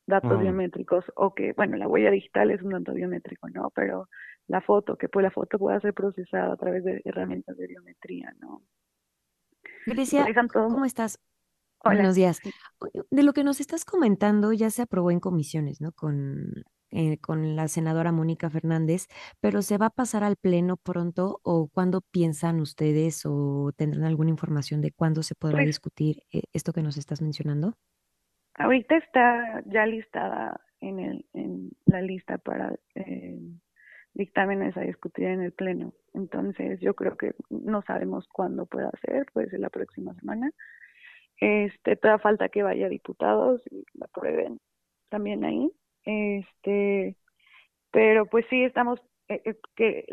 datos 0.05 0.39
biométricos 0.39 1.05
o 1.15 1.34
que, 1.34 1.53
bueno, 1.53 1.78
la 1.78 1.88
huella 1.88 2.11
digital 2.11 2.51
es 2.51 2.61
un 2.61 2.71
dato 2.71 2.93
biométrico, 2.93 3.49
¿no? 3.49 3.69
Pero 3.71 4.07
la 4.47 4.61
foto, 4.61 4.97
que 4.97 5.09
pues 5.09 5.23
la 5.23 5.32
foto 5.32 5.59
pueda 5.59 5.80
ser 5.82 5.93
procesada 5.93 6.53
a 6.53 6.57
través 6.57 6.84
de 6.84 7.01
herramientas 7.03 7.57
de 7.57 7.67
biometría, 7.67 8.34
¿no? 8.39 8.63
Grecia, 9.86 10.25
¿cómo 10.53 10.86
estás? 10.86 11.19
Buenos 11.84 12.15
días. 12.15 12.39
De 13.11 13.23
lo 13.23 13.34
que 13.34 13.43
nos 13.43 13.59
estás 13.59 13.86
comentando, 13.86 14.51
ya 14.53 14.69
se 14.69 14.82
aprobó 14.82 15.11
en 15.11 15.19
comisiones, 15.19 15.80
¿no? 15.82 15.91
Con, 15.91 16.63
eh, 16.91 17.17
con 17.19 17.55
la 17.55 17.67
senadora 17.67 18.11
Mónica 18.11 18.49
Fernández, 18.49 19.07
pero 19.39 19.61
¿se 19.61 19.78
va 19.78 19.88
a 19.88 19.89
pasar 19.91 20.23
al 20.23 20.38
pleno 20.38 20.78
pronto 20.78 21.39
o 21.43 21.67
cuándo 21.67 22.01
piensan 22.01 22.59
ustedes 22.59 23.25
o 23.25 23.71
tendrán 23.75 24.05
alguna 24.05 24.30
información 24.30 24.82
de 24.82 24.91
cuándo 24.91 25.21
se 25.21 25.36
podrá 25.36 25.57
Pues 25.57 25.67
discutir 25.67 26.23
eh, 26.32 26.43
esto 26.53 26.73
que 26.73 26.84
nos 26.84 26.97
estás 26.97 27.21
mencionando? 27.21 27.73
Ahorita 28.55 28.97
está 28.97 29.63
ya 29.65 29.86
listada 29.86 30.61
en, 30.80 30.99
el, 30.99 31.25
en 31.34 31.71
la 31.86 32.01
lista 32.01 32.38
para 32.38 32.73
eh, 32.95 33.39
dictámenes 34.13 34.75
a 34.78 34.82
discutir 34.82 35.25
en 35.25 35.41
el 35.41 35.51
Pleno. 35.51 35.93
Entonces, 36.13 36.80
yo 36.80 36.95
creo 36.95 37.17
que 37.17 37.36
no 37.49 37.84
sabemos 37.84 38.28
cuándo 38.28 38.65
pueda 38.65 38.91
ser, 39.05 39.28
puede 39.32 39.49
ser 39.49 39.59
la 39.59 39.69
próxima 39.69 40.15
semana. 40.15 40.51
Este, 41.39 41.95
toda 41.95 42.19
falta 42.19 42.49
que 42.49 42.63
vaya 42.63 42.89
diputados 42.89 43.61
y 43.71 43.83
la 43.93 44.05
aprueben 44.05 44.59
también 45.09 45.45
ahí. 45.45 45.71
Este, 46.05 47.15
pero 47.91 48.25
pues 48.27 48.45
sí 48.49 48.63
estamos 48.63 48.99
eh, 49.29 49.41
eh, 49.45 49.59
que 49.75 50.05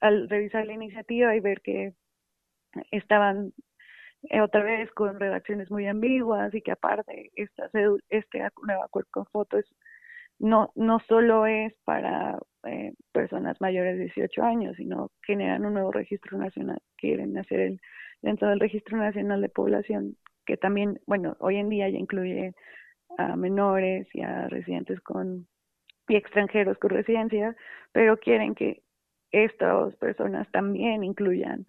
al 0.00 0.28
revisar 0.28 0.66
la 0.66 0.74
iniciativa 0.74 1.34
y 1.36 1.40
ver 1.40 1.60
que 1.60 1.94
estaban 2.90 3.52
eh, 4.30 4.40
otra 4.40 4.62
vez 4.62 4.90
con 4.92 5.20
redacciones 5.20 5.70
muy 5.70 5.86
ambiguas 5.86 6.54
y 6.54 6.62
que 6.62 6.72
aparte 6.72 7.30
esta 7.36 7.70
este 8.08 8.42
nuevo 8.62 8.82
acuerdo 8.84 9.08
con 9.12 9.26
foto 9.26 9.58
es 9.58 9.66
no 10.38 10.72
no 10.74 10.98
solo 11.08 11.46
es 11.46 11.74
para 11.84 12.38
eh, 12.64 12.94
personas 13.12 13.60
mayores 13.60 13.98
de 13.98 14.04
18 14.04 14.42
años, 14.42 14.76
sino 14.76 15.10
generan 15.22 15.66
un 15.66 15.74
nuevo 15.74 15.92
registro 15.92 16.38
nacional, 16.38 16.80
quieren 16.96 17.36
hacer 17.38 17.60
el 17.60 17.80
dentro 18.22 18.48
del 18.48 18.60
registro 18.60 18.96
nacional 18.96 19.42
de 19.42 19.48
población 19.50 20.16
que 20.44 20.56
también, 20.56 21.00
bueno, 21.06 21.36
hoy 21.40 21.56
en 21.56 21.68
día 21.68 21.88
ya 21.88 21.98
incluye 21.98 22.54
a 23.18 23.36
menores 23.36 24.08
y 24.14 24.22
a 24.22 24.48
residentes 24.48 25.00
con 25.00 25.46
y 26.08 26.16
extranjeros 26.16 26.76
con 26.78 26.90
residencia, 26.90 27.56
pero 27.92 28.18
quieren 28.18 28.54
que 28.54 28.82
estas 29.30 29.96
personas 29.96 30.50
también 30.50 31.02
incluyan 31.02 31.66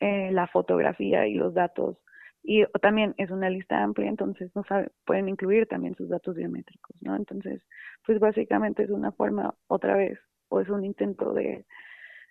eh, 0.00 0.30
la 0.32 0.46
fotografía 0.46 1.26
y 1.26 1.34
los 1.34 1.54
datos 1.54 1.98
y 2.42 2.64
también 2.80 3.14
es 3.18 3.30
una 3.30 3.50
lista 3.50 3.82
amplia, 3.82 4.08
entonces 4.08 4.50
no 4.54 4.64
sabe, 4.64 4.90
pueden 5.04 5.28
incluir 5.28 5.66
también 5.66 5.94
sus 5.96 6.08
datos 6.08 6.34
biométricos, 6.34 6.96
¿no? 7.02 7.14
Entonces, 7.14 7.62
pues 8.06 8.18
básicamente 8.20 8.84
es 8.84 8.90
una 8.90 9.12
forma 9.12 9.54
otra 9.66 9.96
vez 9.96 10.18
o 10.48 10.60
es 10.60 10.68
un 10.70 10.84
intento 10.84 11.34
de 11.34 11.66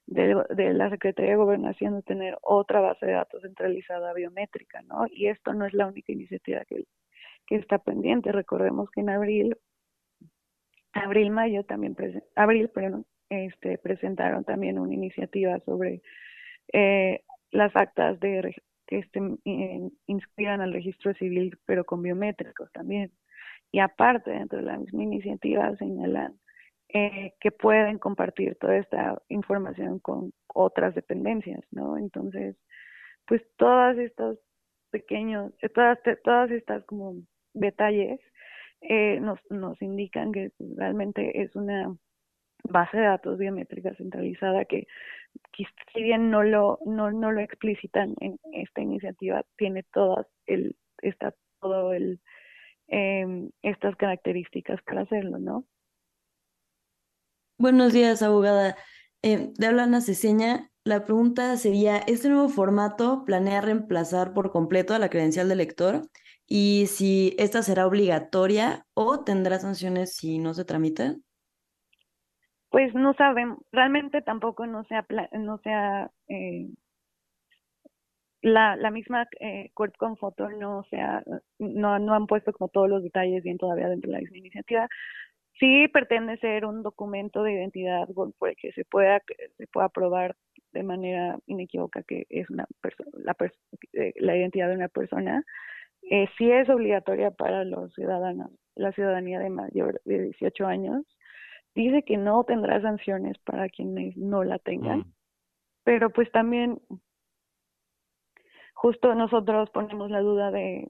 de, 0.07 0.73
la 0.73 0.89
Secretaría 0.89 1.31
de 1.31 1.37
Gobernación 1.37 1.95
de 1.95 2.01
tener 2.01 2.37
otra 2.41 2.79
base 2.79 3.05
de 3.05 3.11
datos 3.13 3.41
centralizada 3.41 4.13
biométrica, 4.13 4.81
¿no? 4.83 5.05
Y 5.11 5.27
esto 5.27 5.53
no 5.53 5.65
es 5.65 5.73
la 5.73 5.87
única 5.87 6.11
iniciativa 6.11 6.63
que, 6.65 6.85
está 7.49 7.77
pendiente. 7.77 8.31
Recordemos 8.31 8.89
que 8.91 9.01
en 9.01 9.09
abril, 9.09 9.57
abril, 10.93 11.31
mayo 11.31 11.63
también, 11.63 11.95
abril, 12.35 12.69
perdón, 12.69 13.05
este, 13.29 13.77
presentaron 13.77 14.43
también 14.43 14.79
una 14.79 14.93
iniciativa 14.93 15.59
sobre 15.61 16.01
eh, 16.73 17.23
las 17.51 17.73
actas 17.75 18.19
de 18.19 18.55
que 18.85 18.99
estén, 18.99 19.39
eh, 19.45 19.89
inscriban 20.07 20.61
al 20.61 20.73
registro 20.73 21.13
civil, 21.13 21.57
pero 21.65 21.85
con 21.85 22.01
biométricos 22.01 22.71
también. 22.71 23.11
Y 23.71 23.79
aparte, 23.79 24.31
dentro 24.31 24.59
de 24.59 24.65
la 24.65 24.77
misma 24.77 25.03
iniciativa 25.03 25.75
señalan 25.77 26.39
eh, 26.89 27.33
que 27.39 27.51
pueden 27.51 27.99
compartir 27.99 28.55
toda 28.59 28.77
esta 28.77 29.21
información 29.29 29.99
con 29.99 30.33
otras 30.53 30.95
dependencias, 30.95 31.61
¿no? 31.71 31.97
Entonces, 31.97 32.55
pues 33.27 33.41
todas 33.57 33.97
estos 33.97 34.39
pequeños, 34.91 35.53
eh, 35.61 35.69
todas, 35.69 35.99
todas 36.23 36.51
estas 36.51 36.83
como 36.85 37.15
detalles 37.53 38.19
eh, 38.81 39.19
nos, 39.19 39.39
nos 39.49 39.81
indican 39.81 40.31
que 40.31 40.51
realmente 40.77 41.41
es 41.41 41.55
una 41.55 41.95
base 42.63 42.97
de 42.97 43.03
datos 43.03 43.37
biométrica 43.37 43.93
centralizada 43.95 44.65
que 44.65 44.87
quiz- 45.57 45.73
si 45.93 46.03
bien 46.03 46.29
no 46.29 46.43
lo 46.43 46.79
no, 46.85 47.11
no 47.11 47.31
lo 47.31 47.41
explicitan 47.41 48.15
en 48.19 48.39
esta 48.53 48.81
iniciativa 48.81 49.43
tiene 49.57 49.83
todas 49.93 50.27
el 50.47 50.75
está 51.01 51.33
todo 51.61 51.93
el 51.93 52.19
em, 52.87 53.51
estas 53.61 53.95
características 53.95 54.81
para 54.83 55.01
hacerlo 55.01 55.39
no 55.39 55.65
Buenos 57.59 57.93
días, 57.93 58.21
abogada. 58.21 58.75
Eh, 59.21 59.51
de 59.57 59.67
habla 59.67 59.83
Ana 59.83 60.01
Ceseña. 60.01 60.69
La 60.83 61.03
pregunta 61.03 61.55
sería, 61.57 61.97
¿este 61.97 62.29
nuevo 62.29 62.49
formato 62.49 63.23
planea 63.25 63.61
reemplazar 63.61 64.33
por 64.33 64.51
completo 64.51 64.93
a 64.93 64.99
la 64.99 65.09
credencial 65.09 65.49
del 65.49 65.57
lector? 65.59 66.01
Y 66.47 66.85
si 66.87 67.35
esta 67.39 67.61
será 67.63 67.87
obligatoria 67.87 68.85
o 68.93 69.23
tendrá 69.23 69.59
sanciones 69.59 70.15
si 70.15 70.39
no 70.39 70.53
se 70.53 70.65
tramita. 70.65 71.15
pues 72.69 72.93
no 72.93 73.13
sabemos 73.13 73.59
realmente 73.71 74.21
tampoco 74.21 74.65
no 74.67 74.83
se 74.85 74.95
ha 74.95 75.03
pla- 75.03 75.29
no 75.33 75.57
se 75.59 75.69
ha 75.71 76.11
eh, 76.27 76.67
la, 78.41 78.75
la 78.75 78.91
misma 78.91 79.27
eh, 79.39 79.71
con 79.73 80.17
foto 80.17 80.49
no 80.49 80.83
se 80.89 80.99
ha, 81.01 81.23
no, 81.59 81.99
no 81.99 82.13
han 82.13 82.27
puesto 82.27 82.53
como 82.53 82.69
todos 82.69 82.89
los 82.89 83.03
detalles 83.03 83.43
bien 83.43 83.57
todavía 83.57 83.89
dentro 83.89 84.09
de 84.11 84.17
la 84.17 84.21
misma 84.21 84.37
iniciativa 84.37 84.87
sí 85.59 85.87
pretende 85.87 86.37
ser 86.37 86.65
un 86.65 86.83
documento 86.83 87.43
de 87.43 87.53
identidad 87.53 88.07
por 88.09 88.49
el 88.49 88.55
que 88.55 88.71
se 88.73 88.85
pueda 88.85 89.21
se 89.57 89.67
pueda 89.67 89.89
probar 89.89 90.35
de 90.71 90.83
manera 90.83 91.37
inequívoca 91.45 92.03
que 92.03 92.25
es 92.29 92.49
una 92.49 92.65
persona 92.81 93.09
la, 93.13 93.35
pers- 93.35 93.57
eh, 93.93 94.13
la 94.17 94.35
identidad 94.35 94.69
de 94.69 94.75
una 94.75 94.89
persona. 94.89 95.43
Eh, 96.09 96.27
sí 96.37 96.51
es 96.51 96.69
obligatoria 96.69 97.31
para 97.31 97.63
los 97.65 97.93
ciudadanos 97.93 98.51
la 98.75 98.91
ciudadanía 98.91 99.39
de 99.39 99.49
mayor 99.49 100.01
de 100.05 100.21
18 100.23 100.67
años. 100.67 101.03
Dice 101.73 102.03
que 102.03 102.17
no 102.17 102.43
tendrá 102.43 102.81
sanciones 102.81 103.37
para 103.39 103.69
quienes 103.69 104.15
no 104.17 104.43
la 104.43 104.59
tengan. 104.59 105.05
Pero 105.83 106.09
pues 106.11 106.31
también 106.31 106.79
justo 108.73 109.15
nosotros 109.15 109.69
ponemos 109.71 110.11
la 110.11 110.19
duda 110.21 110.51
de 110.51 110.89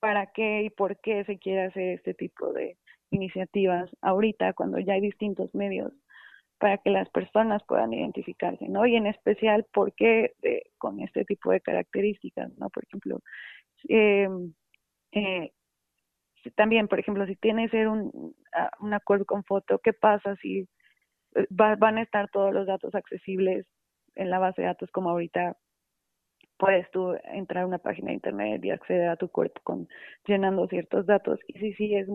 para 0.00 0.26
qué 0.32 0.62
y 0.64 0.70
por 0.70 0.98
qué 1.00 1.24
se 1.24 1.38
quiere 1.38 1.62
hacer 1.62 1.90
este 1.90 2.14
tipo 2.14 2.52
de 2.52 2.76
iniciativas 3.14 3.90
ahorita 4.02 4.54
cuando 4.54 4.78
ya 4.80 4.94
hay 4.94 5.00
distintos 5.02 5.54
medios 5.54 5.92
para 6.58 6.78
que 6.78 6.90
las 6.90 7.08
personas 7.10 7.62
puedan 7.64 7.92
identificarse, 7.92 8.68
¿no? 8.68 8.86
Y 8.86 8.96
en 8.96 9.06
especial, 9.06 9.66
¿por 9.72 9.94
qué 9.94 10.34
de- 10.42 10.64
con 10.78 11.00
este 11.00 11.24
tipo 11.24 11.50
de 11.52 11.60
características, 11.60 12.56
¿no? 12.58 12.70
Por 12.70 12.84
ejemplo, 12.84 13.20
eh, 13.88 14.28
eh, 15.12 15.52
si- 16.42 16.50
también, 16.52 16.88
por 16.88 16.98
ejemplo, 17.00 17.26
si 17.26 17.36
tiene 17.36 17.64
que 17.66 17.78
ser 17.78 17.88
un, 17.88 18.34
ah, 18.54 18.70
un 18.80 18.94
acuerdo 18.94 19.24
con 19.26 19.44
foto, 19.44 19.78
¿qué 19.80 19.92
pasa 19.92 20.36
si 20.36 20.68
eh, 21.36 21.46
va- 21.60 21.76
van 21.76 21.98
a 21.98 22.02
estar 22.02 22.28
todos 22.30 22.54
los 22.54 22.66
datos 22.66 22.94
accesibles 22.94 23.66
en 24.16 24.30
la 24.30 24.38
base 24.40 24.62
de 24.62 24.68
datos 24.68 24.90
como 24.92 25.10
ahorita 25.10 25.56
puedes 26.58 26.90
tú 26.90 27.14
entrar 27.24 27.64
a 27.64 27.66
una 27.66 27.78
página 27.78 28.08
de 28.08 28.14
internet 28.14 28.64
y 28.64 28.70
acceder 28.70 29.08
a 29.08 29.16
tu 29.16 29.28
cuerpo 29.28 29.60
con 29.64 29.88
llenando 30.26 30.66
ciertos 30.68 31.06
datos 31.06 31.40
y 31.48 31.74
sí 31.74 31.94
es 31.94 32.08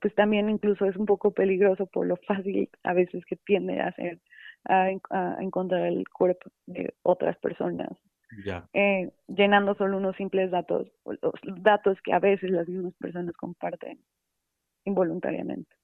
pues 0.00 0.14
también 0.14 0.48
incluso 0.50 0.86
es 0.86 0.96
un 0.96 1.06
poco 1.06 1.32
peligroso 1.32 1.86
por 1.86 2.06
lo 2.06 2.16
fácil 2.16 2.70
a 2.82 2.92
veces 2.94 3.24
que 3.26 3.36
tiende 3.36 3.80
a 3.80 3.88
hacer 3.88 4.20
a, 4.64 4.90
en- 4.90 5.00
a 5.10 5.36
encontrar 5.40 5.86
el 5.86 6.08
cuerpo 6.08 6.50
de 6.66 6.94
otras 7.02 7.36
personas 7.38 7.90
eh, 8.74 9.12
llenando 9.28 9.74
solo 9.76 9.98
unos 9.98 10.16
simples 10.16 10.50
datos 10.50 10.88
los 11.04 11.34
datos 11.62 11.98
que 12.02 12.12
a 12.12 12.20
veces 12.20 12.50
las 12.50 12.68
mismas 12.68 12.94
personas 13.00 13.34
comparten 13.36 14.00
involuntariamente 14.84 15.76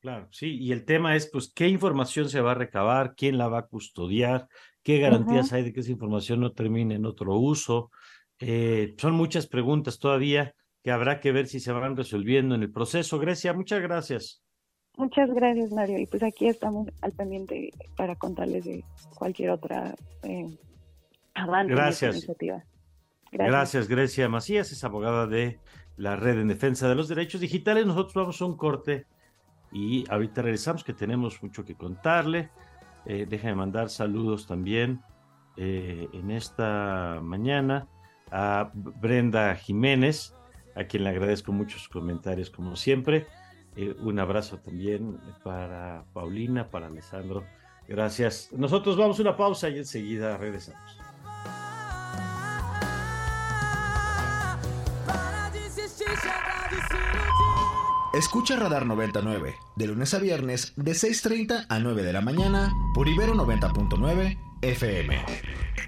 Claro, 0.00 0.28
sí, 0.30 0.56
y 0.58 0.70
el 0.70 0.84
tema 0.84 1.16
es, 1.16 1.28
pues, 1.30 1.52
¿qué 1.52 1.66
información 1.68 2.28
se 2.28 2.40
va 2.40 2.52
a 2.52 2.54
recabar? 2.54 3.14
¿Quién 3.16 3.36
la 3.36 3.48
va 3.48 3.58
a 3.60 3.66
custodiar? 3.66 4.46
¿Qué 4.84 4.98
garantías 5.00 5.52
hay 5.52 5.64
de 5.64 5.72
que 5.72 5.80
esa 5.80 5.90
información 5.90 6.38
no 6.40 6.52
termine 6.52 6.94
en 6.94 7.04
otro 7.04 7.34
uso? 7.36 7.90
Eh, 8.38 8.94
son 8.98 9.14
muchas 9.14 9.48
preguntas 9.48 9.98
todavía 9.98 10.54
que 10.82 10.90
habrá 10.90 11.20
que 11.20 11.32
ver 11.32 11.46
si 11.46 11.60
se 11.60 11.72
van 11.72 11.96
resolviendo 11.96 12.54
en 12.54 12.62
el 12.62 12.72
proceso. 12.72 13.18
Grecia, 13.18 13.52
muchas 13.52 13.80
gracias. 13.80 14.42
Muchas 14.96 15.30
gracias, 15.30 15.70
Mario. 15.70 15.98
Y 15.98 16.06
pues 16.06 16.22
aquí 16.22 16.48
estamos 16.48 16.88
al 17.02 17.12
pendiente 17.12 17.70
para 17.96 18.16
contarles 18.16 18.64
de 18.64 18.84
cualquier 19.14 19.50
otra 19.50 19.94
eh, 20.22 20.58
avance 21.34 21.72
esta 21.72 21.82
Gracias. 21.84 22.16
iniciativa. 22.16 22.64
Gracias. 23.30 23.88
Grecia 23.88 24.28
Macías, 24.28 24.72
es 24.72 24.82
abogada 24.84 25.26
de 25.26 25.60
la 25.96 26.16
Red 26.16 26.40
en 26.40 26.48
Defensa 26.48 26.88
de 26.88 26.94
los 26.94 27.08
Derechos 27.08 27.40
Digitales. 27.40 27.86
Nosotros 27.86 28.14
vamos 28.14 28.40
a 28.40 28.46
un 28.46 28.56
corte 28.56 29.06
y 29.70 30.04
ahorita 30.10 30.42
regresamos 30.42 30.82
que 30.82 30.94
tenemos 30.94 31.42
mucho 31.42 31.64
que 31.64 31.74
contarle. 31.74 32.50
Eh, 33.06 33.26
déjame 33.28 33.54
mandar 33.54 33.90
saludos 33.90 34.46
también 34.46 35.00
eh, 35.56 36.08
en 36.12 36.30
esta 36.30 37.20
mañana 37.22 37.86
a 38.30 38.70
Brenda 38.74 39.54
Jiménez, 39.56 40.34
a 40.78 40.84
quien 40.84 41.04
le 41.04 41.10
agradezco 41.10 41.52
muchos 41.52 41.88
comentarios 41.88 42.50
como 42.50 42.76
siempre. 42.76 43.26
Eh, 43.76 43.94
un 44.00 44.18
abrazo 44.18 44.58
también 44.58 45.18
para 45.42 46.04
Paulina, 46.12 46.70
para 46.70 46.86
Alessandro. 46.86 47.44
Gracias. 47.88 48.50
Nosotros 48.52 48.96
vamos 48.96 49.18
a 49.18 49.22
una 49.22 49.36
pausa 49.36 49.68
y 49.68 49.78
enseguida 49.78 50.36
regresamos. 50.36 50.98
Escucha 58.14 58.56
Radar 58.56 58.86
99, 58.86 59.54
de 59.76 59.86
lunes 59.86 60.14
a 60.14 60.18
viernes, 60.18 60.72
de 60.76 60.92
6.30 60.92 61.66
a 61.68 61.78
9 61.78 62.02
de 62.02 62.12
la 62.12 62.20
mañana, 62.20 62.72
por 62.94 63.06
Ibero 63.06 63.34
90.9 63.34 64.38
FM. 64.62 65.87